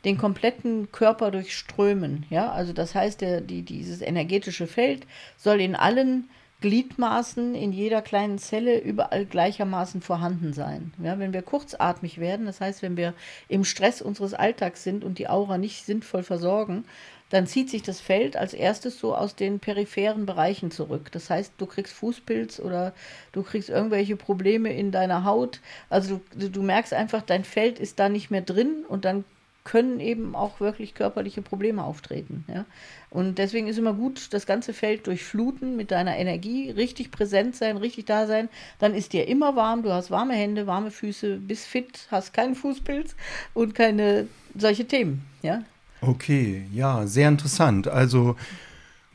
den 0.05 0.19
kompletten 0.19 0.91
Körper 0.91 1.31
durchströmen. 1.31 2.27
Ja, 2.29 2.51
also 2.51 2.73
das 2.73 2.95
heißt, 2.95 3.21
der, 3.21 3.41
die, 3.41 3.63
dieses 3.63 4.01
energetische 4.01 4.67
Feld 4.67 5.07
soll 5.37 5.61
in 5.61 5.77
allen 5.77 6.29
Gliedmaßen, 6.61 7.55
in 7.55 7.73
jeder 7.73 8.03
kleinen 8.03 8.39
Zelle 8.39 8.79
überall 8.79 9.27
gleichermaßen 9.27 10.01
vorhanden 10.01 10.53
sein. 10.53 10.93
Ja, 11.03 11.19
wenn 11.19 11.33
wir 11.33 11.43
kurzatmig 11.43 12.19
werden, 12.19 12.47
das 12.47 12.61
heißt, 12.61 12.83
wenn 12.83 12.97
wir 12.97 13.15
im 13.49 13.65
Stress 13.65 14.01
unseres 14.01 14.33
Alltags 14.33 14.83
sind 14.85 15.05
und 15.05 15.19
die 15.19 15.29
Aura 15.29 15.59
nicht 15.59 15.85
sinnvoll 15.85 16.23
versorgen, 16.23 16.85
dann 17.33 17.47
zieht 17.47 17.71
sich 17.71 17.81
das 17.81 17.99
Feld 17.99 18.37
als 18.37 18.53
erstes 18.53 18.99
so 18.99 19.17
aus 19.17 19.35
den 19.35 19.59
peripheren 19.59 20.27
Bereichen 20.27 20.71
zurück. 20.71 21.11
Das 21.13 21.31
heißt, 21.31 21.55
du 21.57 21.65
kriegst 21.65 21.95
Fußpilz 21.95 22.61
oder 22.61 22.93
du 23.33 23.43
kriegst 23.43 23.71
irgendwelche 23.71 24.17
Probleme 24.17 24.71
in 24.71 24.93
deiner 24.93 25.25
Haut. 25.25 25.61
Also 25.89 26.21
du, 26.37 26.51
du 26.51 26.63
merkst 26.63 26.93
einfach, 26.93 27.23
dein 27.23 27.45
Feld 27.45 27.79
ist 27.79 27.99
da 27.99 28.11
nicht 28.11 28.31
mehr 28.31 28.43
drin 28.43 28.85
und 28.87 29.07
dann 29.07 29.25
können 29.65 29.99
eben 29.99 30.35
auch 30.35 30.61
wirklich 30.61 30.93
körperliche 30.93 31.41
Probleme 31.41 31.83
auftreten. 31.83 32.45
Ja? 32.53 32.67
Und 33.09 33.39
deswegen 33.39 33.67
ist 33.67 33.79
immer 33.79 33.95
gut, 33.95 34.35
das 34.35 34.45
ganze 34.45 34.75
Feld 34.75 35.07
durchfluten 35.07 35.75
mit 35.75 35.91
deiner 35.91 36.19
Energie, 36.19 36.69
richtig 36.69 37.11
präsent 37.11 37.57
sein, 37.57 37.79
richtig 37.79 38.05
da 38.05 38.27
sein. 38.27 38.51
Dann 38.79 38.95
ist 38.95 39.15
dir 39.15 39.27
immer 39.27 39.57
warm, 39.57 39.85
du 39.85 39.91
hast 39.91 40.11
warme 40.11 40.35
Hände, 40.35 40.67
warme 40.67 40.91
Füße, 40.91 41.39
bist 41.39 41.65
fit, 41.65 42.09
hast 42.11 42.35
keinen 42.35 42.57
Fußpilz 42.57 43.17
und 43.55 43.75
keine 43.75 44.29
solche 44.55 44.87
Themen. 44.87 45.25
Ja? 45.41 45.63
Okay, 46.05 46.67
ja, 46.73 47.07
sehr 47.07 47.29
interessant. 47.29 47.87
Also 47.87 48.35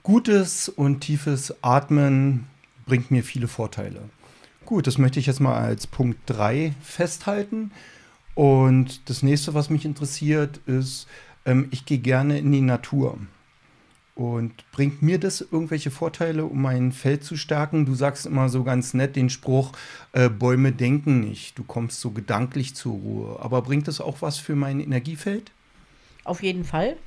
gutes 0.04 0.70
und 0.70 1.02
tiefes 1.02 1.54
Atmen 1.62 2.48
bringt 2.86 3.12
mir 3.12 3.26
viele 3.26 3.50
Vorteile. 3.50 4.00
Gut, 4.66 4.88
das 4.88 4.98
möchte 4.98 5.20
ich 5.20 5.26
jetzt 5.26 5.42
mal 5.42 5.58
als 5.58 5.86
Punkt 5.86 6.18
3 6.28 6.74
festhalten. 6.82 7.72
Und 8.36 9.10
das 9.10 9.22
nächste, 9.22 9.54
was 9.54 9.70
mich 9.70 9.84
interessiert, 9.84 10.62
ist, 10.66 11.08
ähm, 11.46 11.68
ich 11.72 11.86
gehe 11.86 11.98
gerne 11.98 12.40
in 12.40 12.54
die 12.54 12.62
Natur. 12.62 13.18
Und 14.16 14.64
bringt 14.72 15.02
mir 15.02 15.20
das 15.20 15.42
irgendwelche 15.42 15.92
Vorteile, 15.92 16.46
um 16.46 16.62
mein 16.62 16.94
Feld 16.94 17.26
zu 17.26 17.36
stärken? 17.36 17.86
Du 17.86 17.96
sagst 17.96 18.26
immer 18.26 18.48
so 18.48 18.64
ganz 18.64 18.94
nett 18.94 19.18
den 19.18 19.30
Spruch, 19.30 19.74
äh, 20.14 20.30
Bäume 20.30 20.72
denken 20.72 21.20
nicht. 21.20 21.60
Du 21.60 21.66
kommst 21.66 22.00
so 22.00 22.12
gedanklich 22.12 22.76
zur 22.76 22.94
Ruhe. 22.94 23.40
Aber 23.42 23.62
bringt 23.62 23.90
das 23.90 24.00
auch 24.00 24.22
was 24.22 24.38
für 24.38 24.56
mein 24.56 24.80
Energiefeld? 24.80 25.52
Auf 26.28 26.44
jeden 26.44 26.64
Fall. 26.64 26.98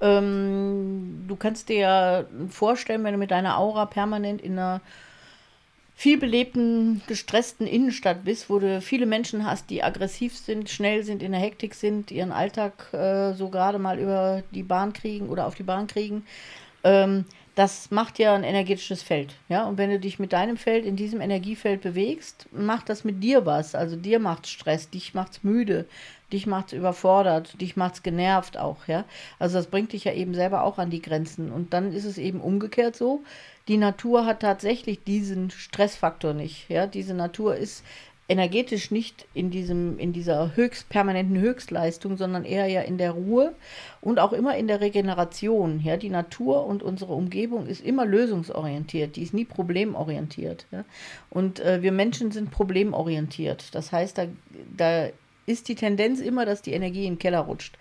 Ähm, 0.00 1.24
du 1.28 1.36
kannst 1.36 1.68
dir 1.68 1.76
ja 1.76 2.24
vorstellen, 2.50 3.04
wenn 3.04 3.12
du 3.12 3.18
mit 3.18 3.30
deiner 3.30 3.58
Aura 3.58 3.86
permanent 3.86 4.42
in 4.42 4.52
einer 4.52 4.80
viel 5.96 6.18
belebten, 6.18 7.02
gestressten 7.06 7.66
Innenstadt 7.66 8.24
bist, 8.24 8.50
wo 8.50 8.58
du 8.58 8.80
viele 8.80 9.06
Menschen 9.06 9.46
hast, 9.46 9.70
die 9.70 9.82
aggressiv 9.82 10.36
sind, 10.36 10.68
schnell 10.68 11.04
sind, 11.04 11.22
in 11.22 11.32
der 11.32 11.40
Hektik 11.40 11.74
sind, 11.74 12.10
ihren 12.10 12.32
Alltag 12.32 12.92
äh, 12.92 13.32
so 13.34 13.48
gerade 13.48 13.78
mal 13.78 13.98
über 13.98 14.42
die 14.50 14.64
Bahn 14.64 14.92
kriegen 14.92 15.28
oder 15.28 15.46
auf 15.46 15.54
die 15.54 15.62
Bahn 15.62 15.86
kriegen, 15.86 16.26
ähm, 16.82 17.24
das 17.54 17.92
macht 17.92 18.18
ja 18.18 18.34
ein 18.34 18.42
energetisches 18.42 19.04
Feld. 19.04 19.36
Ja? 19.48 19.68
Und 19.68 19.78
wenn 19.78 19.90
du 19.90 20.00
dich 20.00 20.18
mit 20.18 20.32
deinem 20.32 20.56
Feld 20.56 20.84
in 20.84 20.96
diesem 20.96 21.20
Energiefeld 21.20 21.82
bewegst, 21.82 22.48
macht 22.52 22.88
das 22.88 23.04
mit 23.04 23.22
dir 23.22 23.46
was. 23.46 23.76
Also 23.76 23.94
dir 23.94 24.18
macht 24.18 24.48
Stress, 24.48 24.90
dich 24.90 25.14
macht 25.14 25.32
es 25.32 25.44
müde, 25.44 25.86
dich 26.34 26.46
macht 26.46 26.66
es 26.66 26.72
überfordert, 26.74 27.60
dich 27.60 27.76
macht 27.76 27.94
es 27.94 28.02
genervt 28.02 28.58
auch. 28.58 28.86
Ja? 28.86 29.04
Also 29.38 29.56
das 29.56 29.68
bringt 29.68 29.92
dich 29.92 30.04
ja 30.04 30.12
eben 30.12 30.34
selber 30.34 30.64
auch 30.64 30.78
an 30.78 30.90
die 30.90 31.00
Grenzen. 31.00 31.50
Und 31.50 31.72
dann 31.72 31.92
ist 31.92 32.04
es 32.04 32.18
eben 32.18 32.40
umgekehrt 32.40 32.96
so, 32.96 33.22
die 33.68 33.78
Natur 33.78 34.26
hat 34.26 34.40
tatsächlich 34.40 35.04
diesen 35.04 35.50
Stressfaktor 35.50 36.34
nicht. 36.34 36.68
Ja, 36.68 36.86
diese 36.86 37.14
Natur 37.14 37.56
ist 37.56 37.82
energetisch 38.26 38.90
nicht 38.90 39.26
in 39.34 39.50
diesem 39.50 39.98
in 39.98 40.14
dieser 40.14 40.56
höchst 40.56 40.88
permanenten 40.88 41.38
Höchstleistung, 41.38 42.16
sondern 42.16 42.44
eher 42.44 42.66
ja 42.66 42.80
in 42.80 42.96
der 42.96 43.10
Ruhe 43.10 43.54
und 44.00 44.18
auch 44.18 44.32
immer 44.32 44.56
in 44.56 44.66
der 44.66 44.80
Regeneration. 44.80 45.80
Ja, 45.80 45.96
die 45.96 46.08
Natur 46.08 46.66
und 46.66 46.82
unsere 46.82 47.12
Umgebung 47.12 47.66
ist 47.66 47.84
immer 47.84 48.06
lösungsorientiert, 48.06 49.16
die 49.16 49.22
ist 49.22 49.34
nie 49.34 49.44
problemorientiert. 49.44 50.66
Ja? 50.70 50.84
Und 51.28 51.60
äh, 51.60 51.82
wir 51.82 51.92
Menschen 51.92 52.30
sind 52.30 52.50
problemorientiert. 52.50 53.74
Das 53.74 53.92
heißt, 53.92 54.16
da, 54.16 54.26
da 54.74 55.08
ist 55.46 55.68
die 55.68 55.74
Tendenz 55.74 56.20
immer, 56.20 56.46
dass 56.46 56.62
die 56.62 56.72
Energie 56.72 57.06
in 57.06 57.14
den 57.14 57.18
Keller 57.18 57.40
rutscht. 57.40 57.76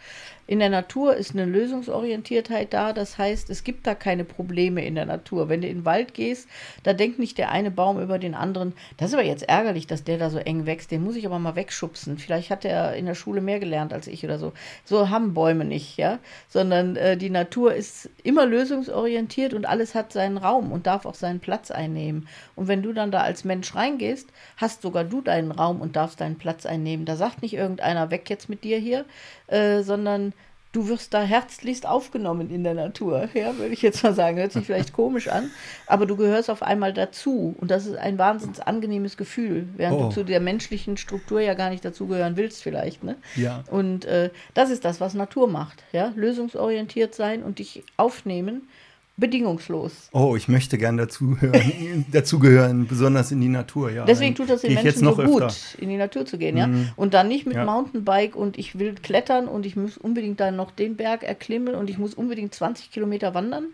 In 0.46 0.60
der 0.60 0.70
Natur 0.70 1.16
ist 1.16 1.34
eine 1.34 1.46
Lösungsorientiertheit 1.46 2.74
da, 2.74 2.92
das 2.92 3.18
heißt, 3.18 3.50
es 3.50 3.64
gibt 3.64 3.88
da 3.88 3.96
keine 3.96 4.26
Probleme 4.26 4.86
in 4.86 4.96
der 4.96 5.06
Natur. 5.06 5.48
Wenn 5.48 5.62
du 5.62 5.70
in 5.70 5.80
den 5.80 5.86
Wald 5.86 6.14
gehst, 6.14 6.50
da 6.84 6.92
denkt 6.92 7.18
nicht 7.18 7.38
der 7.38 7.50
eine 7.50 7.72
Baum 7.72 8.02
über 8.02 8.20
den 8.20 8.36
anderen. 8.36 8.74
Das 8.98 9.10
ist 9.10 9.14
aber 9.14 9.24
jetzt 9.24 9.48
ärgerlich, 9.48 9.88
dass 9.88 10.04
der 10.04 10.18
da 10.18 10.30
so 10.30 10.40
eng 10.40 10.66
wächst. 10.66 10.92
Den 10.92 11.02
muss 11.02 11.16
ich 11.16 11.26
aber 11.26 11.40
mal 11.40 11.56
wegschubsen. 11.56 12.18
Vielleicht 12.18 12.50
hat 12.50 12.66
er 12.66 12.94
in 12.96 13.06
der 13.06 13.16
Schule 13.16 13.40
mehr 13.40 13.62
gelernt 13.62 13.94
als 13.94 14.08
ich 14.08 14.26
oder 14.26 14.38
so. 14.38 14.52
So 14.84 15.10
haben 15.10 15.34
Bäume 15.34 15.64
nicht, 15.64 15.96
ja, 15.96 16.20
sondern 16.50 16.98
äh, 16.98 17.16
die 17.16 17.30
Natur 17.30 17.74
ist 17.74 18.10
immer 18.24 18.46
lösungsorientiert 18.46 19.54
und 19.54 19.66
alles 19.66 19.96
hat 19.96 20.12
seinen 20.12 20.38
Raum 20.38 20.74
und 20.74 20.88
darf 20.88 21.06
auch 21.06 21.16
seinen 21.16 21.40
Platz 21.40 21.72
einnehmen. 21.72 22.28
Und 22.56 22.68
wenn 22.68 22.84
du 22.84 22.92
dann 22.92 23.12
da 23.12 23.22
als 23.22 23.46
Mensch 23.46 23.74
reingehst, 23.76 24.28
hast 24.58 24.82
sogar 24.82 25.06
du 25.06 25.22
deinen 25.22 25.52
Raum 25.52 25.80
und 25.80 25.96
darfst 25.96 26.20
deinen 26.20 26.38
Platz 26.38 26.66
einnehmen. 26.66 27.06
Da 27.06 27.16
sagt 27.16 27.42
nicht 27.42 27.54
irgendeiner 27.54 28.12
weg 28.12 28.30
jetzt 28.30 28.50
mit 28.50 28.66
dir 28.66 28.78
hier, 28.78 29.06
äh, 29.54 29.84
sondern 29.84 30.34
du 30.74 30.90
wirst 30.90 31.14
da 31.14 31.22
herzlichst 31.22 31.86
aufgenommen 31.86 32.50
in 32.50 32.64
der 32.64 32.74
Natur. 32.74 33.30
Ja, 33.34 33.58
würde 33.58 33.74
ich 33.74 33.82
jetzt 33.82 34.04
mal 34.04 34.14
sagen. 34.14 34.38
Hört 34.38 34.52
sich 34.52 34.66
vielleicht 34.66 34.94
komisch 34.94 35.28
an, 35.28 35.52
aber 35.88 36.06
du 36.06 36.16
gehörst 36.16 36.50
auf 36.50 36.64
einmal 36.64 36.94
dazu. 36.94 37.56
Und 37.60 37.72
das 37.72 37.86
ist 37.86 37.96
ein 37.96 38.18
wahnsinnig 38.18 38.66
angenehmes 38.66 39.18
Gefühl, 39.18 39.68
während 39.76 40.00
oh. 40.00 40.04
du 40.06 40.10
zu 40.10 40.24
der 40.24 40.40
menschlichen 40.40 40.98
Struktur 40.98 41.40
ja 41.42 41.54
gar 41.54 41.70
nicht 41.70 41.86
dazugehören 41.86 42.38
willst, 42.38 42.64
vielleicht. 42.64 43.04
Ne? 43.04 43.16
Ja. 43.36 43.64
Und 43.70 44.06
äh, 44.06 44.30
das 44.54 44.70
ist 44.70 44.86
das, 44.86 45.00
was 45.00 45.14
Natur 45.14 45.48
macht. 45.48 45.84
Ja? 45.92 46.14
Lösungsorientiert 46.16 47.16
sein 47.16 47.44
und 47.44 47.60
dich 47.60 47.84
aufnehmen 47.98 48.68
bedingungslos. 49.18 50.10
Oh, 50.12 50.36
ich 50.36 50.48
möchte 50.48 50.78
gern 50.78 50.98
dazugehören, 50.98 52.06
dazugehören, 52.12 52.88
besonders 52.88 53.32
in 53.32 53.42
die 53.42 53.48
Natur, 53.48 53.92
ja. 53.92 54.06
Deswegen 54.06 54.34
tut 54.34 54.50
das 54.50 54.62
den 54.62 54.74
Menschen 54.74 55.06
so 55.06 55.16
gut, 55.16 55.44
öfter. 55.44 55.82
in 55.82 55.90
die 55.90 55.98
Natur 55.98 56.26
zu 56.26 56.38
gehen, 56.38 56.58
ja. 56.58 56.68
Mm. 56.68 56.90
Und 56.96 57.14
dann 57.14 57.28
nicht 57.28 57.46
mit 57.46 57.56
ja. 57.56 57.66
Mountainbike 57.66 58.36
und 58.36 58.58
ich 58.58 58.80
will 58.80 58.96
klettern 58.96 59.48
und 59.48 59.66
ich 59.66 59.76
muss 59.76 59.98
unbedingt 59.98 60.40
dann 60.40 60.56
noch 60.56 60.72
den 60.72 60.96
Berg 60.96 61.24
erklimmen 61.24 61.76
und 61.76 61.90
ich 61.90 62.00
muss 62.00 62.16
unbedingt 62.16 62.56
20 62.56 62.92
Kilometer 62.92 63.36
wandern. 63.36 63.68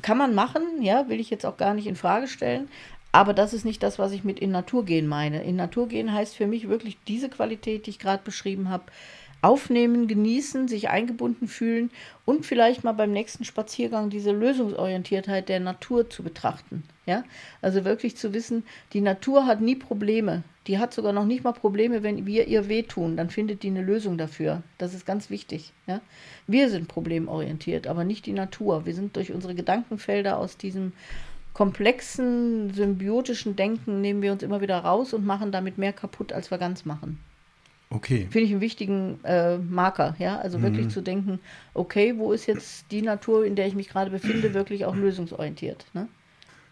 Kann 0.00 0.16
man 0.16 0.34
machen, 0.34 0.62
ja, 0.80 1.10
will 1.10 1.20
ich 1.20 1.28
jetzt 1.28 1.44
auch 1.44 1.58
gar 1.58 1.74
nicht 1.74 1.86
in 1.86 1.96
Frage 1.96 2.26
stellen. 2.26 2.68
Aber 3.12 3.34
das 3.34 3.52
ist 3.52 3.64
nicht 3.64 3.82
das, 3.82 3.98
was 3.98 4.12
ich 4.12 4.24
mit 4.24 4.38
in 4.38 4.50
Natur 4.50 4.84
gehen 4.84 5.08
meine. 5.08 5.42
In 5.42 5.56
Natur 5.56 5.88
gehen 5.88 6.12
heißt 6.12 6.36
für 6.36 6.46
mich 6.46 6.68
wirklich 6.68 6.96
diese 7.06 7.28
Qualität, 7.28 7.86
die 7.86 7.90
ich 7.90 7.98
gerade 7.98 8.22
beschrieben 8.24 8.70
habe, 8.70 8.84
aufnehmen, 9.42 10.06
genießen, 10.06 10.68
sich 10.68 10.90
eingebunden 10.90 11.48
fühlen 11.48 11.90
und 12.24 12.44
vielleicht 12.44 12.84
mal 12.84 12.92
beim 12.92 13.12
nächsten 13.12 13.44
Spaziergang 13.44 14.10
diese 14.10 14.32
Lösungsorientiertheit 14.32 15.48
der 15.48 15.60
Natur 15.60 16.10
zu 16.10 16.22
betrachten. 16.22 16.82
Ja? 17.06 17.24
Also 17.62 17.84
wirklich 17.84 18.16
zu 18.16 18.34
wissen, 18.34 18.64
die 18.92 19.00
Natur 19.00 19.46
hat 19.46 19.60
nie 19.60 19.76
Probleme. 19.76 20.42
Die 20.66 20.78
hat 20.78 20.92
sogar 20.92 21.12
noch 21.12 21.24
nicht 21.24 21.42
mal 21.42 21.52
Probleme, 21.52 22.02
wenn 22.02 22.26
wir 22.26 22.46
ihr 22.46 22.68
wehtun. 22.68 23.16
Dann 23.16 23.30
findet 23.30 23.62
die 23.62 23.68
eine 23.68 23.82
Lösung 23.82 24.18
dafür. 24.18 24.62
Das 24.78 24.94
ist 24.94 25.06
ganz 25.06 25.30
wichtig. 25.30 25.72
Ja? 25.86 26.00
Wir 26.46 26.68
sind 26.68 26.86
problemorientiert, 26.86 27.86
aber 27.86 28.04
nicht 28.04 28.26
die 28.26 28.32
Natur. 28.32 28.84
Wir 28.84 28.94
sind 28.94 29.16
durch 29.16 29.32
unsere 29.32 29.54
Gedankenfelder 29.54 30.38
aus 30.38 30.56
diesem 30.58 30.92
komplexen, 31.54 32.72
symbiotischen 32.72 33.56
Denken, 33.56 34.00
nehmen 34.00 34.22
wir 34.22 34.32
uns 34.32 34.42
immer 34.42 34.60
wieder 34.60 34.78
raus 34.78 35.12
und 35.12 35.26
machen 35.26 35.50
damit 35.50 35.78
mehr 35.78 35.92
kaputt, 35.92 36.32
als 36.32 36.50
wir 36.50 36.58
ganz 36.58 36.84
machen. 36.84 37.18
Okay. 37.92 38.28
Finde 38.30 38.46
ich 38.46 38.52
einen 38.52 38.60
wichtigen 38.60 39.18
äh, 39.24 39.58
Marker, 39.58 40.14
ja. 40.18 40.38
Also 40.38 40.58
mhm. 40.58 40.62
wirklich 40.62 40.88
zu 40.90 41.00
denken, 41.00 41.40
okay, 41.74 42.14
wo 42.16 42.32
ist 42.32 42.46
jetzt 42.46 42.86
die 42.92 43.02
Natur, 43.02 43.44
in 43.44 43.56
der 43.56 43.66
ich 43.66 43.74
mich 43.74 43.88
gerade 43.88 44.10
befinde, 44.10 44.54
wirklich 44.54 44.84
auch 44.84 44.94
lösungsorientiert. 44.94 45.86
Ne? 45.92 46.06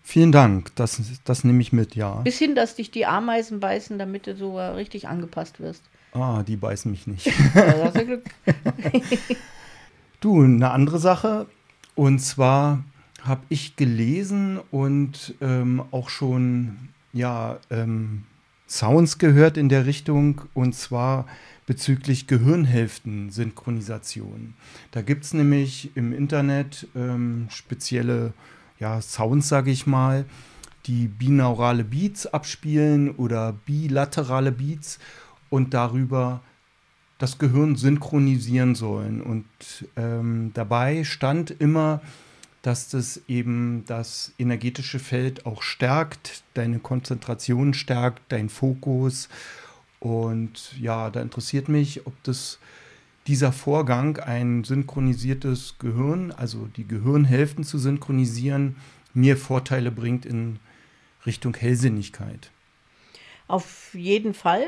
Vielen 0.03 0.31
Dank, 0.31 0.75
das, 0.77 1.03
das 1.25 1.45
nehme 1.45 1.61
ich 1.61 1.73
mit, 1.73 1.97
ja. 1.97 2.21
Bis 2.21 2.39
hin, 2.39 2.55
dass 2.55 2.77
dich 2.77 2.93
die 2.93 3.05
Ameisen 3.05 3.59
beißen, 3.59 3.99
damit 3.99 4.27
du 4.29 4.37
so 4.37 4.59
richtig 4.59 5.09
angepasst 5.09 5.61
wirst. 5.61 5.83
Ah, 6.13 6.43
die 6.45 6.57
beißen 6.57 6.91
mich 6.91 7.07
nicht. 7.07 7.27
ja, 7.55 7.85
hast 7.85 7.97
du 7.97 8.07
Glück. 8.07 8.25
du, 10.21 10.43
eine 10.43 10.71
andere 10.71 10.99
Sache. 10.99 11.47
Und 11.95 12.21
zwar 12.21 12.85
habe 13.23 13.43
ich 13.49 13.75
gelesen 13.77 14.61
und 14.71 15.35
ähm, 15.41 15.83
auch 15.91 16.09
schon, 16.09 16.89
ja, 17.13 17.59
ähm, 17.71 18.25
Sounds 18.69 19.19
gehört 19.19 19.57
in 19.57 19.69
der 19.69 19.87
Richtung 19.87 20.41
und 20.55 20.75
zwar 20.75 21.27
bezüglich 21.67 22.27
Gehirnhälften-Synchronisation. 22.27 24.55
Da 24.91 25.03
gibt 25.03 25.25
es 25.25 25.35
nämlich 25.35 25.91
im 25.97 26.13
Internet 26.13 26.89
ähm, 26.95 27.47
spezielle 27.51 28.33
ja, 28.79 29.01
Sounds, 29.01 29.49
sage 29.49 29.71
ich 29.71 29.87
mal, 29.87 30.25
die 30.87 31.09
binaurale 31.09 31.85
Beats 31.85 32.27
abspielen 32.27 33.11
oder 33.11 33.55
bilaterale 33.67 34.53
Beats 34.53 34.99
und 35.51 35.75
darüber 35.75 36.41
das 37.19 37.39
Gehirn 37.39 37.77
synchronisieren 37.77 38.75
sollen. 38.75 39.21
Und 39.21 39.45
ähm, 39.97 40.53
dabei 40.55 41.05
stand 41.05 41.51
immer 41.51 42.01
dass 42.63 42.89
das 42.89 43.23
eben 43.29 43.85
das 43.87 44.33
energetische 44.39 44.99
Feld 44.99 45.47
auch 45.47 45.63
stärkt, 45.63 46.43
deine 46.55 46.79
Konzentration 46.79 47.75
stärkt, 47.75 48.23
dein 48.29 48.49
Fokus. 48.49 49.29
Und 50.01 50.75
ja, 50.81 51.11
da 51.11 51.21
interessiert 51.21 51.69
mich, 51.69 52.07
ob 52.07 52.23
das 52.25 52.59
dieser 53.27 53.53
Vorgang, 53.53 54.19
ein 54.19 54.65
synchronisiertes 54.65 55.77
Gehirn, 55.79 56.33
also 56.33 56.67
die 56.77 56.89
Gehirnhälften 56.89 57.63
zu 57.63 57.79
synchronisieren, 57.79 58.77
mir 59.13 59.37
Vorteile 59.37 59.91
bringt 59.91 60.25
in 60.25 60.59
Richtung 61.27 61.55
Hellsinnigkeit. 61.55 62.51
Auf 63.47 63.95
jeden 63.95 64.35
Fall. 64.35 64.65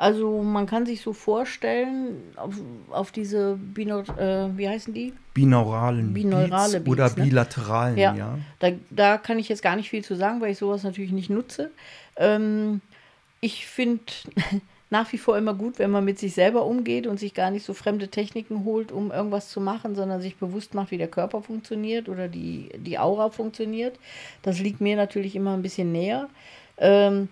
Also 0.00 0.44
man 0.44 0.66
kann 0.66 0.86
sich 0.86 1.00
so 1.00 1.12
vorstellen, 1.12 2.22
auf, 2.36 2.54
auf 2.90 3.10
diese, 3.10 3.58
Bino, 3.58 3.98
äh, 4.16 4.48
wie 4.56 4.68
heißen 4.68 4.94
die? 4.94 5.12
Binauralen 5.34 6.14
Binaurale 6.14 6.80
Beats, 6.80 6.84
Beats 6.84 6.86
oder 6.86 7.08
ne? 7.08 7.24
bilateralen, 7.24 7.98
ja. 7.98 8.14
ja. 8.14 8.38
Da, 8.60 8.70
da 8.90 9.18
kann 9.18 9.40
ich 9.40 9.48
jetzt 9.48 9.60
gar 9.60 9.74
nicht 9.74 9.90
viel 9.90 10.04
zu 10.04 10.14
sagen, 10.14 10.40
weil 10.40 10.52
ich 10.52 10.58
sowas 10.58 10.84
natürlich 10.84 11.10
nicht 11.10 11.30
nutze. 11.30 11.72
Ähm, 12.14 12.80
ich 13.40 13.66
finde 13.66 14.04
nach 14.90 15.12
wie 15.12 15.18
vor 15.18 15.36
immer 15.36 15.54
gut, 15.54 15.80
wenn 15.80 15.90
man 15.90 16.04
mit 16.04 16.20
sich 16.20 16.32
selber 16.32 16.64
umgeht 16.64 17.08
und 17.08 17.18
sich 17.18 17.34
gar 17.34 17.50
nicht 17.50 17.66
so 17.66 17.74
fremde 17.74 18.06
Techniken 18.06 18.64
holt, 18.64 18.92
um 18.92 19.10
irgendwas 19.10 19.50
zu 19.50 19.60
machen, 19.60 19.96
sondern 19.96 20.20
sich 20.20 20.36
bewusst 20.36 20.74
macht, 20.74 20.92
wie 20.92 20.98
der 20.98 21.08
Körper 21.08 21.42
funktioniert 21.42 22.08
oder 22.08 22.28
die, 22.28 22.68
die 22.76 23.00
Aura 23.00 23.30
funktioniert. 23.30 23.98
Das 24.42 24.60
liegt 24.60 24.80
mir 24.80 24.94
natürlich 24.94 25.34
immer 25.34 25.54
ein 25.54 25.62
bisschen 25.62 25.90
näher. 25.90 26.28
Ähm, 26.78 27.28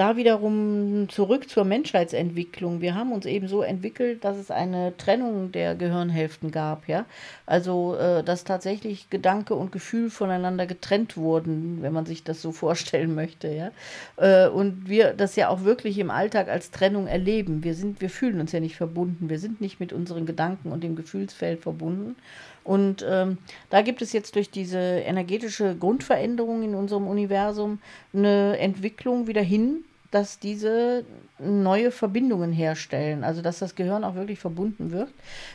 da 0.00 0.16
wiederum 0.16 1.10
zurück 1.10 1.50
zur 1.50 1.64
Menschheitsentwicklung. 1.64 2.80
Wir 2.80 2.94
haben 2.94 3.12
uns 3.12 3.26
eben 3.26 3.48
so 3.48 3.60
entwickelt, 3.60 4.24
dass 4.24 4.38
es 4.38 4.50
eine 4.50 4.96
Trennung 4.96 5.52
der 5.52 5.74
Gehirnhälften 5.74 6.50
gab, 6.50 6.88
ja. 6.88 7.04
Also, 7.44 7.96
äh, 7.96 8.24
dass 8.24 8.44
tatsächlich 8.44 9.10
Gedanke 9.10 9.54
und 9.54 9.72
Gefühl 9.72 10.08
voneinander 10.08 10.66
getrennt 10.66 11.18
wurden, 11.18 11.82
wenn 11.82 11.92
man 11.92 12.06
sich 12.06 12.24
das 12.24 12.40
so 12.40 12.50
vorstellen 12.64 13.14
möchte, 13.14 13.48
ja. 13.48 13.72
Äh, 14.16 14.48
und 14.48 14.88
wir 14.88 15.12
das 15.12 15.36
ja 15.36 15.50
auch 15.50 15.64
wirklich 15.64 15.98
im 15.98 16.10
Alltag 16.10 16.48
als 16.48 16.70
Trennung 16.70 17.06
erleben. 17.06 17.62
Wir 17.62 17.74
sind, 17.74 18.00
wir 18.00 18.08
fühlen 18.08 18.40
uns 18.40 18.52
ja 18.52 18.60
nicht 18.60 18.76
verbunden. 18.76 19.28
Wir 19.28 19.38
sind 19.38 19.60
nicht 19.60 19.80
mit 19.80 19.92
unseren 19.92 20.24
Gedanken 20.24 20.72
und 20.72 20.82
dem 20.82 20.96
Gefühlsfeld 20.96 21.60
verbunden. 21.60 22.16
Und 22.64 23.04
ähm, 23.06 23.36
da 23.68 23.82
gibt 23.82 24.00
es 24.00 24.14
jetzt 24.14 24.34
durch 24.34 24.50
diese 24.50 24.78
energetische 24.78 25.76
Grundveränderung 25.76 26.62
in 26.62 26.74
unserem 26.74 27.06
Universum 27.06 27.80
eine 28.14 28.58
Entwicklung 28.58 29.26
wieder 29.26 29.42
hin, 29.42 29.84
dass 30.10 30.38
diese 30.38 31.04
neue 31.38 31.92
Verbindungen 31.92 32.52
herstellen, 32.52 33.22
also 33.22 33.42
dass 33.42 33.60
das 33.60 33.76
Gehirn 33.76 34.02
auch 34.02 34.16
wirklich 34.16 34.40
verbunden 34.40 34.90
wird. 34.90 35.08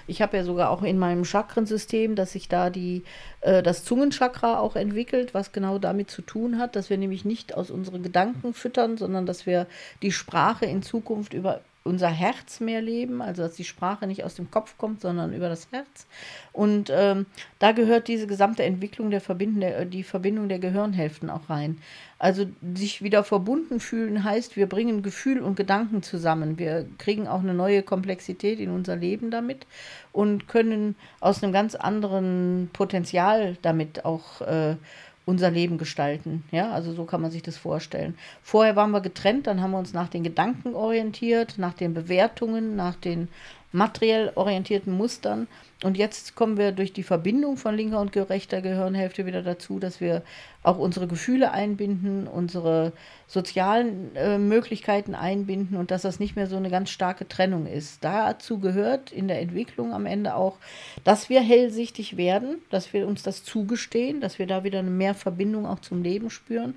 Ich 0.08 0.22
habe 0.22 0.38
ja 0.38 0.44
sogar 0.44 0.70
auch 0.70 0.84
in 0.84 0.98
meinem 0.98 1.26
Chakrensystem, 1.26 2.16
dass 2.16 2.32
sich 2.32 2.48
da 2.48 2.70
die, 2.70 3.04
äh, 3.42 3.62
das 3.62 3.84
Zungenchakra 3.84 4.60
auch 4.60 4.76
entwickelt, 4.76 5.34
was 5.34 5.52
genau 5.52 5.78
damit 5.78 6.10
zu 6.10 6.22
tun 6.22 6.58
hat, 6.58 6.76
dass 6.76 6.90
wir 6.90 6.98
nämlich 6.98 7.26
nicht 7.26 7.54
aus 7.56 7.70
unseren 7.70 8.02
Gedanken 8.02 8.54
füttern, 8.54 8.98
sondern 8.98 9.26
dass 9.26 9.46
wir 9.46 9.68
die 10.02 10.12
Sprache 10.12 10.66
in 10.66 10.84
Zukunft 10.84 11.34
über 11.34 11.62
unser 11.86 12.10
Herz 12.10 12.60
mehr 12.60 12.82
leben, 12.82 13.22
also 13.22 13.44
dass 13.44 13.54
die 13.54 13.64
Sprache 13.64 14.08
nicht 14.08 14.24
aus 14.24 14.34
dem 14.34 14.50
Kopf 14.50 14.76
kommt, 14.78 15.02
sondern 15.02 15.34
über 15.34 15.50
das 15.50 15.68
Herz. 15.72 16.08
Und 16.52 16.92
ähm, 16.92 17.28
da 17.60 17.74
gehört 17.74 18.08
diese 18.08 18.26
gesamte 18.26 18.64
Entwicklung 18.64 19.12
der 19.12 19.22
Verbindung, 19.22 19.62
der, 19.62 19.86
die 19.86 20.04
Verbindung 20.04 20.50
der 20.50 20.58
Gehirnhälften 20.58 21.30
auch 21.30 21.48
rein. 21.48 21.78
Also 22.18 22.48
sich 22.74 23.04
wieder 23.04 23.24
verbunden 23.24 23.80
fühlen 23.80 24.24
heißt, 24.24 24.56
wir 24.56 24.68
bringen 24.68 25.04
Gefühl 25.04 25.42
und 25.42 25.56
Gedanken 25.56 26.02
zusammen. 26.02 26.58
Wir 26.58 26.88
kriegen 26.98 27.28
auch 27.28 27.42
eine 27.42 27.54
neue 27.54 27.84
Komplexität 27.84 28.60
in 28.60 28.72
unser 28.72 28.96
Leben 28.96 29.30
damit 29.30 29.68
und 30.12 30.48
können 30.48 30.96
aus 31.20 31.44
einem 31.44 31.54
ganz 31.54 31.76
anderen 31.76 32.72
Potenzial 32.74 33.58
damit 33.62 34.06
auch 34.06 34.42
äh, 34.42 34.76
unser 35.26 35.50
Leben 35.50 35.78
gestalten. 35.78 36.44
Ja, 36.52 36.72
also 36.72 36.94
so 36.94 37.06
kann 37.06 37.22
man 37.22 37.32
sich 37.32 37.42
das 37.42 37.58
vorstellen. 37.58 38.16
Vorher 38.42 38.76
waren 38.76 38.92
wir 38.92 39.02
getrennt, 39.02 39.48
dann 39.48 39.62
haben 39.62 39.72
wir 39.72 39.80
uns 39.80 39.94
nach 39.94 40.08
den 40.08 40.24
Gedanken 40.24 40.76
orientiert, 40.76 41.56
nach 41.58 41.74
den 41.74 41.94
Bewertungen, 41.94 42.76
nach 42.76 42.96
den 42.96 43.28
materiell 43.76 44.32
orientierten 44.36 44.94
Mustern. 44.94 45.48
Und 45.84 45.98
jetzt 45.98 46.36
kommen 46.36 46.58
wir 46.58 46.72
durch 46.72 46.94
die 46.94 47.04
Verbindung 47.04 47.58
von 47.58 47.76
linker 47.76 48.00
und 48.00 48.12
gerechter 48.12 48.62
Gehirnhälfte 48.62 49.26
wieder 49.26 49.44
dazu, 49.44 49.78
dass 49.78 50.00
wir 50.00 50.24
auch 50.64 50.78
unsere 50.78 51.08
Gefühle 51.08 51.52
einbinden, 51.52 52.28
unsere 52.28 52.94
sozialen 53.28 54.16
äh, 54.16 54.38
Möglichkeiten 54.38 55.14
einbinden 55.14 55.78
und 55.78 55.92
dass 55.92 56.04
das 56.04 56.20
nicht 56.20 56.36
mehr 56.36 56.48
so 56.48 56.56
eine 56.56 56.70
ganz 56.70 56.90
starke 56.90 57.28
Trennung 57.28 57.68
ist. 57.68 58.04
Dazu 58.04 58.60
gehört 58.60 59.12
in 59.12 59.28
der 59.28 59.42
Entwicklung 59.42 59.94
am 59.94 60.06
Ende 60.06 60.36
auch, 60.36 60.58
dass 61.04 61.30
wir 61.30 61.42
hellsichtig 61.42 62.18
werden, 62.18 62.62
dass 62.70 62.94
wir 62.94 63.08
uns 63.08 63.22
das 63.22 63.44
zugestehen, 63.44 64.22
dass 64.22 64.40
wir 64.40 64.48
da 64.48 64.64
wieder 64.64 64.82
mehr 64.82 65.14
Verbindung 65.14 65.66
auch 65.68 65.80
zum 65.80 66.02
Leben 66.02 66.30
spüren 66.30 66.76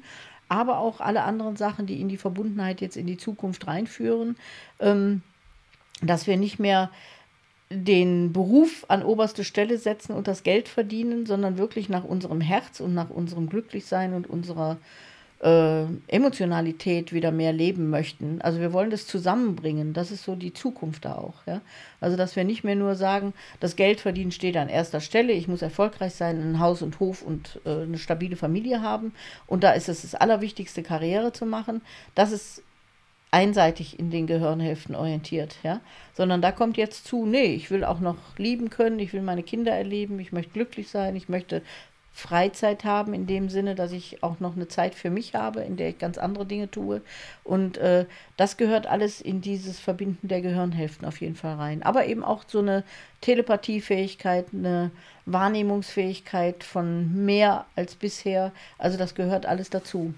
aber 0.50 0.78
auch 0.78 1.00
alle 1.02 1.24
anderen 1.24 1.56
Sachen, 1.56 1.84
die 1.84 2.00
in 2.00 2.08
die 2.08 2.16
Verbundenheit 2.16 2.80
jetzt 2.80 2.96
in 2.96 3.06
die 3.06 3.18
Zukunft 3.18 3.66
reinführen. 3.66 4.36
Ähm, 4.80 5.20
dass 6.02 6.26
wir 6.26 6.36
nicht 6.36 6.58
mehr 6.58 6.90
den 7.70 8.32
Beruf 8.32 8.86
an 8.88 9.02
oberste 9.02 9.44
Stelle 9.44 9.78
setzen 9.78 10.12
und 10.14 10.26
das 10.26 10.42
Geld 10.42 10.68
verdienen, 10.68 11.26
sondern 11.26 11.58
wirklich 11.58 11.88
nach 11.88 12.04
unserem 12.04 12.40
Herz 12.40 12.80
und 12.80 12.94
nach 12.94 13.10
unserem 13.10 13.48
Glücklichsein 13.48 14.14
und 14.14 14.28
unserer 14.28 14.78
äh, 15.42 15.84
Emotionalität 16.08 17.12
wieder 17.12 17.30
mehr 17.30 17.52
leben 17.52 17.90
möchten. 17.90 18.40
Also 18.40 18.58
wir 18.58 18.72
wollen 18.72 18.90
das 18.90 19.06
zusammenbringen. 19.06 19.92
Das 19.92 20.10
ist 20.10 20.24
so 20.24 20.34
die 20.34 20.52
Zukunft 20.52 21.04
da 21.04 21.16
auch. 21.16 21.46
Ja? 21.46 21.60
Also 22.00 22.16
dass 22.16 22.36
wir 22.36 22.44
nicht 22.44 22.64
mehr 22.64 22.74
nur 22.74 22.94
sagen, 22.94 23.34
das 23.60 23.76
Geld 23.76 24.00
verdienen 24.00 24.32
steht 24.32 24.56
an 24.56 24.68
erster 24.68 25.00
Stelle, 25.00 25.32
ich 25.32 25.46
muss 25.46 25.62
erfolgreich 25.62 26.14
sein, 26.14 26.40
ein 26.40 26.58
Haus 26.58 26.82
und 26.82 26.98
Hof 27.00 27.22
und 27.22 27.60
äh, 27.64 27.82
eine 27.82 27.98
stabile 27.98 28.36
Familie 28.36 28.82
haben. 28.82 29.12
Und 29.46 29.62
da 29.62 29.72
ist 29.72 29.88
es 29.88 30.02
das 30.02 30.14
Allerwichtigste, 30.14 30.82
Karriere 30.82 31.32
zu 31.32 31.46
machen. 31.46 31.82
Das 32.14 32.32
ist 32.32 32.62
einseitig 33.30 33.98
in 33.98 34.10
den 34.10 34.26
Gehirnhälften 34.26 34.94
orientiert, 34.94 35.56
ja, 35.62 35.80
sondern 36.14 36.40
da 36.40 36.52
kommt 36.52 36.76
jetzt 36.76 37.06
zu, 37.06 37.26
nee, 37.26 37.54
ich 37.54 37.70
will 37.70 37.84
auch 37.84 38.00
noch 38.00 38.16
lieben 38.38 38.70
können, 38.70 38.98
ich 38.98 39.12
will 39.12 39.22
meine 39.22 39.42
Kinder 39.42 39.72
erleben, 39.72 40.18
ich 40.18 40.32
möchte 40.32 40.52
glücklich 40.52 40.88
sein, 40.88 41.14
ich 41.14 41.28
möchte 41.28 41.62
Freizeit 42.14 42.84
haben 42.84 43.14
in 43.14 43.26
dem 43.28 43.48
Sinne, 43.48 43.76
dass 43.76 43.92
ich 43.92 44.24
auch 44.24 44.40
noch 44.40 44.56
eine 44.56 44.66
Zeit 44.66 44.96
für 44.96 45.10
mich 45.10 45.34
habe, 45.34 45.60
in 45.60 45.76
der 45.76 45.90
ich 45.90 45.98
ganz 45.98 46.18
andere 46.18 46.46
Dinge 46.46 46.70
tue 46.70 47.02
und 47.44 47.76
äh, 47.76 48.06
das 48.36 48.56
gehört 48.56 48.86
alles 48.86 49.20
in 49.20 49.40
dieses 49.40 49.78
Verbinden 49.78 50.26
der 50.26 50.40
Gehirnhälften 50.40 51.06
auf 51.06 51.20
jeden 51.20 51.36
Fall 51.36 51.56
rein, 51.56 51.82
aber 51.82 52.06
eben 52.06 52.24
auch 52.24 52.44
so 52.46 52.60
eine 52.60 52.82
Telepathiefähigkeit, 53.20 54.46
eine 54.52 54.90
Wahrnehmungsfähigkeit 55.26 56.64
von 56.64 57.26
mehr 57.26 57.66
als 57.76 57.94
bisher, 57.94 58.52
also 58.78 58.96
das 58.96 59.14
gehört 59.14 59.44
alles 59.44 59.68
dazu. 59.68 60.14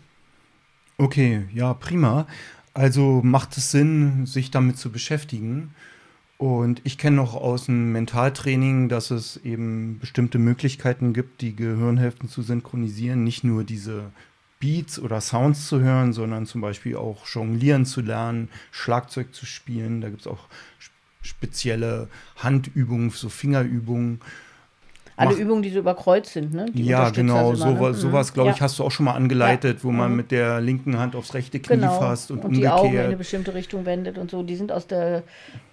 Okay, 0.96 1.46
ja, 1.52 1.74
prima. 1.74 2.26
Also 2.72 3.20
macht 3.24 3.56
es 3.56 3.70
Sinn, 3.70 4.26
sich 4.26 4.50
damit 4.50 4.78
zu 4.78 4.90
beschäftigen. 4.90 5.74
Und 6.38 6.80
ich 6.84 6.96
kenne 6.96 7.16
noch 7.16 7.34
aus 7.34 7.66
dem 7.66 7.92
Mentaltraining, 7.92 8.88
dass 8.88 9.10
es 9.10 9.36
eben 9.38 9.98
bestimmte 9.98 10.38
Möglichkeiten 10.38 11.12
gibt, 11.12 11.42
die 11.42 11.54
Gehirnhälften 11.54 12.28
zu 12.28 12.40
synchronisieren. 12.40 13.24
Nicht 13.24 13.44
nur 13.44 13.62
diese 13.64 14.10
Beats 14.58 14.98
oder 14.98 15.20
Sounds 15.20 15.66
zu 15.68 15.80
hören, 15.80 16.12
sondern 16.12 16.46
zum 16.46 16.60
Beispiel 16.60 16.96
auch 16.96 17.26
jonglieren 17.26 17.84
zu 17.84 18.00
lernen, 18.00 18.48
Schlagzeug 18.70 19.34
zu 19.34 19.44
spielen. 19.44 20.00
Da 20.00 20.08
gibt 20.08 20.22
es 20.22 20.26
auch 20.26 20.48
spezielle 21.22 22.08
Handübungen, 22.36 23.10
so 23.10 23.28
Fingerübungen. 23.28 24.20
Alle 25.20 25.34
Übungen, 25.34 25.62
die 25.62 25.70
so 25.70 25.78
überkreuzt 25.80 26.32
sind, 26.32 26.54
ne? 26.54 26.66
Die 26.72 26.84
ja, 26.84 27.10
genau. 27.10 27.54
So, 27.54 27.70
ne? 27.70 27.94
Sowas, 27.94 28.32
glaube 28.32 28.50
ich, 28.50 28.56
ja. 28.56 28.62
hast 28.62 28.78
du 28.78 28.84
auch 28.84 28.90
schon 28.90 29.04
mal 29.04 29.14
angeleitet, 29.14 29.78
ja. 29.78 29.84
wo 29.84 29.90
man 29.90 30.10
mhm. 30.10 30.16
mit 30.16 30.30
der 30.30 30.60
linken 30.60 30.98
Hand 30.98 31.14
aufs 31.14 31.34
rechte 31.34 31.60
Knie 31.60 31.76
genau. 31.76 31.98
fasst 31.98 32.30
und, 32.30 32.38
und 32.38 32.44
umgekehrt. 32.46 32.74
die 32.74 32.80
Augen 32.80 32.94
in 32.94 33.00
eine 33.00 33.16
bestimmte 33.16 33.54
Richtung 33.54 33.84
wendet 33.84 34.18
und 34.18 34.30
so. 34.30 34.42
Die 34.42 34.56
sind 34.56 34.72
aus 34.72 34.86
der, 34.86 35.22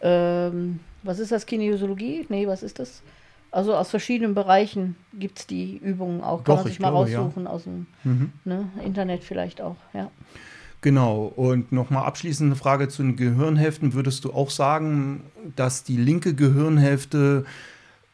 ähm, 0.02 0.80
was 1.04 1.20
ist 1.20 1.32
das, 1.32 1.46
Kinesiologie? 1.46 2.26
Nee, 2.30 2.48
was 2.48 2.64
ist 2.64 2.80
das? 2.80 3.02
Also 3.50 3.76
aus 3.76 3.90
verschiedenen 3.90 4.36
Bereichen 4.36 4.98
gibt 5.14 5.40
es 5.40 5.48
die 5.48 5.78
Übungen 5.78 6.22
auch. 6.22 6.44
Kann 6.44 6.58
Doch, 6.58 6.64
man 6.64 6.68
sich 6.68 6.80
mal 6.80 6.90
glaube, 6.90 7.12
raussuchen 7.12 7.44
ja. 7.46 7.50
aus 7.50 7.64
dem 7.64 7.88
mhm. 8.04 8.32
ne, 8.44 8.70
Internet 8.84 9.24
vielleicht 9.24 9.62
auch, 9.62 9.78
ja. 9.94 10.12
Genau. 10.82 11.32
Und 11.36 11.72
nochmal 11.72 12.06
abschließende 12.06 12.56
Frage 12.56 12.88
zu 12.88 13.02
den 13.02 13.16
Gehirnhälften. 13.16 13.94
Würdest 13.94 14.26
du 14.26 14.34
auch 14.34 14.50
sagen, 14.50 15.24
dass 15.56 15.84
die 15.84 15.98
linke 15.98 16.36
Gehirnhälfte 16.36 17.46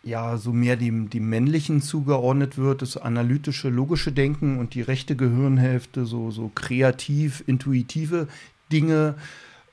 ja 0.04 0.38
so 0.38 0.52
mehr 0.52 0.76
dem, 0.76 1.10
dem 1.10 1.30
männlichen 1.30 1.82
zugeordnet 1.82 2.58
wird, 2.58 2.82
das 2.82 2.98
analytische, 2.98 3.70
logische 3.70 4.12
Denken 4.12 4.60
und 4.60 4.74
die 4.74 4.82
rechte 4.82 5.16
Gehirnhälfte 5.16 6.06
so, 6.06 6.30
so 6.30 6.52
kreativ, 6.54 7.44
intuitive 7.48 8.28
Dinge 8.72 9.16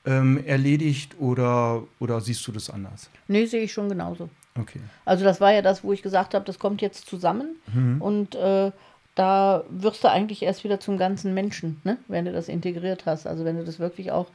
ähm, 0.05 0.43
erledigt 0.45 1.15
oder, 1.19 1.83
oder 1.99 2.21
siehst 2.21 2.47
du 2.47 2.51
das 2.51 2.69
anders? 2.69 3.09
Nee, 3.27 3.45
sehe 3.45 3.63
ich 3.63 3.73
schon 3.73 3.89
genauso. 3.89 4.29
Okay. 4.59 4.79
Also 5.05 5.23
das 5.23 5.39
war 5.39 5.53
ja 5.53 5.61
das, 5.61 5.83
wo 5.83 5.93
ich 5.93 6.01
gesagt 6.01 6.33
habe, 6.33 6.45
das 6.45 6.59
kommt 6.59 6.81
jetzt 6.81 7.07
zusammen 7.07 7.55
mhm. 7.73 8.01
und 8.01 8.35
äh, 8.35 8.71
da 9.15 9.63
wirst 9.69 10.03
du 10.03 10.09
eigentlich 10.09 10.41
erst 10.41 10.63
wieder 10.63 10.79
zum 10.79 10.97
ganzen 10.97 11.33
Menschen, 11.33 11.81
ne? 11.83 11.97
wenn 12.07 12.25
du 12.25 12.31
das 12.31 12.47
integriert 12.47 13.05
hast. 13.05 13.27
Also 13.27 13.43
wenn 13.43 13.57
du 13.57 13.65
das 13.65 13.79
wirklich 13.79 14.11
auch 14.11 14.27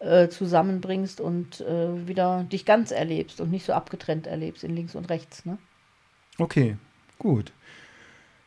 äh, 0.00 0.28
zusammenbringst 0.28 1.20
und 1.20 1.60
äh, 1.60 2.06
wieder 2.08 2.44
dich 2.44 2.64
ganz 2.64 2.90
erlebst 2.90 3.40
und 3.40 3.50
nicht 3.50 3.64
so 3.64 3.72
abgetrennt 3.72 4.26
erlebst 4.26 4.64
in 4.64 4.74
links 4.74 4.94
und 4.94 5.08
rechts. 5.08 5.44
Ne? 5.46 5.58
Okay, 6.38 6.76
gut. 7.18 7.52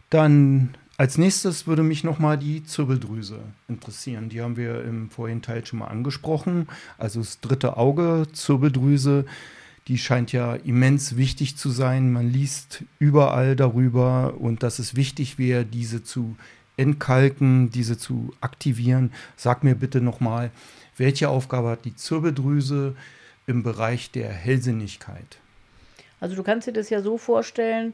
Dann 0.10 0.76
als 0.98 1.18
nächstes 1.18 1.68
würde 1.68 1.84
mich 1.84 2.04
nochmal 2.04 2.38
die 2.38 2.64
Zirbeldrüse 2.64 3.40
interessieren. 3.68 4.30
Die 4.30 4.42
haben 4.42 4.58
wir 4.58 4.84
im 4.84 5.10
vorigen 5.10 5.42
Teil 5.42 5.66
schon 5.66 5.80
mal 5.80 5.88
angesprochen. 5.88 6.68
Also 6.98 7.20
das 7.20 7.40
dritte 7.40 7.78
Auge, 7.78 8.28
Zirbeldrüse 8.34 9.26
die 9.88 9.98
scheint 9.98 10.32
ja 10.32 10.56
immens 10.56 11.16
wichtig 11.16 11.58
zu 11.58 11.70
sein. 11.70 12.12
Man 12.12 12.30
liest 12.30 12.84
überall 13.00 13.56
darüber 13.56 14.36
und 14.38 14.64
dass 14.64 14.80
es 14.80 14.96
wichtig 14.96 15.38
wäre, 15.38 15.66
diese 15.66 16.04
zu 16.04 16.36
entkalken, 16.76 17.72
diese 17.72 17.98
zu 17.98 18.34
aktivieren. 18.42 19.12
Sag 19.36 19.64
mir 19.64 19.76
bitte 19.76 20.02
nochmal, 20.02 20.52
welche 20.98 21.30
Aufgabe 21.30 21.70
hat 21.70 21.86
die 21.86 21.96
Zirbeldrüse 21.96 22.96
im 23.48 23.64
Bereich 23.64 24.12
der 24.12 24.30
Hellsinnigkeit? 24.30 25.38
Also 26.20 26.36
du 26.36 26.44
kannst 26.44 26.68
dir 26.68 26.74
das 26.74 26.90
ja 26.90 27.02
so 27.02 27.18
vorstellen, 27.18 27.94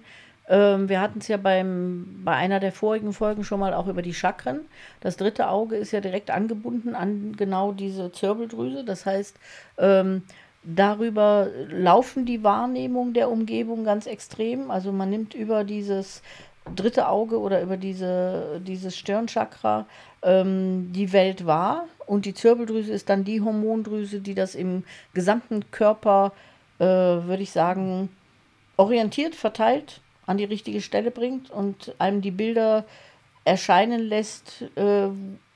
ähm, 0.50 0.90
wir 0.90 1.00
hatten 1.00 1.20
es 1.20 1.28
ja 1.28 1.38
beim, 1.38 2.22
bei 2.24 2.34
einer 2.34 2.60
der 2.60 2.72
vorigen 2.72 3.14
Folgen 3.14 3.44
schon 3.44 3.60
mal 3.60 3.74
auch 3.74 3.88
über 3.88 4.02
die 4.02 4.14
Chakren. 4.14 4.62
Das 5.00 5.16
dritte 5.16 5.48
Auge 5.48 5.76
ist 5.78 5.92
ja 5.92 6.02
direkt 6.02 6.32
angebunden 6.32 6.96
an 6.96 7.34
genau 7.38 7.72
diese 7.72 8.12
Zirbeldrüse. 8.12 8.84
Das 8.84 9.06
heißt, 9.06 9.38
ähm, 9.78 10.24
Darüber 10.64 11.48
laufen 11.70 12.26
die 12.26 12.44
Wahrnehmungen 12.44 13.14
der 13.14 13.30
Umgebung 13.30 13.84
ganz 13.84 14.06
extrem. 14.06 14.72
Also 14.72 14.92
man 14.92 15.10
nimmt 15.10 15.34
über 15.34 15.64
dieses 15.64 16.22
dritte 16.76 17.10
Auge 17.10 17.40
oder 17.40 17.62
über 17.62 17.76
diese, 17.76 18.62
dieses 18.66 18.98
Stirnchakra 18.98 19.86
ähm, 20.22 20.92
die 20.94 21.12
Welt 21.12 21.46
wahr 21.46 21.86
und 22.06 22.26
die 22.26 22.34
Zirbeldrüse 22.34 22.94
ist 22.94 23.10
dann 23.10 23.24
die 23.24 23.42
Hormondrüse, 23.42 24.22
die 24.22 24.34
das 24.34 24.56
im 24.56 24.84
gesamten 25.14 25.70
Körper, 25.72 26.32
äh, 26.80 26.86
würde 26.86 27.44
ich 27.44 27.52
sagen, 27.52 28.10
orientiert, 28.78 29.36
verteilt, 29.36 30.02
an 30.26 30.38
die 30.38 30.46
richtige 30.46 30.82
Stelle 30.82 31.12
bringt 31.12 31.52
und 31.52 31.94
einem 32.00 32.22
die 32.22 32.32
Bilder 32.32 32.86
erscheinen 33.46 34.02
lässt, 34.02 34.64
äh, 34.76 35.10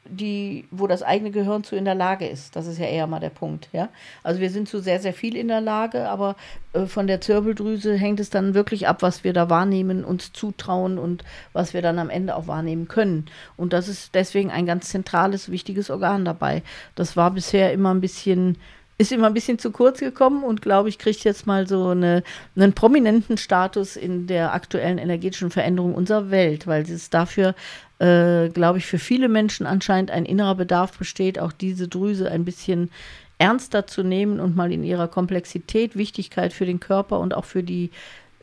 die, 0.09 0.65
wo 0.71 0.87
das 0.87 1.03
eigene 1.03 1.31
Gehirn 1.31 1.63
zu 1.63 1.75
in 1.75 1.85
der 1.85 1.95
Lage 1.95 2.27
ist. 2.27 2.55
Das 2.55 2.67
ist 2.67 2.79
ja 2.79 2.85
eher 2.85 3.07
mal 3.07 3.19
der 3.19 3.29
Punkt. 3.29 3.69
Ja? 3.73 3.89
Also 4.23 4.39
wir 4.39 4.49
sind 4.49 4.67
zu 4.67 4.79
sehr, 4.79 4.99
sehr 4.99 5.13
viel 5.13 5.35
in 5.35 5.47
der 5.47 5.61
Lage, 5.61 6.09
aber 6.09 6.35
äh, 6.73 6.85
von 6.85 7.07
der 7.07 7.21
Zirbeldrüse 7.21 7.95
hängt 7.95 8.19
es 8.19 8.29
dann 8.29 8.53
wirklich 8.53 8.87
ab, 8.87 9.01
was 9.01 9.23
wir 9.23 9.33
da 9.33 9.49
wahrnehmen, 9.49 10.03
uns 10.03 10.33
zutrauen 10.33 10.97
und 10.97 11.23
was 11.53 11.73
wir 11.73 11.81
dann 11.81 11.99
am 11.99 12.09
Ende 12.09 12.35
auch 12.35 12.47
wahrnehmen 12.47 12.87
können. 12.87 13.25
Und 13.55 13.73
das 13.73 13.87
ist 13.87 14.15
deswegen 14.15 14.51
ein 14.51 14.65
ganz 14.65 14.89
zentrales, 14.89 15.51
wichtiges 15.51 15.89
Organ 15.89 16.25
dabei. 16.25 16.63
Das 16.95 17.17
war 17.17 17.31
bisher 17.31 17.73
immer 17.73 17.93
ein 17.93 18.01
bisschen 18.01 18.57
ist 18.97 19.11
immer 19.11 19.27
ein 19.27 19.33
bisschen 19.33 19.59
zu 19.59 19.71
kurz 19.71 19.99
gekommen 19.99 20.43
und 20.43 20.61
glaube 20.61 20.89
ich, 20.89 20.97
kriegt 20.97 21.23
jetzt 21.23 21.45
mal 21.45 21.67
so 21.67 21.89
eine, 21.89 22.23
einen 22.55 22.73
prominenten 22.73 23.37
Status 23.37 23.95
in 23.95 24.25
der 24.27 24.53
aktuellen 24.53 24.97
energetischen 24.97 25.51
Veränderung 25.51 25.93
unserer 25.93 26.31
Welt, 26.31 26.65
weil 26.65 26.81
es 26.81 27.09
dafür 27.09 27.53
äh, 27.99 28.49
glaube 28.49 28.77
ich, 28.77 28.85
für 28.85 28.99
viele 28.99 29.29
Menschen 29.29 29.65
anscheinend 29.65 30.11
ein 30.11 30.25
innerer 30.25 30.55
Bedarf 30.55 30.97
besteht, 30.97 31.39
auch 31.39 31.51
diese 31.51 31.87
Drüse 31.87 32.29
ein 32.29 32.45
bisschen 32.45 32.91
ernster 33.39 33.87
zu 33.87 34.03
nehmen 34.03 34.39
und 34.39 34.55
mal 34.55 34.71
in 34.71 34.83
ihrer 34.83 35.07
Komplexität, 35.07 35.95
Wichtigkeit 35.95 36.53
für 36.53 36.65
den 36.65 36.79
Körper 36.79 37.19
und 37.19 37.33
auch 37.33 37.45
für 37.45 37.63
die 37.63 37.91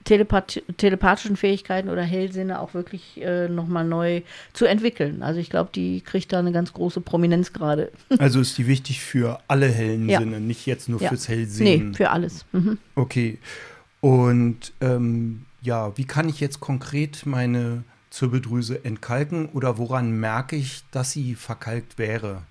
Telepath 0.04 0.62
telepathischen 0.76 1.36
Fähigkeiten 1.36 1.88
oder 1.88 2.02
Hellsinne 2.02 2.60
auch 2.60 2.74
wirklich 2.74 3.22
äh, 3.22 3.48
nochmal 3.48 3.86
neu 3.86 4.20
zu 4.52 4.66
entwickeln. 4.66 5.22
Also 5.22 5.40
ich 5.40 5.48
glaube, 5.48 5.70
die 5.74 6.02
kriegt 6.02 6.32
da 6.32 6.38
eine 6.38 6.52
ganz 6.52 6.72
große 6.74 7.00
Prominenz 7.00 7.52
gerade. 7.52 7.90
Also 8.18 8.40
ist 8.40 8.56
die 8.58 8.66
wichtig 8.66 9.00
für 9.00 9.40
alle 9.48 9.66
hellen 9.66 10.08
ja. 10.08 10.20
Sinne, 10.20 10.40
nicht 10.40 10.66
jetzt 10.66 10.88
nur 10.88 11.00
ja. 11.00 11.08
fürs 11.08 11.28
Hellsehen? 11.28 11.90
Nee, 11.90 11.96
für 11.96 12.10
alles. 12.10 12.44
Mhm. 12.52 12.78
Okay. 12.94 13.38
Und 14.00 14.72
ähm, 14.80 15.46
ja, 15.62 15.96
wie 15.96 16.04
kann 16.04 16.28
ich 16.28 16.38
jetzt 16.40 16.60
konkret 16.60 17.24
meine 17.24 17.84
Zirbeldrüse 18.14 18.84
entkalken 18.84 19.46
oder 19.46 19.76
woran 19.76 20.12
merke 20.12 20.54
ich, 20.54 20.84
dass 20.92 21.10
sie 21.10 21.34
verkalkt 21.34 21.98
wäre? 21.98 22.42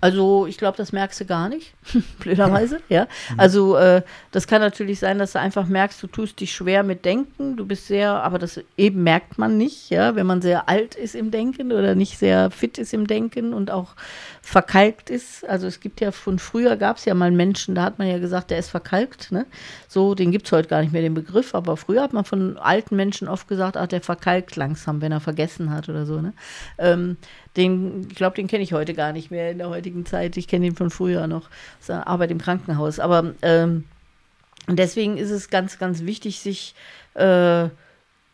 Also 0.00 0.46
ich 0.46 0.56
glaube, 0.56 0.76
das 0.76 0.92
merkst 0.92 1.20
du 1.20 1.24
gar 1.26 1.48
nicht, 1.48 1.74
blöderweise. 2.20 2.80
ja. 2.88 3.04
Mhm. 3.04 3.40
Also 3.40 3.76
äh, 3.76 4.02
das 4.30 4.46
kann 4.46 4.60
natürlich 4.60 4.98
sein, 4.98 5.18
dass 5.18 5.32
du 5.32 5.40
einfach 5.40 5.66
merkst, 5.66 6.02
du 6.02 6.06
tust 6.06 6.40
dich 6.40 6.54
schwer 6.54 6.82
mit 6.82 7.04
Denken, 7.04 7.56
du 7.56 7.66
bist 7.66 7.86
sehr, 7.86 8.10
aber 8.10 8.38
das 8.38 8.60
eben 8.76 9.02
merkt 9.02 9.36
man 9.38 9.58
nicht, 9.58 9.90
ja, 9.90 10.14
wenn 10.16 10.26
man 10.26 10.40
sehr 10.40 10.68
alt 10.68 10.94
ist 10.94 11.14
im 11.14 11.30
Denken 11.30 11.72
oder 11.72 11.94
nicht 11.94 12.18
sehr 12.18 12.50
fit 12.50 12.78
ist 12.78 12.94
im 12.94 13.06
Denken 13.06 13.52
und 13.52 13.70
auch 13.70 13.94
verkalkt 14.42 15.10
ist. 15.10 15.46
Also 15.48 15.66
es 15.66 15.80
gibt 15.80 16.00
ja 16.00 16.12
von 16.12 16.38
früher 16.38 16.76
gab 16.76 16.96
es 16.96 17.04
ja 17.04 17.14
mal 17.14 17.30
Menschen, 17.30 17.74
da 17.74 17.82
hat 17.82 17.98
man 17.98 18.08
ja 18.08 18.18
gesagt, 18.18 18.50
der 18.50 18.58
ist 18.58 18.70
verkalkt. 18.70 19.30
Ne? 19.30 19.46
So, 19.86 20.14
den 20.14 20.30
gibt 20.32 20.46
es 20.46 20.52
heute 20.52 20.68
gar 20.68 20.80
nicht 20.80 20.92
mehr 20.92 21.02
den 21.02 21.14
Begriff, 21.14 21.54
aber 21.54 21.76
früher 21.76 22.02
hat 22.02 22.12
man 22.12 22.24
von 22.24 22.56
alten 22.56 22.96
Menschen 22.96 23.28
oft 23.28 23.48
gesagt, 23.48 23.76
ach, 23.76 23.86
der 23.86 24.00
verkalkt 24.00 24.56
langsam, 24.56 25.02
wenn 25.02 25.12
er 25.12 25.20
vergessen 25.20 25.70
hat 25.70 25.88
oder 25.88 26.06
so. 26.06 26.20
Ne? 26.20 26.32
Ähm, 26.78 27.18
den, 27.56 28.06
ich 28.08 28.16
glaube, 28.16 28.36
den 28.36 28.46
kenne 28.46 28.62
ich 28.62 28.72
heute 28.72 28.94
gar 28.94 29.12
nicht 29.12 29.30
mehr 29.30 29.50
in 29.50 29.58
der 29.58 29.70
heutigen 29.70 30.06
Zeit. 30.06 30.36
Ich 30.36 30.48
kenne 30.48 30.66
ihn 30.66 30.76
von 30.76 30.90
früher 30.90 31.26
noch. 31.26 31.48
Das 31.84 31.90
Arbeit 31.90 32.30
im 32.30 32.38
Krankenhaus. 32.38 33.00
Aber 33.00 33.34
ähm, 33.42 33.84
deswegen 34.68 35.16
ist 35.16 35.30
es 35.30 35.50
ganz, 35.50 35.78
ganz 35.78 36.04
wichtig, 36.04 36.40
sich, 36.40 36.74
äh, 37.14 37.68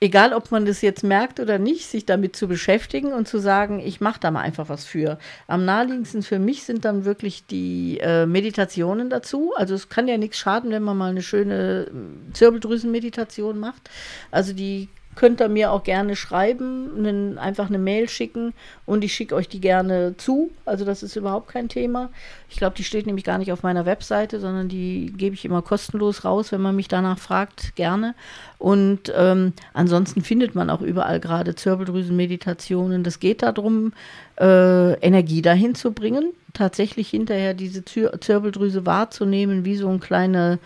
egal 0.00 0.34
ob 0.34 0.50
man 0.50 0.66
das 0.66 0.82
jetzt 0.82 1.02
merkt 1.02 1.40
oder 1.40 1.58
nicht, 1.58 1.86
sich 1.86 2.04
damit 2.04 2.36
zu 2.36 2.46
beschäftigen 2.46 3.14
und 3.14 3.26
zu 3.26 3.38
sagen, 3.38 3.80
ich 3.80 4.02
mache 4.02 4.20
da 4.20 4.30
mal 4.30 4.42
einfach 4.42 4.68
was 4.68 4.84
für. 4.84 5.18
Am 5.46 5.64
naheliegendsten 5.64 6.22
für 6.22 6.38
mich 6.38 6.64
sind 6.64 6.84
dann 6.84 7.06
wirklich 7.06 7.46
die 7.46 7.98
äh, 8.00 8.26
Meditationen 8.26 9.08
dazu. 9.08 9.54
Also 9.56 9.74
es 9.74 9.88
kann 9.88 10.08
ja 10.08 10.18
nichts 10.18 10.38
schaden, 10.38 10.70
wenn 10.70 10.82
man 10.82 10.98
mal 10.98 11.10
eine 11.10 11.22
schöne 11.22 11.86
äh, 11.86 12.32
Zirbeldrüsenmeditation 12.34 13.58
macht. 13.58 13.88
Also 14.30 14.52
die 14.52 14.90
könnt 15.16 15.40
ihr 15.40 15.48
mir 15.48 15.72
auch 15.72 15.82
gerne 15.82 16.14
schreiben, 16.14 16.90
einen, 16.96 17.38
einfach 17.38 17.68
eine 17.68 17.78
Mail 17.78 18.08
schicken 18.08 18.52
und 18.84 19.02
ich 19.02 19.14
schicke 19.14 19.34
euch 19.34 19.48
die 19.48 19.60
gerne 19.60 20.14
zu. 20.18 20.50
Also 20.66 20.84
das 20.84 21.02
ist 21.02 21.16
überhaupt 21.16 21.48
kein 21.48 21.68
Thema. 21.68 22.10
Ich 22.50 22.58
glaube, 22.58 22.76
die 22.76 22.84
steht 22.84 23.06
nämlich 23.06 23.24
gar 23.24 23.38
nicht 23.38 23.50
auf 23.50 23.62
meiner 23.62 23.86
Webseite, 23.86 24.38
sondern 24.38 24.68
die 24.68 25.12
gebe 25.16 25.34
ich 25.34 25.44
immer 25.44 25.62
kostenlos 25.62 26.24
raus, 26.24 26.52
wenn 26.52 26.60
man 26.60 26.76
mich 26.76 26.86
danach 26.86 27.18
fragt, 27.18 27.74
gerne. 27.74 28.14
Und 28.58 29.12
ähm, 29.16 29.54
ansonsten 29.72 30.22
findet 30.22 30.54
man 30.54 30.70
auch 30.70 30.82
überall 30.82 31.18
gerade 31.18 31.54
Zirbeldrüsenmeditationen. 31.54 33.02
Das 33.02 33.18
geht 33.18 33.42
darum, 33.42 33.92
äh, 34.38 34.92
Energie 35.00 35.42
dahin 35.42 35.74
zu 35.74 35.92
bringen, 35.92 36.32
tatsächlich 36.52 37.08
hinterher 37.08 37.54
diese 37.54 37.84
Zir 37.84 38.20
Zirbeldrüse 38.20 38.84
wahrzunehmen, 38.84 39.64
wie 39.64 39.76
so, 39.76 39.88
ein 39.88 40.00
kleine, 40.00 40.58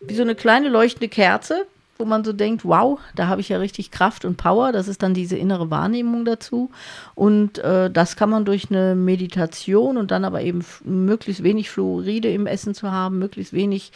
wie 0.00 0.14
so 0.14 0.22
eine 0.22 0.34
kleine 0.34 0.68
leuchtende 0.68 1.08
Kerze 1.08 1.66
wo 2.00 2.04
man 2.04 2.24
so 2.24 2.32
denkt, 2.32 2.64
wow, 2.64 2.98
da 3.14 3.28
habe 3.28 3.40
ich 3.40 3.50
ja 3.50 3.58
richtig 3.58 3.90
Kraft 3.90 4.24
und 4.24 4.36
Power. 4.36 4.72
Das 4.72 4.88
ist 4.88 5.02
dann 5.02 5.14
diese 5.14 5.36
innere 5.36 5.70
Wahrnehmung 5.70 6.24
dazu. 6.24 6.70
Und 7.14 7.58
äh, 7.58 7.90
das 7.90 8.16
kann 8.16 8.30
man 8.30 8.44
durch 8.44 8.70
eine 8.70 8.94
Meditation 8.94 9.96
und 9.96 10.10
dann 10.10 10.24
aber 10.24 10.40
eben 10.42 10.64
möglichst 10.84 11.42
wenig 11.42 11.70
Fluoride 11.70 12.32
im 12.32 12.46
Essen 12.46 12.74
zu 12.74 12.90
haben, 12.90 13.18
möglichst 13.18 13.52
wenig 13.52 13.92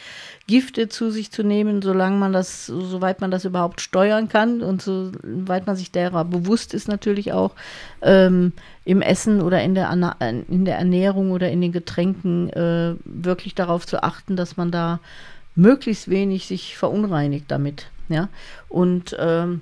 Gifte 0.47 0.87
zu 0.87 1.09
sich 1.09 1.31
zu 1.31 1.43
nehmen, 1.43 1.81
solange 1.81 2.17
man 2.17 2.31
das, 2.31 2.67
soweit 2.67 3.19
man 3.19 3.31
das 3.31 3.45
überhaupt 3.45 3.81
steuern 3.81 4.29
kann 4.29 4.61
und 4.61 4.81
soweit 4.81 5.65
man 5.65 5.75
sich 5.75 5.91
derer 5.91 6.23
bewusst 6.23 6.73
ist 6.73 6.87
natürlich 6.87 7.33
auch 7.33 7.51
ähm, 8.01 8.53
im 8.83 9.01
Essen 9.01 9.41
oder 9.41 9.61
in 9.63 9.73
der, 9.73 9.89
in 10.47 10.65
der 10.65 10.77
Ernährung 10.77 11.31
oder 11.31 11.49
in 11.49 11.61
den 11.61 11.71
Getränken 11.71 12.49
äh, 12.49 12.95
wirklich 13.03 13.55
darauf 13.55 13.87
zu 13.87 14.03
achten, 14.03 14.35
dass 14.35 14.57
man 14.57 14.71
da 14.71 14.99
möglichst 15.55 16.09
wenig 16.09 16.45
sich 16.45 16.77
verunreinigt 16.77 17.45
damit. 17.49 17.87
Ja? 18.09 18.29
Und 18.69 19.15
ähm, 19.19 19.61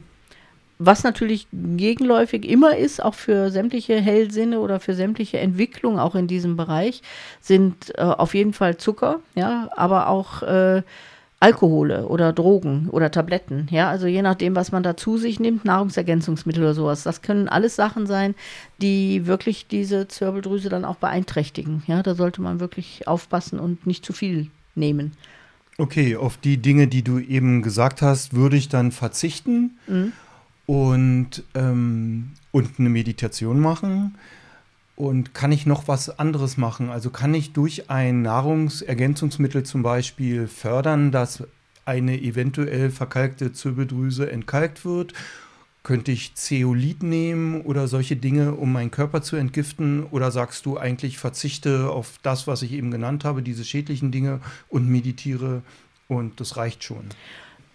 was 0.80 1.04
natürlich 1.04 1.48
gegenläufig 1.52 2.50
immer 2.50 2.76
ist, 2.78 3.04
auch 3.04 3.14
für 3.14 3.52
sämtliche 3.52 4.00
Hellsinne 4.00 4.60
oder 4.60 4.80
für 4.80 4.94
sämtliche 4.94 5.40
Entwicklung 5.40 6.00
auch 6.00 6.16
in 6.16 6.28
diesem 6.28 6.58
Bereich, 6.58 7.02
sind 7.42 7.98
äh, 7.98 8.02
auf 8.02 8.34
jeden 8.34 8.54
Fall 8.54 8.78
Zucker, 8.78 9.20
ja, 9.36 9.70
aber 9.76 10.10
auch 10.10 10.42
äh, 10.44 10.82
Alkohole 11.40 12.08
oder 12.08 12.32
Drogen 12.32 12.88
oder 12.90 13.12
Tabletten, 13.12 13.68
ja, 13.70 13.90
also 13.90 14.08
je 14.08 14.22
nachdem, 14.22 14.56
was 14.56 14.72
man 14.72 14.82
da 14.82 14.96
zu 14.96 15.18
sich 15.18 15.42
nimmt, 15.42 15.66
Nahrungsergänzungsmittel 15.66 16.64
oder 16.64 16.74
sowas. 16.74 17.04
Das 17.04 17.22
können 17.22 17.50
alles 17.50 17.76
Sachen 17.76 18.08
sein, 18.08 18.34
die 18.82 19.28
wirklich 19.28 19.68
diese 19.68 20.08
Zirbeldrüse 20.08 20.70
dann 20.70 20.86
auch 20.86 20.96
beeinträchtigen. 20.96 21.84
Ja, 21.86 22.02
da 22.02 22.16
sollte 22.16 22.42
man 22.42 22.62
wirklich 22.62 23.08
aufpassen 23.10 23.60
und 23.60 23.86
nicht 23.86 24.06
zu 24.06 24.14
viel 24.14 24.52
nehmen. 24.74 25.12
Okay, 25.78 26.16
auf 26.16 26.38
die 26.38 26.58
Dinge, 26.58 26.88
die 26.88 27.04
du 27.04 27.20
eben 27.20 27.62
gesagt 27.62 28.02
hast, 28.02 28.34
würde 28.34 28.58
ich 28.58 28.70
dann 28.70 28.92
verzichten 28.92 29.78
mhm. 29.88 30.12
und, 30.66 31.44
ähm, 31.56 32.32
und 32.52 32.80
eine 32.80 32.90
Meditation 32.90 33.60
machen. 33.60 34.16
Und 34.96 35.34
kann 35.34 35.52
ich 35.52 35.66
noch 35.66 35.88
was 35.88 36.20
anderes 36.20 36.58
machen? 36.58 36.90
Also 36.90 37.10
kann 37.10 37.34
ich 37.34 37.54
durch 37.54 37.90
ein 37.90 38.22
Nahrungsergänzungsmittel 38.22 39.64
zum 39.64 39.82
Beispiel 39.82 40.48
fördern, 40.48 41.12
dass 41.12 41.44
eine 41.86 42.22
eventuell 42.22 42.92
verkalkte 42.92 43.54
Zirbeldrüse 43.54 44.32
entkalkt 44.32 44.86
wird? 44.86 45.14
Könnte 45.84 46.14
ich 46.14 46.36
Zeolit 46.36 47.04
nehmen 47.04 47.60
oder 47.62 47.90
solche 47.90 48.16
Dinge, 48.16 48.54
um 48.56 48.72
meinen 48.72 48.90
Körper 48.90 49.22
zu 49.22 49.36
entgiften? 49.36 50.06
Oder 50.06 50.32
sagst 50.32 50.66
du 50.66 50.78
eigentlich, 50.78 51.18
verzichte 51.18 51.90
auf 51.90 52.20
das, 52.24 52.48
was 52.48 52.62
ich 52.62 52.72
eben 52.72 52.90
genannt 52.90 53.26
habe, 53.26 53.42
diese 53.42 53.66
schädlichen 53.66 54.10
Dinge 54.10 54.40
und 54.70 54.88
meditiere 54.88 55.62
und 56.08 56.40
das 56.40 56.56
reicht 56.56 56.86
schon? 56.86 57.10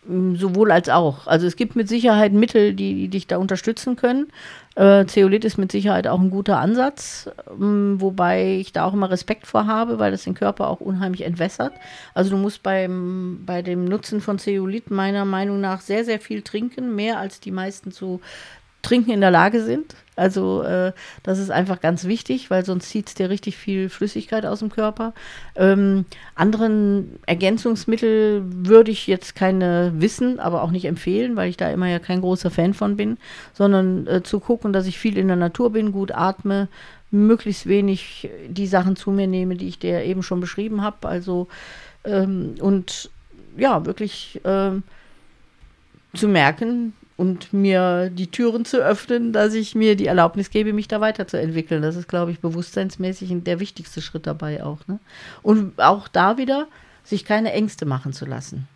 Sowohl 0.07 0.71
als 0.71 0.89
auch. 0.89 1.27
Also 1.27 1.47
es 1.47 1.57
gibt 1.57 1.77
mit 1.77 1.89
Sicherheit 1.89 2.33
Mittel, 2.33 2.73
die, 2.73 2.95
die 2.95 3.09
dich 3.09 3.27
da 3.27 3.37
unterstützen 3.37 3.97
können. 3.97 4.29
Äh, 4.75 5.07
Zeolit 5.07 5.45
ist 5.45 5.59
mit 5.59 5.73
Sicherheit 5.73 6.07
auch 6.07 6.21
ein 6.21 6.31
guter 6.31 6.61
Ansatz, 6.61 7.29
ähm, 7.51 8.01
wobei 8.01 8.59
ich 8.59 8.73
da 8.73 8.85
auch 8.85 8.95
immer 8.95 9.11
Respekt 9.11 9.47
vor 9.47 9.67
habe, 9.67 9.99
weil 9.99 10.13
das 10.13 10.23
den 10.23 10.35
Körper 10.35 10.69
auch 10.69 10.81
unheimlich 10.81 11.23
entwässert. 11.23 11.73
Also 12.15 12.31
du 12.31 12.37
musst 12.37 12.63
beim, 12.63 13.43
bei 13.45 13.61
dem 13.61 13.85
Nutzen 13.85 14.21
von 14.21 14.39
Zeolit 14.39 14.91
meiner 14.91 15.25
Meinung 15.25 15.61
nach 15.61 15.81
sehr, 15.81 16.05
sehr 16.05 16.21
viel 16.21 16.43
trinken, 16.43 16.95
mehr 16.95 17.19
als 17.19 17.41
die 17.41 17.51
meisten 17.51 17.91
zu 17.91 18.21
trinken 18.89 19.11
in 19.11 19.21
der 19.21 19.31
Lage 19.31 19.63
sind. 19.63 19.95
Also 20.17 20.63
äh, 20.63 20.93
das 21.23 21.39
ist 21.39 21.51
einfach 21.51 21.81
ganz 21.81 22.05
wichtig, 22.05 22.51
weil 22.51 22.65
sonst 22.65 22.89
zieht 22.89 23.07
es 23.07 23.15
dir 23.15 23.31
richtig 23.31 23.57
viel 23.57 23.89
Flüssigkeit 23.89 24.45
aus 24.47 24.59
dem 24.59 24.71
Körper. 24.71 25.13
Ähm, 25.55 26.07
anderen 26.35 27.21
Ergänzungsmittel 27.27 28.43
würde 28.45 28.91
ich 28.91 29.07
jetzt 29.07 29.37
keine 29.37 29.93
wissen, 29.97 30.41
aber 30.41 30.63
auch 30.63 30.73
nicht 30.73 30.87
empfehlen, 30.87 31.37
weil 31.37 31.51
ich 31.51 31.57
da 31.57 31.71
immer 31.71 31.87
ja 31.87 32.01
kein 32.01 32.21
großer 32.21 32.51
Fan 32.51 32.75
von 32.75 32.97
bin, 32.97 33.19
sondern 33.53 34.07
äh, 34.09 34.23
zu 34.25 34.41
gucken, 34.41 34.73
dass 34.73 34.87
ich 34.87 34.99
viel 34.99 35.17
in 35.17 35.29
der 35.29 35.37
Natur 35.37 35.71
bin, 35.71 35.93
gut 35.93 36.11
atme, 36.13 36.69
möglichst 37.11 37.67
wenig 37.67 38.29
die 38.49 38.67
Sachen 38.67 38.97
zu 38.97 39.13
mir 39.13 39.29
nehme, 39.29 39.55
die 39.55 39.69
ich 39.69 39.79
dir 39.79 40.03
eben 40.03 40.23
schon 40.25 40.41
beschrieben 40.41 40.83
habe. 40.83 41.07
Also 41.07 41.47
ähm, 42.05 42.55
und 42.61 43.11
ja, 43.57 43.87
wirklich 43.87 44.41
ähm, 44.45 44.83
zu 46.15 46.27
merken, 46.27 46.95
und 47.19 47.53
mir 47.53 48.11
die 48.11 48.29
Türen 48.29 48.65
zu 48.65 48.79
öffnen, 48.79 49.33
dass 49.33 49.53
ich 49.53 49.75
mir 49.75 49.97
die 49.97 50.07
Erlaubnis 50.07 50.51
gebe, 50.51 50.73
mich 50.73 50.87
da 50.87 51.01
weiterzuentwickeln. 51.01 51.83
Das 51.83 51.97
ist, 51.97 52.09
glaube 52.09 52.31
ich, 52.31 52.39
bewusstseinsmäßig 52.39 53.35
der 53.43 53.59
wichtigste 53.59 54.01
Schritt 54.01 54.27
dabei 54.27 54.63
auch. 54.63 54.87
Ne? 54.87 55.01
Und 55.43 55.79
auch 55.81 56.07
da 56.07 56.39
wieder, 56.39 56.69
sich 57.03 57.25
keine 57.25 57.53
Ängste 57.53 57.87
machen 57.87 58.13
zu 58.13 58.25
lassen. 58.25 58.69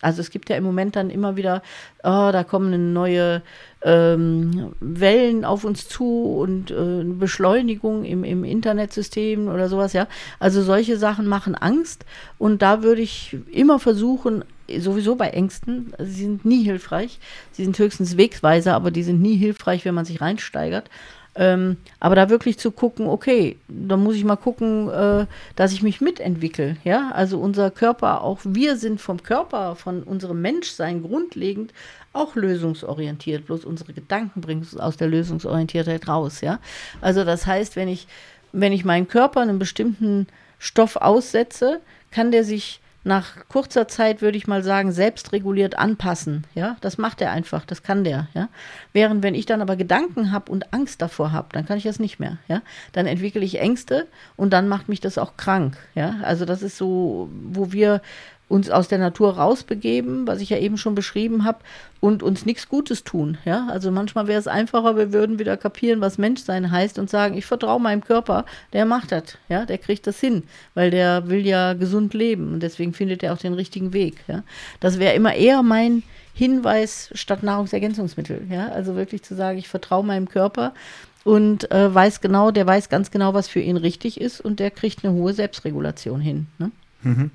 Also 0.00 0.22
es 0.22 0.30
gibt 0.30 0.48
ja 0.48 0.56
im 0.56 0.64
Moment 0.64 0.96
dann 0.96 1.10
immer 1.10 1.36
wieder, 1.36 1.62
oh, 2.02 2.30
da 2.32 2.42
kommen 2.42 2.94
neue 2.94 3.42
ähm, 3.82 4.72
Wellen 4.80 5.44
auf 5.44 5.64
uns 5.64 5.86
zu 5.86 6.24
und 6.24 6.70
äh, 6.70 7.04
Beschleunigung 7.04 8.04
im, 8.04 8.24
im 8.24 8.44
Internetsystem 8.44 9.48
oder 9.48 9.68
sowas, 9.68 9.92
ja. 9.92 10.06
Also 10.38 10.62
solche 10.62 10.96
Sachen 10.96 11.26
machen 11.26 11.54
Angst 11.54 12.06
und 12.38 12.62
da 12.62 12.82
würde 12.82 13.02
ich 13.02 13.36
immer 13.52 13.78
versuchen, 13.78 14.42
sowieso 14.78 15.16
bei 15.16 15.30
Ängsten, 15.30 15.92
sie 15.98 16.22
sind 16.22 16.44
nie 16.44 16.62
hilfreich, 16.62 17.18
sie 17.52 17.64
sind 17.64 17.78
höchstens 17.78 18.16
Wegweiser, 18.16 18.74
aber 18.74 18.90
die 18.90 19.02
sind 19.02 19.20
nie 19.20 19.36
hilfreich, 19.36 19.84
wenn 19.84 19.94
man 19.94 20.04
sich 20.04 20.20
reinsteigert. 20.20 20.90
Ähm, 21.36 21.76
aber 22.00 22.16
da 22.16 22.28
wirklich 22.28 22.58
zu 22.58 22.72
gucken, 22.72 23.06
okay, 23.06 23.56
da 23.68 23.96
muss 23.96 24.16
ich 24.16 24.24
mal 24.24 24.36
gucken, 24.36 24.88
äh, 24.88 25.26
dass 25.54 25.72
ich 25.72 25.82
mich 25.82 26.00
mitentwickle. 26.00 26.76
Ja, 26.82 27.12
also 27.14 27.38
unser 27.38 27.70
Körper, 27.70 28.22
auch 28.22 28.40
wir 28.42 28.76
sind 28.76 29.00
vom 29.00 29.22
Körper, 29.22 29.76
von 29.76 30.02
unserem 30.02 30.42
Menschsein 30.42 31.02
grundlegend 31.02 31.72
auch 32.12 32.34
lösungsorientiert. 32.34 33.46
Bloß 33.46 33.64
unsere 33.64 33.92
Gedanken 33.92 34.40
bringen 34.40 34.62
uns 34.62 34.76
aus 34.76 34.96
der 34.96 35.06
Lösungsorientiertheit 35.06 36.08
raus. 36.08 36.40
Ja, 36.40 36.58
also 37.00 37.24
das 37.24 37.46
heißt, 37.46 37.76
wenn 37.76 37.88
ich, 37.88 38.08
wenn 38.52 38.72
ich 38.72 38.84
meinen 38.84 39.06
Körper 39.06 39.40
einem 39.40 39.60
bestimmten 39.60 40.26
Stoff 40.58 40.96
aussetze, 40.96 41.80
kann 42.10 42.32
der 42.32 42.42
sich 42.42 42.79
nach 43.02 43.48
kurzer 43.48 43.88
Zeit, 43.88 44.20
würde 44.20 44.36
ich 44.36 44.46
mal 44.46 44.62
sagen, 44.62 44.92
selbstreguliert 44.92 45.78
anpassen. 45.78 46.46
Ja, 46.54 46.76
das 46.80 46.98
macht 46.98 47.20
er 47.20 47.30
einfach, 47.30 47.64
das 47.64 47.82
kann 47.82 48.04
der. 48.04 48.28
Ja, 48.34 48.48
während 48.92 49.22
wenn 49.22 49.34
ich 49.34 49.46
dann 49.46 49.62
aber 49.62 49.76
Gedanken 49.76 50.32
habe 50.32 50.52
und 50.52 50.72
Angst 50.74 51.00
davor 51.00 51.32
habe, 51.32 51.48
dann 51.52 51.64
kann 51.66 51.78
ich 51.78 51.84
das 51.84 51.98
nicht 51.98 52.20
mehr. 52.20 52.38
Ja, 52.48 52.60
dann 52.92 53.06
entwickle 53.06 53.42
ich 53.42 53.58
Ängste 53.58 54.06
und 54.36 54.52
dann 54.52 54.68
macht 54.68 54.88
mich 54.88 55.00
das 55.00 55.16
auch 55.16 55.36
krank. 55.36 55.76
Ja, 55.94 56.16
also 56.22 56.44
das 56.44 56.62
ist 56.62 56.76
so, 56.76 57.30
wo 57.42 57.72
wir 57.72 58.02
uns 58.50 58.68
aus 58.68 58.88
der 58.88 58.98
Natur 58.98 59.36
rausbegeben, 59.36 60.26
was 60.26 60.40
ich 60.40 60.50
ja 60.50 60.58
eben 60.58 60.76
schon 60.76 60.96
beschrieben 60.96 61.44
habe, 61.44 61.60
und 62.00 62.22
uns 62.24 62.44
nichts 62.46 62.68
Gutes 62.68 63.04
tun. 63.04 63.38
Ja? 63.44 63.68
Also 63.70 63.92
manchmal 63.92 64.26
wäre 64.26 64.40
es 64.40 64.48
einfacher, 64.48 64.96
wir 64.96 65.12
würden 65.12 65.38
wieder 65.38 65.56
kapieren, 65.56 66.00
was 66.00 66.18
Menschsein 66.18 66.72
heißt 66.72 66.98
und 66.98 67.08
sagen, 67.08 67.36
ich 67.38 67.46
vertraue 67.46 67.80
meinem 67.80 68.02
Körper, 68.02 68.44
der 68.72 68.86
macht 68.86 69.12
das, 69.12 69.38
ja, 69.48 69.66
der 69.66 69.78
kriegt 69.78 70.06
das 70.08 70.18
hin, 70.18 70.42
weil 70.74 70.90
der 70.90 71.28
will 71.28 71.46
ja 71.46 71.74
gesund 71.74 72.12
leben 72.12 72.54
und 72.54 72.62
deswegen 72.62 72.92
findet 72.92 73.22
er 73.22 73.34
auch 73.34 73.38
den 73.38 73.54
richtigen 73.54 73.92
Weg. 73.92 74.16
Ja? 74.26 74.42
Das 74.80 74.98
wäre 74.98 75.14
immer 75.14 75.34
eher 75.34 75.62
mein 75.62 76.02
Hinweis 76.34 77.10
statt 77.14 77.44
Nahrungsergänzungsmittel. 77.44 78.48
Ja? 78.50 78.68
Also 78.70 78.96
wirklich 78.96 79.22
zu 79.22 79.36
sagen, 79.36 79.58
ich 79.58 79.68
vertraue 79.68 80.04
meinem 80.04 80.28
Körper 80.28 80.74
und 81.22 81.70
äh, 81.70 81.94
weiß 81.94 82.20
genau, 82.20 82.50
der 82.50 82.66
weiß 82.66 82.88
ganz 82.88 83.12
genau, 83.12 83.32
was 83.32 83.46
für 83.46 83.60
ihn 83.60 83.76
richtig 83.76 84.20
ist 84.20 84.40
und 84.40 84.58
der 84.58 84.72
kriegt 84.72 85.04
eine 85.04 85.14
hohe 85.14 85.34
Selbstregulation 85.34 86.20
hin. 86.20 86.48
Ne? 86.58 86.72
Mhm. 87.02 87.30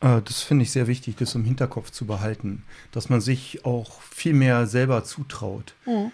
Äh, 0.00 0.22
das 0.24 0.42
finde 0.42 0.64
ich 0.64 0.70
sehr 0.70 0.86
wichtig, 0.86 1.16
das 1.16 1.34
im 1.34 1.44
Hinterkopf 1.44 1.90
zu 1.90 2.06
behalten, 2.06 2.62
dass 2.92 3.08
man 3.08 3.20
sich 3.20 3.64
auch 3.64 4.00
viel 4.02 4.34
mehr 4.34 4.66
selber 4.66 5.04
zutraut. 5.04 5.74
Mhm. 5.86 6.12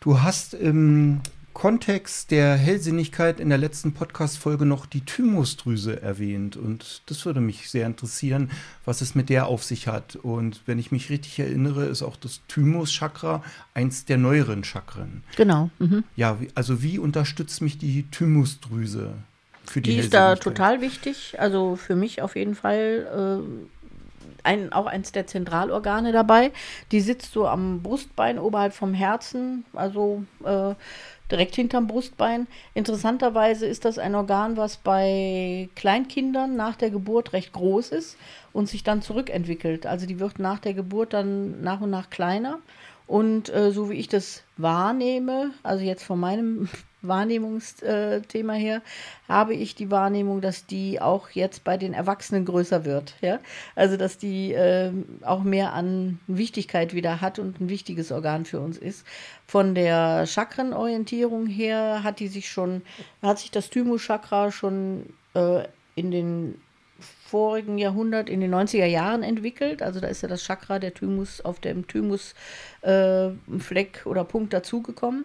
Du 0.00 0.22
hast 0.22 0.54
im 0.54 1.20
Kontext 1.56 2.32
der 2.32 2.54
Hellsinnigkeit 2.54 3.40
in 3.40 3.48
der 3.48 3.56
letzten 3.56 3.92
Podcast-Folge 3.92 4.66
noch 4.66 4.84
die 4.84 5.00
Thymusdrüse 5.00 6.02
erwähnt. 6.02 6.58
Und 6.58 7.00
das 7.06 7.24
würde 7.24 7.40
mich 7.40 7.70
sehr 7.70 7.86
interessieren, 7.86 8.50
was 8.84 9.00
es 9.00 9.14
mit 9.14 9.30
der 9.30 9.46
auf 9.46 9.64
sich 9.64 9.88
hat. 9.88 10.16
Und 10.16 10.60
wenn 10.66 10.78
ich 10.78 10.92
mich 10.92 11.08
richtig 11.08 11.38
erinnere, 11.38 11.86
ist 11.86 12.02
auch 12.02 12.16
das 12.16 12.42
Thymus-Chakra 12.48 13.42
eins 13.72 14.04
der 14.04 14.18
neueren 14.18 14.64
Chakren. 14.64 15.22
Genau. 15.36 15.70
Mhm. 15.78 16.04
Ja, 16.14 16.36
also 16.54 16.82
wie 16.82 16.98
unterstützt 16.98 17.62
mich 17.62 17.78
die 17.78 18.02
Thymusdrüse? 18.10 19.14
Für 19.66 19.80
die, 19.80 19.92
die 19.92 19.98
ist 19.98 20.14
da 20.14 20.36
total 20.36 20.80
wichtig. 20.80 21.36
Also 21.38 21.76
für 21.76 21.96
mich 21.96 22.22
auf 22.22 22.36
jeden 22.36 22.54
Fall 22.54 23.42
äh, 23.44 23.66
ein, 24.46 24.72
auch 24.72 24.86
eins 24.86 25.12
der 25.12 25.26
Zentralorgane 25.26 26.12
dabei. 26.12 26.52
Die 26.92 27.00
sitzt 27.00 27.32
so 27.32 27.46
am 27.46 27.82
Brustbein 27.82 28.38
oberhalb 28.38 28.72
vom 28.72 28.94
Herzen, 28.94 29.64
also 29.74 30.24
äh, 30.44 30.74
direkt 31.30 31.56
hinterm 31.56 31.88
Brustbein. 31.88 32.46
Interessanterweise 32.74 33.66
ist 33.66 33.84
das 33.84 33.98
ein 33.98 34.14
Organ, 34.14 34.56
was 34.56 34.76
bei 34.76 35.68
Kleinkindern 35.74 36.56
nach 36.56 36.76
der 36.76 36.90
Geburt 36.90 37.32
recht 37.32 37.52
groß 37.52 37.90
ist 37.90 38.16
und 38.52 38.68
sich 38.68 38.84
dann 38.84 39.02
zurückentwickelt. 39.02 39.86
Also 39.86 40.06
die 40.06 40.20
wird 40.20 40.38
nach 40.38 40.60
der 40.60 40.74
Geburt 40.74 41.12
dann 41.12 41.62
nach 41.62 41.80
und 41.80 41.90
nach 41.90 42.10
kleiner. 42.10 42.60
Und 43.06 43.52
äh, 43.54 43.70
so 43.70 43.90
wie 43.90 43.94
ich 43.94 44.08
das 44.08 44.42
wahrnehme, 44.56 45.50
also 45.62 45.84
jetzt 45.84 46.02
von 46.04 46.18
meinem 46.18 46.68
Wahrnehmungsthema 47.08 48.52
her, 48.52 48.82
habe 49.28 49.54
ich 49.54 49.74
die 49.74 49.90
Wahrnehmung, 49.90 50.40
dass 50.40 50.66
die 50.66 51.00
auch 51.00 51.30
jetzt 51.30 51.64
bei 51.64 51.76
den 51.76 51.94
Erwachsenen 51.94 52.44
größer 52.44 52.84
wird. 52.84 53.14
Ja? 53.20 53.40
Also, 53.74 53.96
dass 53.96 54.18
die 54.18 54.52
äh, 54.52 54.92
auch 55.22 55.42
mehr 55.42 55.72
an 55.72 56.20
Wichtigkeit 56.26 56.94
wieder 56.94 57.20
hat 57.20 57.38
und 57.38 57.60
ein 57.60 57.68
wichtiges 57.68 58.12
Organ 58.12 58.44
für 58.44 58.60
uns 58.60 58.78
ist. 58.78 59.06
Von 59.46 59.74
der 59.74 60.26
Chakrenorientierung 60.26 61.46
her 61.46 62.02
hat 62.02 62.20
die 62.20 62.28
sich 62.28 62.48
schon, 62.48 62.82
hat 63.22 63.38
sich 63.38 63.50
das 63.50 63.70
Thymus-Chakra 63.70 64.52
schon 64.52 65.14
äh, 65.34 65.64
in 65.94 66.10
den 66.10 66.60
vorigen 67.26 67.78
Jahrhundert, 67.78 68.28
in 68.30 68.40
den 68.40 68.54
90er 68.54 68.86
Jahren 68.86 69.22
entwickelt. 69.22 69.82
Also 69.82 70.00
da 70.00 70.08
ist 70.08 70.22
ja 70.22 70.28
das 70.28 70.42
Chakra, 70.42 70.78
der 70.78 70.94
Thymus 70.94 71.40
auf 71.40 71.60
dem 71.60 71.86
Thymusfleck 71.86 72.34
äh, 72.82 74.08
oder 74.08 74.24
Punkt 74.24 74.52
dazugekommen 74.52 75.24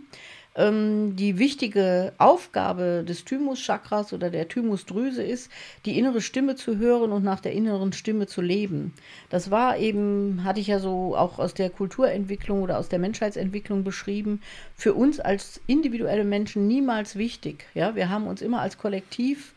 ähm, 0.56 1.16
die 1.16 1.40
wichtige 1.40 2.14
Aufgabe 2.18 3.04
des 3.08 3.24
Thymus-Chakras 3.26 4.14
oder 4.14 4.30
der 4.30 4.48
Thymusdrüse 4.48 5.24
ist, 5.24 5.50
die 5.86 5.98
innere 5.98 6.22
Stimme 6.22 6.56
zu 6.56 6.78
hören 6.78 7.12
und 7.12 7.24
nach 7.24 7.40
der 7.40 7.54
inneren 7.54 7.94
Stimme 7.94 8.28
zu 8.28 8.42
leben. 8.42 8.94
Das 9.30 9.52
war 9.52 9.78
eben, 9.78 10.44
hatte 10.44 10.60
ich 10.60 10.68
ja 10.68 10.80
so 10.80 11.16
auch 11.16 11.40
aus 11.40 11.54
der 11.54 11.70
Kulturentwicklung 11.70 12.62
oder 12.62 12.80
aus 12.80 12.90
der 12.90 13.00
Menschheitsentwicklung 13.00 13.84
beschrieben, 13.84 14.42
für 14.76 14.94
uns 14.94 15.20
als 15.20 15.62
individuelle 15.68 16.26
Menschen 16.26 16.68
niemals 16.68 17.16
wichtig. 17.16 17.66
Ja, 17.74 17.96
wir 17.96 18.10
haben 18.10 18.28
uns 18.28 18.42
immer 18.42 18.62
als 18.62 18.78
Kollektiv 18.78 19.54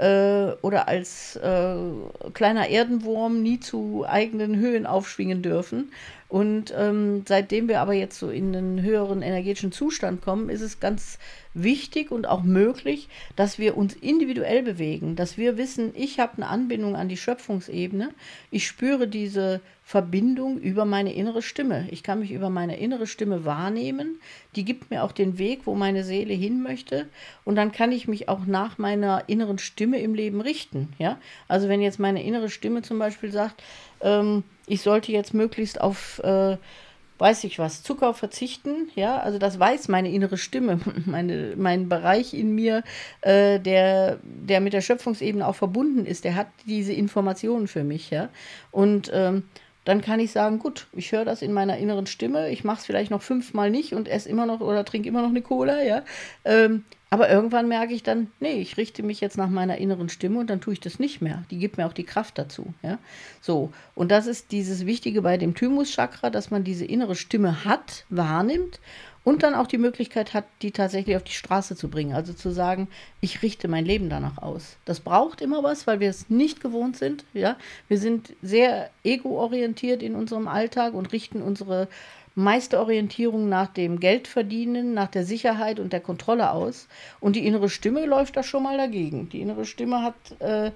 äh, 0.00 0.52
oder 0.62 0.88
als 0.88 1.36
äh, 1.36 1.74
kleiner 2.32 2.68
Erdenwurm 2.68 3.42
nie 3.42 3.60
zu 3.60 4.06
eigenen 4.08 4.56
Höhen 4.56 4.86
aufschwingen 4.86 5.42
dürfen. 5.42 5.92
Und 6.30 6.72
ähm, 6.76 7.24
seitdem 7.26 7.66
wir 7.66 7.80
aber 7.80 7.92
jetzt 7.92 8.16
so 8.16 8.30
in 8.30 8.54
einen 8.54 8.82
höheren 8.82 9.20
energetischen 9.20 9.72
Zustand 9.72 10.22
kommen, 10.22 10.48
ist 10.48 10.60
es 10.60 10.78
ganz 10.78 11.18
wichtig 11.54 12.12
und 12.12 12.28
auch 12.28 12.44
möglich, 12.44 13.08
dass 13.34 13.58
wir 13.58 13.76
uns 13.76 13.94
individuell 13.94 14.62
bewegen, 14.62 15.16
dass 15.16 15.36
wir 15.36 15.56
wissen, 15.56 15.90
ich 15.96 16.20
habe 16.20 16.36
eine 16.36 16.46
Anbindung 16.46 16.94
an 16.94 17.08
die 17.08 17.16
Schöpfungsebene, 17.16 18.10
ich 18.52 18.68
spüre 18.68 19.08
diese 19.08 19.60
Verbindung 19.82 20.60
über 20.60 20.84
meine 20.84 21.12
innere 21.12 21.42
Stimme. 21.42 21.88
Ich 21.90 22.04
kann 22.04 22.20
mich 22.20 22.30
über 22.30 22.48
meine 22.48 22.78
innere 22.78 23.08
Stimme 23.08 23.44
wahrnehmen, 23.44 24.20
die 24.54 24.64
gibt 24.64 24.92
mir 24.92 25.02
auch 25.02 25.10
den 25.10 25.36
Weg, 25.36 25.62
wo 25.64 25.74
meine 25.74 26.04
Seele 26.04 26.32
hin 26.32 26.62
möchte 26.62 27.08
und 27.44 27.56
dann 27.56 27.72
kann 27.72 27.90
ich 27.90 28.06
mich 28.06 28.28
auch 28.28 28.46
nach 28.46 28.78
meiner 28.78 29.28
inneren 29.28 29.58
Stimme 29.58 29.98
im 29.98 30.14
Leben 30.14 30.40
richten. 30.40 30.92
Ja? 30.98 31.18
Also 31.48 31.68
wenn 31.68 31.82
jetzt 31.82 31.98
meine 31.98 32.22
innere 32.22 32.50
Stimme 32.50 32.82
zum 32.82 33.00
Beispiel 33.00 33.32
sagt, 33.32 33.60
ähm, 34.00 34.44
ich 34.66 34.82
sollte 34.82 35.12
jetzt 35.12 35.34
möglichst 35.34 35.80
auf 35.80 36.20
äh, 36.24 36.56
weiß 37.20 37.44
ich 37.44 37.58
was, 37.58 37.82
Zucker 37.82 38.14
verzichten, 38.14 38.88
ja, 38.94 39.18
also 39.18 39.38
das 39.38 39.60
weiß 39.60 39.88
meine 39.88 40.10
innere 40.10 40.38
Stimme, 40.38 40.80
meine, 41.04 41.54
mein 41.56 41.88
Bereich 41.88 42.32
in 42.34 42.54
mir, 42.54 42.82
äh, 43.20 43.60
der, 43.60 44.18
der 44.22 44.60
mit 44.60 44.72
der 44.72 44.80
Schöpfungsebene 44.80 45.46
auch 45.46 45.54
verbunden 45.54 46.06
ist, 46.06 46.24
der 46.24 46.34
hat 46.34 46.48
diese 46.66 46.94
Informationen 46.94 47.68
für 47.68 47.84
mich, 47.84 48.10
ja. 48.10 48.30
Und 48.70 49.10
ähm, 49.12 49.44
dann 49.90 50.02
kann 50.02 50.20
ich 50.20 50.30
sagen, 50.30 50.60
gut, 50.60 50.86
ich 50.92 51.10
höre 51.10 51.24
das 51.24 51.42
in 51.42 51.52
meiner 51.52 51.76
inneren 51.78 52.06
Stimme, 52.06 52.50
ich 52.50 52.62
mache 52.62 52.78
es 52.78 52.86
vielleicht 52.86 53.10
noch 53.10 53.22
fünfmal 53.22 53.70
nicht 53.70 53.92
und 53.92 54.06
esse 54.06 54.28
immer 54.28 54.46
noch 54.46 54.60
oder 54.60 54.84
trinke 54.84 55.08
immer 55.08 55.20
noch 55.20 55.30
eine 55.30 55.42
Cola, 55.42 55.82
ja. 55.82 56.02
Ähm, 56.44 56.84
aber 57.12 57.28
irgendwann 57.28 57.66
merke 57.66 57.92
ich 57.92 58.04
dann, 58.04 58.28
nee, 58.38 58.60
ich 58.60 58.76
richte 58.76 59.02
mich 59.02 59.20
jetzt 59.20 59.36
nach 59.36 59.48
meiner 59.48 59.78
inneren 59.78 60.08
Stimme 60.08 60.38
und 60.38 60.48
dann 60.48 60.60
tue 60.60 60.74
ich 60.74 60.78
das 60.78 61.00
nicht 61.00 61.20
mehr. 61.20 61.42
Die 61.50 61.58
gibt 61.58 61.76
mir 61.76 61.86
auch 61.86 61.92
die 61.92 62.04
Kraft 62.04 62.38
dazu. 62.38 62.72
Ja? 62.84 63.00
So, 63.40 63.72
und 63.96 64.12
das 64.12 64.28
ist 64.28 64.52
dieses 64.52 64.86
Wichtige 64.86 65.22
bei 65.22 65.36
dem 65.36 65.56
Thymus-Chakra, 65.56 66.30
dass 66.30 66.52
man 66.52 66.62
diese 66.62 66.84
innere 66.84 67.16
Stimme 67.16 67.64
hat, 67.64 68.04
wahrnimmt 68.10 68.78
und 69.22 69.42
dann 69.42 69.54
auch 69.54 69.66
die 69.66 69.78
Möglichkeit 69.78 70.32
hat, 70.32 70.44
die 70.62 70.70
tatsächlich 70.70 71.16
auf 71.16 71.22
die 71.22 71.32
Straße 71.32 71.76
zu 71.76 71.88
bringen. 71.88 72.14
Also 72.14 72.32
zu 72.32 72.50
sagen, 72.50 72.88
ich 73.20 73.42
richte 73.42 73.68
mein 73.68 73.84
Leben 73.84 74.08
danach 74.08 74.38
aus. 74.38 74.76
Das 74.86 75.00
braucht 75.00 75.42
immer 75.42 75.62
was, 75.62 75.86
weil 75.86 76.00
wir 76.00 76.08
es 76.08 76.30
nicht 76.30 76.60
gewohnt 76.60 76.96
sind. 76.96 77.24
Ja? 77.34 77.56
Wir 77.88 77.98
sind 77.98 78.32
sehr 78.42 78.90
ego-orientiert 79.04 80.02
in 80.02 80.14
unserem 80.14 80.48
Alltag 80.48 80.94
und 80.94 81.12
richten 81.12 81.42
unsere 81.42 81.88
meiste 82.34 82.78
Orientierung 82.78 83.48
nach 83.48 83.68
dem 83.68 84.00
Geldverdienen, 84.00 84.94
nach 84.94 85.08
der 85.08 85.24
Sicherheit 85.24 85.80
und 85.80 85.92
der 85.92 86.00
Kontrolle 86.00 86.52
aus. 86.52 86.88
Und 87.20 87.36
die 87.36 87.46
innere 87.46 87.68
Stimme 87.68 88.06
läuft 88.06 88.36
da 88.36 88.42
schon 88.42 88.62
mal 88.62 88.78
dagegen. 88.78 89.28
Die 89.28 89.40
innere 89.40 89.66
Stimme 89.66 90.02
hat, 90.02 90.14
äh, 90.38 90.70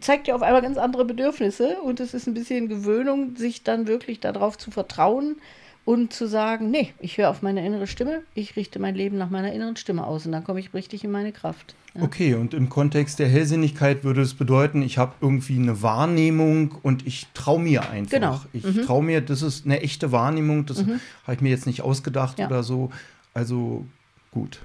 zeigt 0.00 0.26
ja 0.26 0.34
auf 0.34 0.42
einmal 0.42 0.62
ganz 0.62 0.78
andere 0.78 1.04
Bedürfnisse 1.04 1.80
und 1.82 2.00
es 2.00 2.14
ist 2.14 2.26
ein 2.26 2.34
bisschen 2.34 2.68
Gewöhnung, 2.68 3.36
sich 3.36 3.62
dann 3.62 3.86
wirklich 3.86 4.20
darauf 4.20 4.56
zu 4.58 4.70
vertrauen 4.70 5.36
und 5.84 6.12
zu 6.12 6.26
sagen, 6.26 6.70
nee, 6.70 6.92
ich 7.00 7.18
höre 7.18 7.30
auf 7.30 7.42
meine 7.42 7.64
innere 7.64 7.86
Stimme, 7.86 8.22
ich 8.34 8.56
richte 8.56 8.78
mein 8.78 8.94
Leben 8.94 9.18
nach 9.18 9.30
meiner 9.30 9.52
inneren 9.52 9.76
Stimme 9.76 10.06
aus 10.06 10.26
und 10.26 10.32
dann 10.32 10.44
komme 10.44 10.60
ich 10.60 10.74
richtig 10.74 11.04
in 11.04 11.10
meine 11.10 11.32
Kraft. 11.32 11.74
Ja. 11.94 12.02
Okay, 12.02 12.34
und 12.34 12.54
im 12.54 12.68
Kontext 12.68 13.18
der 13.18 13.28
Hellsinnigkeit 13.28 14.04
würde 14.04 14.20
es 14.20 14.34
bedeuten, 14.34 14.82
ich 14.82 14.98
habe 14.98 15.14
irgendwie 15.20 15.56
eine 15.56 15.82
Wahrnehmung 15.82 16.76
und 16.82 17.06
ich 17.06 17.26
traue 17.34 17.60
mir 17.60 17.90
einfach. 17.90 18.10
Genau. 18.10 18.40
Ich 18.52 18.64
mhm. 18.64 18.82
traue 18.82 19.02
mir, 19.02 19.20
das 19.20 19.42
ist 19.42 19.66
eine 19.66 19.80
echte 19.80 20.12
Wahrnehmung, 20.12 20.66
das 20.66 20.84
mhm. 20.86 21.00
habe 21.24 21.34
ich 21.34 21.40
mir 21.40 21.50
jetzt 21.50 21.66
nicht 21.66 21.82
ausgedacht 21.82 22.38
ja. 22.38 22.46
oder 22.46 22.62
so. 22.62 22.90
Also 23.34 23.86
gut. 24.30 24.60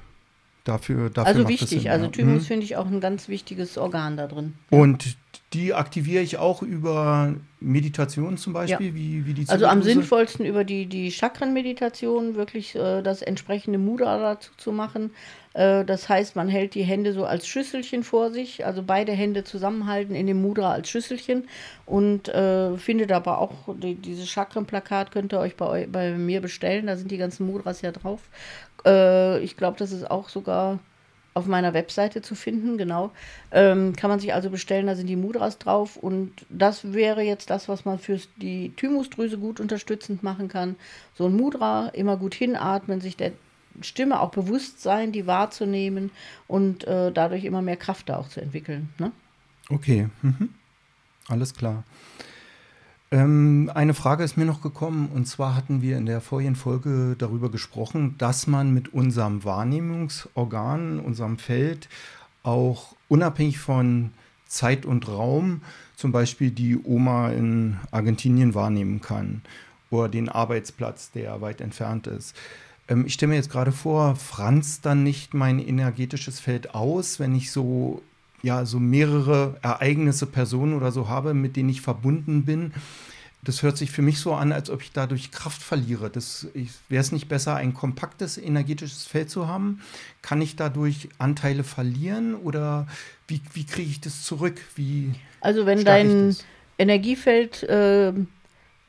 Dafür, 0.65 1.11
dafür 1.11 1.27
also 1.27 1.47
wichtig, 1.47 1.91
also 1.91 2.07
Thymus 2.07 2.41
mhm. 2.41 2.47
finde 2.47 2.65
ich 2.65 2.75
auch 2.75 2.87
ein 2.87 2.99
ganz 2.99 3.29
wichtiges 3.29 3.77
Organ 3.77 4.17
da 4.17 4.25
drin. 4.25 4.55
Und 4.71 5.15
die 5.53 5.75
aktiviere 5.75 6.23
ich 6.23 6.37
auch 6.37 6.63
über 6.63 7.35
Meditation 7.59 8.35
zum 8.37 8.53
Beispiel, 8.53 8.87
ja. 8.87 8.95
wie, 8.95 9.25
wie 9.27 9.33
die 9.35 9.47
Also 9.47 9.67
am 9.67 9.83
sinnvollsten 9.83 10.43
über 10.43 10.63
die, 10.63 10.87
die 10.87 11.11
Chakrenmeditation, 11.11 12.33
wirklich 12.33 12.75
äh, 12.75 13.03
das 13.03 13.21
entsprechende 13.21 13.77
Mudra 13.77 14.19
dazu 14.19 14.51
zu 14.57 14.71
machen. 14.71 15.11
Äh, 15.53 15.85
das 15.85 16.09
heißt, 16.09 16.35
man 16.35 16.49
hält 16.49 16.75
die 16.75 16.83
Hände 16.83 17.13
so 17.13 17.25
als 17.25 17.47
Schüsselchen 17.47 18.03
vor 18.03 18.31
sich, 18.31 18.65
also 18.65 18.83
beide 18.83 19.13
Hände 19.13 19.43
zusammenhalten 19.43 20.15
in 20.15 20.27
dem 20.27 20.41
Mudra 20.41 20.71
als 20.71 20.89
Schüsselchen 20.89 21.47
und 21.85 22.27
äh, 22.27 22.75
findet 22.77 23.11
aber 23.11 23.39
auch 23.39 23.53
die, 23.77 23.95
dieses 23.95 24.29
Chakrenplakat 24.29 25.11
könnt 25.11 25.31
ihr 25.31 25.39
euch 25.39 25.55
bei, 25.55 25.87
bei 25.89 26.11
mir 26.11 26.41
bestellen, 26.41 26.87
da 26.87 26.97
sind 26.97 27.11
die 27.11 27.17
ganzen 27.17 27.45
Mudras 27.45 27.81
ja 27.81 27.91
drauf. 27.91 28.21
Äh, 28.85 29.39
ich 29.39 29.57
glaube, 29.57 29.77
das 29.77 29.91
ist 29.91 30.09
auch 30.09 30.29
sogar 30.29 30.79
auf 31.35 31.47
meiner 31.47 31.73
Webseite 31.73 32.21
zu 32.21 32.33
finden, 32.33 32.77
genau. 32.77 33.11
Ähm, 33.51 33.93
kann 33.95 34.09
man 34.09 34.21
sich 34.21 34.33
also 34.33 34.49
bestellen, 34.49 34.87
da 34.87 34.95
sind 34.95 35.07
die 35.07 35.17
Mudras 35.17 35.57
drauf 35.59 35.97
und 35.97 36.31
das 36.49 36.93
wäre 36.93 37.23
jetzt 37.23 37.49
das, 37.49 37.67
was 37.67 37.83
man 37.83 37.99
für 37.99 38.19
die 38.37 38.69
Thymusdrüse 38.77 39.37
gut 39.37 39.59
unterstützend 39.59 40.23
machen 40.23 40.47
kann. 40.47 40.77
So 41.13 41.25
ein 41.25 41.35
Mudra, 41.35 41.89
immer 41.89 42.15
gut 42.15 42.33
hinatmen, 42.33 43.01
sich 43.01 43.17
der 43.17 43.33
Stimme 43.81 44.21
auch 44.21 44.31
bewusst 44.31 44.81
sein, 44.81 45.11
die 45.11 45.27
wahrzunehmen 45.27 46.09
und 46.47 46.85
äh, 46.87 47.11
dadurch 47.11 47.43
immer 47.43 47.61
mehr 47.61 47.75
Kraft 47.75 48.07
da 48.07 48.15
auch 48.15 48.29
zu 48.29 48.39
entwickeln. 48.39 48.89
Ne? 48.97 49.11
Okay, 49.69 50.07
mhm. 50.21 50.49
alles 51.27 51.53
klar. 51.53 51.83
Ähm, 53.11 53.71
eine 53.73 53.93
Frage 53.93 54.23
ist 54.23 54.35
mir 54.35 54.45
noch 54.45 54.61
gekommen, 54.61 55.09
und 55.13 55.27
zwar 55.27 55.55
hatten 55.55 55.81
wir 55.81 55.97
in 55.97 56.05
der 56.05 56.21
vorigen 56.21 56.55
Folge 56.55 57.15
darüber 57.17 57.49
gesprochen, 57.51 58.15
dass 58.17 58.47
man 58.47 58.73
mit 58.73 58.93
unserem 58.93 59.43
Wahrnehmungsorgan, 59.43 60.99
unserem 60.99 61.37
Feld, 61.37 61.87
auch 62.43 62.95
unabhängig 63.07 63.59
von 63.59 64.11
Zeit 64.47 64.85
und 64.85 65.07
Raum 65.07 65.61
zum 65.95 66.11
Beispiel 66.11 66.51
die 66.51 66.77
Oma 66.77 67.29
in 67.29 67.77
Argentinien 67.91 68.53
wahrnehmen 68.53 69.01
kann 69.01 69.41
oder 69.89 70.09
den 70.09 70.29
Arbeitsplatz, 70.29 71.11
der 71.11 71.41
weit 71.41 71.61
entfernt 71.61 72.07
ist. 72.07 72.35
Ähm, 72.87 73.05
ich 73.05 73.13
stelle 73.13 73.31
mir 73.31 73.35
jetzt 73.35 73.51
gerade 73.51 73.71
vor, 73.71 74.15
Franz 74.15 74.81
dann 74.81 75.03
nicht 75.03 75.33
mein 75.33 75.59
energetisches 75.59 76.39
Feld 76.39 76.73
aus, 76.73 77.19
wenn 77.19 77.35
ich 77.35 77.51
so 77.51 78.01
ja, 78.45 78.63
so 78.63 78.79
mehrere 78.79 79.57
Ereignisse, 79.63 80.27
Personen 80.27 80.75
oder 80.75 80.91
so 80.91 81.09
habe, 81.09 81.33
mit 81.33 81.55
denen 81.55 81.69
ich 81.69 81.81
verbunden 81.81 82.45
bin. 82.45 82.73
Das 83.43 83.63
hört 83.63 83.75
sich 83.75 83.89
für 83.89 84.03
mich 84.03 84.19
so 84.19 84.35
an, 84.35 84.51
als 84.51 84.69
ob 84.69 84.83
ich 84.83 84.91
dadurch 84.91 85.31
Kraft 85.31 85.63
verliere. 85.63 86.11
Wäre 86.13 87.01
es 87.01 87.11
nicht 87.11 87.27
besser, 87.27 87.55
ein 87.55 87.73
kompaktes 87.73 88.37
energetisches 88.37 89.05
Feld 89.05 89.31
zu 89.31 89.47
haben? 89.47 89.81
Kann 90.21 90.43
ich 90.43 90.55
dadurch 90.55 91.09
Anteile 91.17 91.63
verlieren 91.63 92.35
oder 92.35 92.87
wie, 93.27 93.41
wie 93.53 93.65
kriege 93.65 93.89
ich 93.89 93.99
das 93.99 94.21
zurück? 94.21 94.61
Wie 94.75 95.15
also 95.41 95.65
wenn 95.65 95.83
dein 95.83 96.35
Energiefeld 96.77 97.63
äh, 97.63 98.13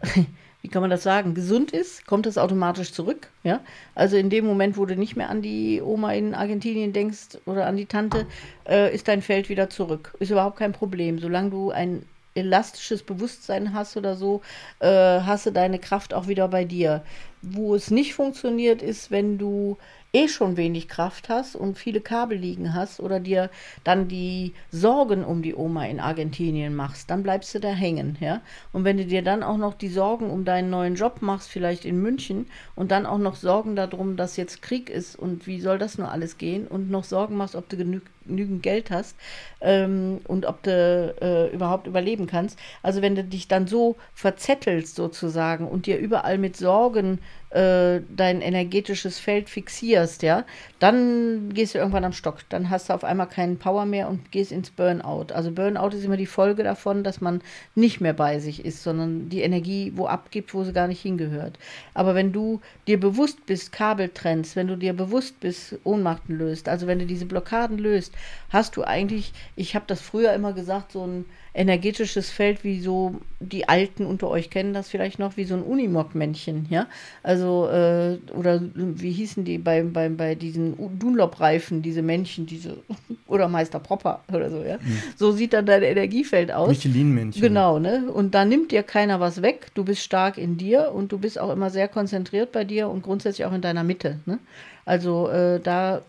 wie 0.66 0.68
kann 0.68 0.80
man 0.80 0.90
das 0.90 1.04
sagen, 1.04 1.34
gesund 1.34 1.70
ist, 1.70 2.08
kommt 2.08 2.26
das 2.26 2.36
automatisch 2.36 2.90
zurück. 2.90 3.28
Ja? 3.44 3.60
Also 3.94 4.16
in 4.16 4.30
dem 4.30 4.44
Moment, 4.44 4.76
wo 4.76 4.84
du 4.84 4.96
nicht 4.96 5.14
mehr 5.14 5.30
an 5.30 5.40
die 5.40 5.80
Oma 5.80 6.12
in 6.12 6.34
Argentinien 6.34 6.92
denkst 6.92 7.38
oder 7.46 7.66
an 7.66 7.76
die 7.76 7.86
Tante, 7.86 8.26
äh, 8.68 8.92
ist 8.92 9.06
dein 9.06 9.22
Feld 9.22 9.48
wieder 9.48 9.70
zurück. 9.70 10.16
Ist 10.18 10.32
überhaupt 10.32 10.58
kein 10.58 10.72
Problem. 10.72 11.20
Solange 11.20 11.50
du 11.50 11.70
ein 11.70 12.04
elastisches 12.34 13.04
Bewusstsein 13.04 13.74
hast 13.74 13.96
oder 13.96 14.16
so, 14.16 14.40
äh, 14.80 14.88
hast 15.20 15.46
du 15.46 15.52
deine 15.52 15.78
Kraft 15.78 16.12
auch 16.12 16.26
wieder 16.26 16.48
bei 16.48 16.64
dir. 16.64 17.04
Wo 17.42 17.76
es 17.76 17.92
nicht 17.92 18.14
funktioniert, 18.14 18.82
ist, 18.82 19.12
wenn 19.12 19.38
du 19.38 19.78
eh 20.16 20.28
schon 20.28 20.56
wenig 20.56 20.88
Kraft 20.88 21.28
hast 21.28 21.56
und 21.56 21.76
viele 21.76 22.00
Kabel 22.00 22.38
liegen 22.38 22.72
hast 22.72 23.00
oder 23.00 23.20
dir 23.20 23.50
dann 23.84 24.08
die 24.08 24.54
Sorgen 24.70 25.24
um 25.24 25.42
die 25.42 25.54
Oma 25.54 25.84
in 25.84 26.00
Argentinien 26.00 26.74
machst, 26.74 27.10
dann 27.10 27.22
bleibst 27.22 27.54
du 27.54 27.60
da 27.60 27.68
hängen, 27.68 28.16
ja. 28.20 28.40
Und 28.72 28.84
wenn 28.84 28.96
du 28.96 29.04
dir 29.04 29.20
dann 29.22 29.42
auch 29.42 29.58
noch 29.58 29.74
die 29.74 29.90
Sorgen 29.90 30.30
um 30.30 30.46
deinen 30.46 30.70
neuen 30.70 30.94
Job 30.94 31.20
machst, 31.20 31.50
vielleicht 31.50 31.84
in 31.84 32.00
München, 32.00 32.46
und 32.74 32.90
dann 32.90 33.04
auch 33.04 33.18
noch 33.18 33.34
Sorgen 33.34 33.76
darum, 33.76 34.16
dass 34.16 34.38
jetzt 34.38 34.62
Krieg 34.62 34.88
ist 34.88 35.16
und 35.16 35.46
wie 35.46 35.60
soll 35.60 35.78
das 35.78 35.98
nur 35.98 36.10
alles 36.10 36.38
gehen 36.38 36.66
und 36.66 36.90
noch 36.90 37.04
Sorgen 37.04 37.36
machst, 37.36 37.54
ob 37.54 37.68
du 37.68 37.76
genü 37.76 38.00
genügend 38.26 38.62
Geld 38.62 38.90
hast 38.90 39.16
ähm, 39.60 40.20
und 40.26 40.46
ob 40.46 40.62
du 40.62 41.14
äh, 41.20 41.54
überhaupt 41.54 41.86
überleben 41.86 42.26
kannst. 42.26 42.58
Also 42.82 43.02
wenn 43.02 43.14
du 43.14 43.24
dich 43.24 43.48
dann 43.48 43.66
so 43.66 43.96
verzettelst 44.14 44.94
sozusagen 44.94 45.66
und 45.66 45.86
dir 45.86 45.98
überall 45.98 46.38
mit 46.38 46.56
Sorgen 46.56 47.18
äh, 47.50 48.00
dein 48.14 48.42
energetisches 48.42 49.18
Feld 49.18 49.48
fixierst, 49.48 50.22
ja, 50.22 50.44
dann 50.78 51.54
gehst 51.54 51.74
du 51.74 51.78
irgendwann 51.78 52.04
am 52.04 52.12
Stock. 52.12 52.40
Dann 52.48 52.70
hast 52.70 52.88
du 52.88 52.92
auf 52.92 53.04
einmal 53.04 53.28
keinen 53.28 53.58
Power 53.58 53.86
mehr 53.86 54.08
und 54.08 54.30
gehst 54.32 54.52
ins 54.52 54.70
Burnout. 54.70 55.32
Also 55.32 55.52
Burnout 55.52 55.96
ist 55.96 56.04
immer 56.04 56.16
die 56.16 56.26
Folge 56.26 56.64
davon, 56.64 57.04
dass 57.04 57.20
man 57.20 57.40
nicht 57.74 58.00
mehr 58.00 58.12
bei 58.12 58.40
sich 58.40 58.64
ist, 58.64 58.82
sondern 58.82 59.28
die 59.28 59.42
Energie 59.42 59.92
wo 59.94 60.06
abgibt, 60.06 60.54
wo 60.54 60.64
sie 60.64 60.72
gar 60.72 60.88
nicht 60.88 61.00
hingehört. 61.00 61.58
Aber 61.94 62.14
wenn 62.14 62.32
du 62.32 62.60
dir 62.86 62.98
bewusst 63.00 63.46
bist, 63.46 63.72
Kabel 63.72 64.10
trennst, 64.10 64.56
wenn 64.56 64.66
du 64.66 64.76
dir 64.76 64.92
bewusst 64.92 65.40
bist, 65.40 65.76
Ohnmachten 65.84 66.36
löst, 66.36 66.68
also 66.68 66.86
wenn 66.86 66.98
du 66.98 67.06
diese 67.06 67.26
Blockaden 67.26 67.78
löst, 67.78 68.12
hast 68.50 68.76
du 68.76 68.84
eigentlich, 68.84 69.32
ich 69.56 69.74
habe 69.74 69.84
das 69.86 70.00
früher 70.00 70.32
immer 70.32 70.52
gesagt, 70.52 70.92
so 70.92 71.06
ein 71.06 71.24
energetisches 71.56 72.30
Feld, 72.30 72.64
wie 72.64 72.80
so 72.80 73.14
die 73.40 73.68
Alten 73.68 74.04
unter 74.04 74.28
euch 74.28 74.50
kennen 74.50 74.74
das 74.74 74.88
vielleicht 74.88 75.18
noch, 75.18 75.36
wie 75.36 75.44
so 75.44 75.54
ein 75.54 75.62
Unimog-Männchen, 75.62 76.66
ja. 76.68 76.86
Also, 77.22 77.68
äh, 77.68 78.18
oder 78.34 78.60
wie 78.74 79.10
hießen 79.10 79.44
die 79.44 79.58
bei, 79.58 79.82
bei, 79.82 80.08
bei 80.10 80.34
diesen 80.34 80.76
Dunlop-Reifen, 80.98 81.80
diese 81.80 82.02
Männchen, 82.02 82.46
diese, 82.46 82.76
oder 83.26 83.48
Meister 83.48 83.78
Propper 83.80 84.22
oder 84.32 84.50
so, 84.50 84.62
ja. 84.62 84.76
Mhm. 84.76 85.02
So 85.16 85.32
sieht 85.32 85.54
dann 85.54 85.66
dein 85.66 85.82
Energiefeld 85.82 86.52
aus. 86.52 86.68
Michelin-Männchen. 86.68 87.40
Genau, 87.40 87.78
ne? 87.78 88.10
Und 88.12 88.34
da 88.34 88.44
nimmt 88.44 88.70
dir 88.70 88.82
keiner 88.82 89.18
was 89.18 89.40
weg. 89.40 89.68
Du 89.74 89.84
bist 89.84 90.02
stark 90.02 90.36
in 90.36 90.58
dir 90.58 90.92
und 90.92 91.10
du 91.10 91.18
bist 91.18 91.38
auch 91.38 91.50
immer 91.50 91.70
sehr 91.70 91.88
konzentriert 91.88 92.52
bei 92.52 92.64
dir 92.64 92.88
und 92.88 93.02
grundsätzlich 93.02 93.46
auch 93.46 93.52
in 93.54 93.62
deiner 93.62 93.82
Mitte, 93.82 94.20
ne? 94.26 94.38
Also, 94.84 95.28
äh, 95.28 95.58
da 95.58 96.02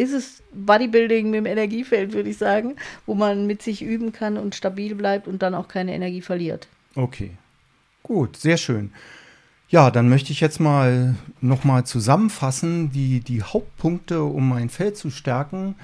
ist 0.00 0.12
es 0.12 0.42
Bodybuilding 0.52 1.30
mit 1.30 1.38
dem 1.38 1.46
Energiefeld, 1.46 2.12
würde 2.12 2.30
ich 2.30 2.38
sagen, 2.38 2.76
wo 3.06 3.14
man 3.14 3.46
mit 3.46 3.62
sich 3.62 3.82
üben 3.82 4.12
kann 4.12 4.36
und 4.36 4.54
stabil 4.54 4.94
bleibt 4.94 5.28
und 5.28 5.42
dann 5.42 5.54
auch 5.54 5.68
keine 5.68 5.94
Energie 5.94 6.22
verliert. 6.22 6.68
Okay, 6.94 7.32
gut, 8.02 8.36
sehr 8.36 8.56
schön. 8.56 8.92
Ja, 9.68 9.90
dann 9.92 10.08
möchte 10.08 10.32
ich 10.32 10.40
jetzt 10.40 10.58
mal 10.58 11.14
nochmal 11.40 11.84
zusammenfassen, 11.84 12.90
die, 12.90 13.20
die 13.20 13.42
Hauptpunkte, 13.42 14.24
um 14.24 14.48
mein 14.48 14.68
Feld 14.68 14.96
zu 14.96 15.10
stärken. 15.10 15.76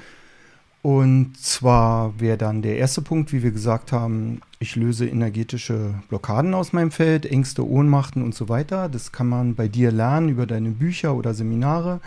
Und 0.83 1.37
zwar 1.39 2.19
wäre 2.19 2.39
dann 2.39 2.63
der 2.63 2.79
erste 2.79 3.03
Punkt, 3.03 3.33
wie 3.33 3.43
wir 3.43 3.51
gesagt 3.51 3.93
haben, 3.93 4.41
ich 4.59 4.77
löse 4.77 5.07
energetische 5.07 5.95
Blockaden 6.09 6.55
aus 6.55 6.73
meinem 6.73 6.91
Feld, 6.91 7.27
Ängste, 7.27 7.69
Ohnmachten 7.69 8.23
und 8.23 8.35
so 8.35 8.49
weiter. 8.49 8.89
Das 8.89 9.13
kann 9.13 9.29
man 9.29 9.55
bei 9.55 9.69
dir 9.69 9.93
lernen 9.93 10.29
über 10.29 10.47
deine 10.47 10.71
Bücher 10.71 11.15
oder 11.15 11.35
Seminare. 11.35 12.01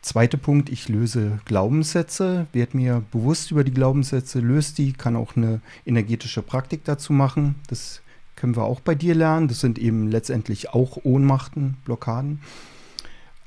Zweiter 0.00 0.38
Punkt, 0.38 0.70
ich 0.70 0.88
löse 0.88 1.40
Glaubenssätze, 1.44 2.46
werde 2.52 2.76
mir 2.76 3.02
bewusst 3.10 3.50
über 3.50 3.64
die 3.64 3.74
Glaubenssätze, 3.74 4.38
löse 4.40 4.74
die, 4.76 4.92
kann 4.92 5.16
auch 5.16 5.36
eine 5.36 5.60
energetische 5.84 6.40
Praktik 6.40 6.84
dazu 6.84 7.12
machen. 7.12 7.56
Das 7.66 8.00
können 8.36 8.56
wir 8.56 8.64
auch 8.64 8.80
bei 8.80 8.94
dir 8.94 9.14
lernen. 9.14 9.48
Das 9.48 9.60
sind 9.60 9.78
eben 9.78 10.08
letztendlich 10.08 10.70
auch 10.70 10.98
Ohnmachten, 11.02 11.76
Blockaden. 11.84 12.40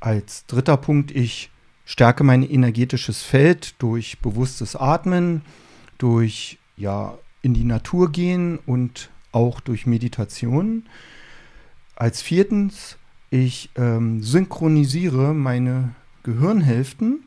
Als 0.01 0.45
dritter 0.45 0.77
Punkt, 0.77 1.11
ich 1.11 1.49
stärke 1.85 2.23
mein 2.23 2.43
energetisches 2.43 3.21
Feld 3.21 3.75
durch 3.79 4.19
bewusstes 4.19 4.75
Atmen, 4.75 5.41
durch 5.97 6.57
ja, 6.75 7.17
in 7.41 7.53
die 7.53 7.63
Natur 7.63 8.11
gehen 8.11 8.59
und 8.65 9.09
auch 9.31 9.61
durch 9.61 9.85
Meditation. 9.85 10.83
Als 11.95 12.21
viertens, 12.21 12.97
ich 13.29 13.69
ähm, 13.75 14.21
synchronisiere 14.21 15.33
meine 15.33 15.95
Gehirnhälften. 16.23 17.23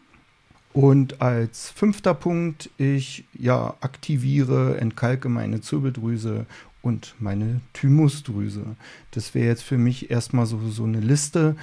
Und 0.73 1.23
als 1.23 1.71
fünfter 1.71 2.15
Punkt, 2.15 2.69
ich 2.79 3.25
ja, 3.33 3.75
aktiviere, 3.81 4.79
entkalke 4.79 5.29
meine 5.29 5.61
Zirbeldrüse 5.61 6.47
und 6.83 7.15
meine 7.19 7.61
Thymusdrüse. 7.73 8.77
Das 9.13 9.35
wäre 9.35 9.47
jetzt 9.47 9.63
für 9.63 9.79
mich 9.79 10.11
erstmal 10.11 10.47
so, 10.47 10.61
so 10.69 10.85
eine 10.85 11.01
Liste, 11.01 11.57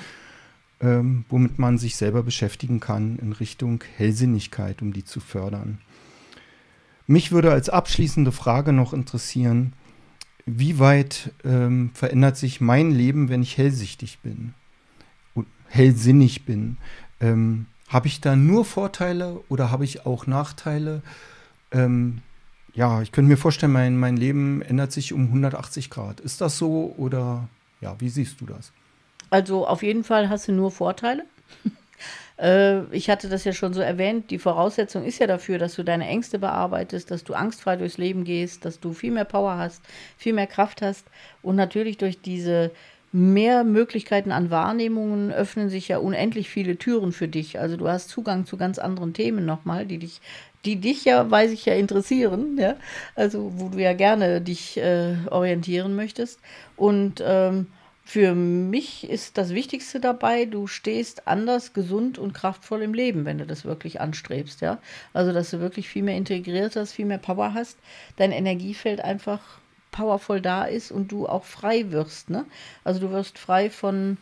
ähm, 0.79 1.25
womit 1.29 1.59
man 1.59 1.77
sich 1.77 1.95
selber 1.95 2.23
beschäftigen 2.23 2.79
kann 2.79 3.19
in 3.19 3.33
Richtung 3.33 3.83
Hellsinnigkeit, 3.97 4.81
um 4.81 4.93
die 4.93 5.03
zu 5.03 5.19
fördern. 5.19 5.79
Mich 7.05 7.31
würde 7.31 7.51
als 7.51 7.69
abschließende 7.69 8.31
Frage 8.31 8.71
noch 8.71 8.93
interessieren, 8.93 9.73
wie 10.45 10.79
weit 10.79 11.33
ähm, 11.43 11.91
verändert 11.93 12.37
sich 12.37 12.61
mein 12.61 12.91
Leben, 12.91 13.29
wenn 13.29 13.43
ich 13.43 13.57
hellsichtig 13.57 14.19
bin 14.19 14.53
und 15.33 15.47
hellsinnig 15.67 16.45
bin? 16.45 16.77
Ähm, 17.21 17.67
habe 17.87 18.07
ich 18.07 18.21
da 18.21 18.35
nur 18.35 18.65
Vorteile 18.65 19.41
oder 19.49 19.69
habe 19.69 19.83
ich 19.83 20.05
auch 20.05 20.27
Nachteile? 20.27 21.01
Ähm, 21.71 22.21
ja, 22.73 23.01
ich 23.01 23.11
könnte 23.11 23.29
mir 23.29 23.37
vorstellen, 23.37 23.71
mein, 23.71 23.97
mein 23.97 24.17
Leben 24.17 24.61
ändert 24.61 24.91
sich 24.91 25.13
um 25.13 25.27
180 25.27 25.89
Grad. 25.89 26.19
Ist 26.19 26.41
das 26.41 26.57
so 26.57 26.93
oder 26.97 27.47
ja, 27.81 27.95
wie 27.99 28.09
siehst 28.09 28.39
du 28.39 28.45
das? 28.45 28.71
Also 29.29 29.67
auf 29.67 29.83
jeden 29.83 30.03
Fall 30.03 30.29
hast 30.29 30.47
du 30.47 30.51
nur 30.51 30.71
Vorteile. 30.71 31.25
Äh, 32.39 32.85
ich 32.85 33.07
hatte 33.09 33.29
das 33.29 33.43
ja 33.43 33.53
schon 33.53 33.73
so 33.75 33.81
erwähnt, 33.81 34.31
die 34.31 34.39
Voraussetzung 34.39 35.03
ist 35.03 35.19
ja 35.19 35.27
dafür, 35.27 35.59
dass 35.59 35.75
du 35.75 35.83
deine 35.83 36.07
Ängste 36.07 36.39
bearbeitest, 36.39 37.11
dass 37.11 37.23
du 37.23 37.35
angstfrei 37.35 37.75
durchs 37.75 37.99
Leben 37.99 38.23
gehst, 38.23 38.65
dass 38.65 38.79
du 38.79 38.93
viel 38.93 39.11
mehr 39.11 39.25
Power 39.25 39.57
hast, 39.57 39.83
viel 40.17 40.33
mehr 40.33 40.47
Kraft 40.47 40.81
hast 40.81 41.05
und 41.43 41.55
natürlich 41.55 41.99
durch 41.99 42.19
diese 42.19 42.71
mehr 43.11 43.63
Möglichkeiten 43.63 44.31
an 44.31 44.49
Wahrnehmungen 44.49 45.31
öffnen 45.31 45.69
sich 45.69 45.89
ja 45.89 45.97
unendlich 45.97 46.49
viele 46.49 46.77
Türen 46.77 47.11
für 47.11 47.27
dich. 47.27 47.59
Also 47.59 47.75
du 47.77 47.87
hast 47.87 48.09
Zugang 48.09 48.45
zu 48.45 48.57
ganz 48.57 48.79
anderen 48.79 49.13
Themen 49.13 49.45
nochmal, 49.45 49.85
die 49.85 49.97
dich, 49.97 50.21
die 50.63 50.77
dich 50.77 51.03
ja, 51.05 51.29
weiß 51.29 51.51
ich 51.51 51.65
ja, 51.65 51.73
interessieren, 51.73 52.57
ja. 52.57 52.75
Also 53.15 53.51
wo 53.55 53.69
du 53.69 53.79
ja 53.79 53.93
gerne 53.93 54.39
dich 54.41 54.77
äh, 54.77 55.15
orientieren 55.29 55.95
möchtest. 55.95 56.39
Und 56.77 57.21
ähm, 57.25 57.67
für 58.03 58.33
mich 58.33 59.09
ist 59.09 59.37
das 59.37 59.53
Wichtigste 59.53 59.99
dabei, 59.99 60.45
du 60.45 60.67
stehst 60.67 61.27
anders, 61.27 61.73
gesund 61.73 62.17
und 62.17 62.33
kraftvoll 62.33 62.81
im 62.81 62.93
Leben, 62.93 63.25
wenn 63.25 63.37
du 63.37 63.45
das 63.45 63.65
wirklich 63.65 64.01
anstrebst, 64.01 64.61
ja. 64.61 64.79
Also 65.13 65.33
dass 65.33 65.51
du 65.51 65.59
wirklich 65.59 65.89
viel 65.89 66.03
mehr 66.03 66.17
integriert 66.17 66.75
hast, 66.75 66.93
viel 66.93 67.05
mehr 67.05 67.19
Power 67.19 67.53
hast, 67.53 67.77
dein 68.15 68.31
Energiefeld 68.31 69.01
einfach 69.01 69.60
powervoll 69.91 70.41
da 70.41 70.63
ist 70.63 70.91
und 70.91 71.11
du 71.11 71.27
auch 71.27 71.43
frei 71.43 71.91
wirst. 71.91 72.29
Ne? 72.29 72.45
Also 72.83 72.99
du 72.99 73.11
wirst 73.11 73.37
frei 73.37 73.69
von 73.69 74.17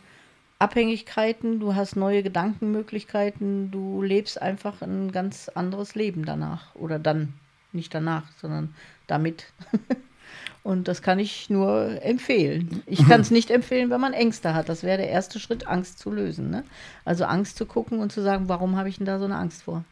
Abhängigkeiten, 0.58 1.58
du 1.58 1.74
hast 1.74 1.96
neue 1.96 2.22
Gedankenmöglichkeiten, 2.22 3.70
du 3.70 4.02
lebst 4.02 4.40
einfach 4.40 4.82
ein 4.82 5.10
ganz 5.10 5.48
anderes 5.48 5.94
Leben 5.94 6.26
danach 6.26 6.74
oder 6.74 6.98
dann, 6.98 7.32
nicht 7.72 7.94
danach, 7.94 8.24
sondern 8.38 8.74
damit. 9.06 9.46
und 10.62 10.86
das 10.86 11.00
kann 11.00 11.18
ich 11.18 11.48
nur 11.48 12.02
empfehlen. 12.02 12.82
Ich 12.84 13.06
kann 13.08 13.22
es 13.22 13.30
nicht 13.30 13.50
empfehlen, 13.50 13.88
wenn 13.88 14.00
man 14.02 14.12
Ängste 14.12 14.52
hat. 14.52 14.68
Das 14.68 14.82
wäre 14.82 14.98
der 14.98 15.08
erste 15.08 15.40
Schritt, 15.40 15.66
Angst 15.66 15.98
zu 15.98 16.10
lösen. 16.10 16.50
Ne? 16.50 16.64
Also 17.06 17.24
Angst 17.24 17.56
zu 17.56 17.64
gucken 17.64 17.98
und 18.00 18.12
zu 18.12 18.20
sagen, 18.20 18.48
warum 18.48 18.76
habe 18.76 18.90
ich 18.90 18.98
denn 18.98 19.06
da 19.06 19.18
so 19.18 19.24
eine 19.24 19.36
Angst 19.36 19.62
vor? 19.62 19.84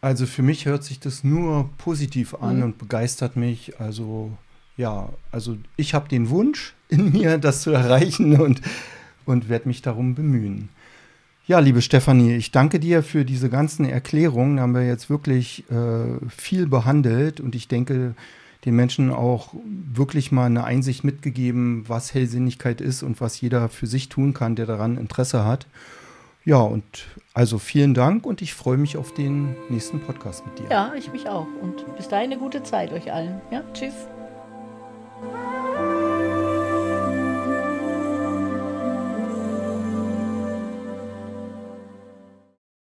Also 0.00 0.26
für 0.26 0.42
mich 0.42 0.66
hört 0.66 0.84
sich 0.84 1.00
das 1.00 1.24
nur 1.24 1.70
positiv 1.78 2.34
an 2.34 2.58
mhm. 2.58 2.62
und 2.62 2.78
begeistert 2.78 3.34
mich. 3.34 3.80
Also 3.80 4.30
ja, 4.76 5.08
also 5.32 5.56
ich 5.76 5.94
habe 5.94 6.08
den 6.08 6.30
Wunsch 6.30 6.74
in 6.88 7.12
mir, 7.12 7.38
das 7.38 7.62
zu 7.62 7.70
erreichen 7.70 8.40
und, 8.40 8.60
und 9.24 9.48
werde 9.48 9.68
mich 9.68 9.82
darum 9.82 10.14
bemühen. 10.14 10.68
Ja, 11.46 11.60
liebe 11.60 11.80
Stefanie, 11.80 12.34
ich 12.34 12.50
danke 12.50 12.80
dir 12.80 13.04
für 13.04 13.24
diese 13.24 13.48
ganzen 13.48 13.88
Erklärungen. 13.88 14.56
Da 14.56 14.62
haben 14.62 14.74
wir 14.74 14.84
jetzt 14.84 15.08
wirklich 15.08 15.64
äh, 15.70 16.18
viel 16.28 16.66
behandelt 16.66 17.40
und 17.40 17.54
ich 17.54 17.68
denke, 17.68 18.14
den 18.64 18.74
Menschen 18.74 19.12
auch 19.12 19.54
wirklich 19.64 20.32
mal 20.32 20.46
eine 20.46 20.64
Einsicht 20.64 21.04
mitgegeben, 21.04 21.84
was 21.86 22.12
Hellsinnigkeit 22.12 22.80
ist 22.80 23.04
und 23.04 23.20
was 23.20 23.40
jeder 23.40 23.68
für 23.68 23.86
sich 23.86 24.08
tun 24.08 24.34
kann, 24.34 24.56
der 24.56 24.66
daran 24.66 24.98
Interesse 24.98 25.44
hat. 25.44 25.68
Ja, 26.44 26.58
und 26.58 26.84
also 27.32 27.58
vielen 27.58 27.94
Dank 27.94 28.26
und 28.26 28.42
ich 28.42 28.54
freue 28.54 28.76
mich 28.76 28.96
auf 28.96 29.14
den 29.14 29.54
nächsten 29.68 30.00
Podcast 30.00 30.44
mit 30.46 30.58
dir. 30.58 30.66
Ja, 30.68 30.92
ich 30.96 31.12
mich 31.12 31.28
auch. 31.28 31.46
Und 31.60 31.96
bis 31.96 32.08
dahin 32.08 32.32
eine 32.32 32.40
gute 32.40 32.64
Zeit 32.64 32.92
euch 32.92 33.12
allen. 33.12 33.40
Ja, 33.52 33.62
tschüss. 33.72 33.94
Bye. 35.22 35.65